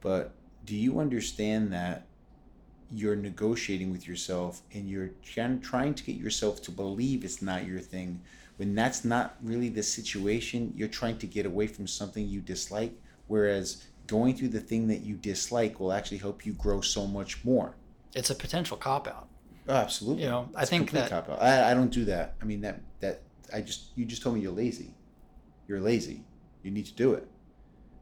[0.00, 0.32] But
[0.64, 2.06] do you understand that?"
[2.92, 7.78] You're negotiating with yourself and you're trying to get yourself to believe it's not your
[7.78, 8.20] thing
[8.60, 10.70] when that's not really the situation.
[10.76, 12.92] You're trying to get away from something you dislike,
[13.26, 17.42] whereas going through the thing that you dislike will actually help you grow so much
[17.42, 17.74] more.
[18.14, 19.28] It's a potential cop out.
[19.66, 20.24] Oh, absolutely.
[20.24, 21.40] You know, I It's a think that- cop-out.
[21.40, 22.34] I, I don't do that.
[22.42, 24.92] I mean that that I just you just told me you're lazy.
[25.66, 26.24] You're lazy.
[26.62, 27.26] You need to do it,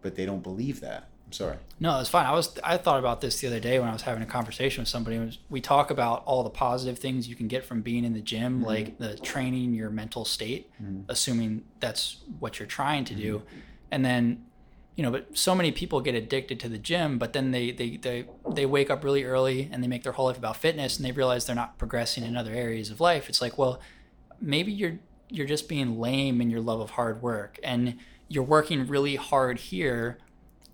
[0.03, 1.09] but they don't believe that.
[1.29, 1.57] I'm sorry.
[1.79, 2.25] No, it's fine.
[2.25, 4.81] I was I thought about this the other day when I was having a conversation
[4.81, 5.39] with somebody.
[5.51, 8.57] We talk about all the positive things you can get from being in the gym,
[8.57, 8.65] mm-hmm.
[8.65, 11.03] like the training your mental state, mm-hmm.
[11.07, 13.59] assuming that's what you're trying to do, mm-hmm.
[13.91, 14.47] and then
[14.97, 17.99] you know, but so many people get addicted to the gym, but then they they
[17.99, 21.05] they they wake up really early and they make their whole life about fitness, and
[21.05, 23.29] they realize they're not progressing in other areas of life.
[23.29, 23.81] It's like, well,
[24.41, 24.99] maybe you're
[25.29, 27.99] you're just being lame in your love of hard work, and
[28.29, 30.19] you're working really hard here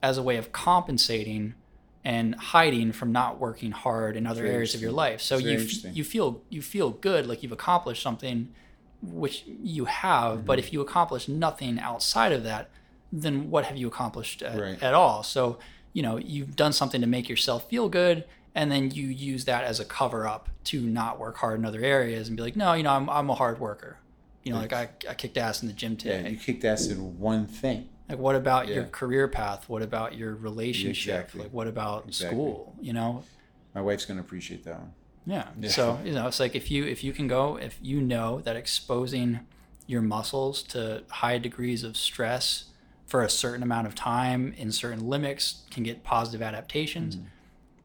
[0.08, 1.54] as a way of compensating
[2.04, 5.20] and hiding from not working hard in other Very areas of your life.
[5.22, 5.68] So very you
[5.98, 8.38] you feel you feel good, like you've accomplished something,
[9.02, 10.44] which you have.
[10.44, 10.66] But Mm-hmm.
[10.66, 12.68] if you accomplish nothing outside of that,
[13.10, 14.82] then what have you accomplished at, Right.
[14.82, 15.22] at all?
[15.22, 15.58] So
[15.94, 18.24] you know you've done something to make yourself feel good,
[18.54, 21.80] and then you use that as a cover up to not work hard in other
[21.80, 23.96] areas and be like, no, you know, I'm I'm a hard worker.
[24.44, 26.30] You know, like I, I kicked ass in the gym Yeah, today.
[26.32, 27.88] you kicked ass in one thing.
[28.08, 29.68] Like, what about your career path?
[29.68, 31.14] What about your relationship?
[31.14, 31.42] Exactly.
[31.42, 32.36] Like, what about Exactly.
[32.36, 32.74] school?
[32.80, 33.24] You know,
[33.74, 34.92] My wife's gonna appreciate that one.
[35.26, 35.48] yeah.
[35.58, 35.70] Yeah.
[35.70, 38.56] So you know, it's like if you if you can go, if you know that
[38.56, 39.40] exposing
[39.86, 42.66] your muscles to high degrees of stress
[43.06, 47.16] for a certain amount of time in certain limits can get positive adaptations.
[47.16, 47.26] Mm-hmm.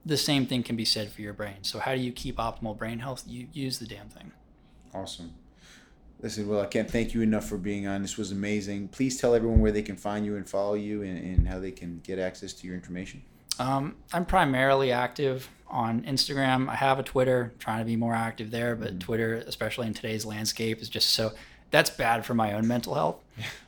[0.05, 1.57] The same thing can be said for your brain.
[1.63, 3.23] So how do you keep optimal brain health?
[3.27, 4.31] You use the damn thing.
[4.93, 5.33] Awesome.
[6.21, 8.01] Listen, well, I can't thank you enough for being on.
[8.01, 8.89] This was amazing.
[8.89, 11.71] Please tell everyone where they can find you and follow you and, and how they
[11.71, 13.21] can get access to your information.
[13.57, 16.67] Um, I'm primarily active on Instagram.
[16.69, 20.25] I have a Twitter, trying to be more active there, but Twitter, especially in today's
[20.25, 21.31] landscape, is just so
[21.71, 23.17] that's bad for my own mental health.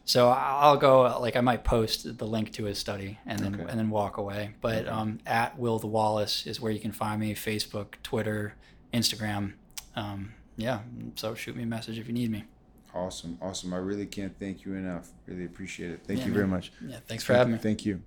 [0.05, 3.65] So I'll go like I might post the link to his study and then Okay.
[3.69, 4.55] and then walk away.
[4.59, 8.55] But um, at Will the Wallace is where you can find me: Facebook, Twitter,
[8.93, 9.53] Instagram.
[9.95, 10.79] Um, yeah,
[11.15, 12.45] so shoot me a message if you need me.
[12.93, 13.37] Awesome.
[13.41, 13.73] Awesome.
[13.73, 15.09] I really can't thank you enough.
[15.25, 16.01] Really appreciate it.
[16.05, 16.37] Thank Yeah, you man.
[16.37, 16.73] very much.
[16.85, 17.59] Yeah, thanks for having me.
[17.59, 18.01] Thank you.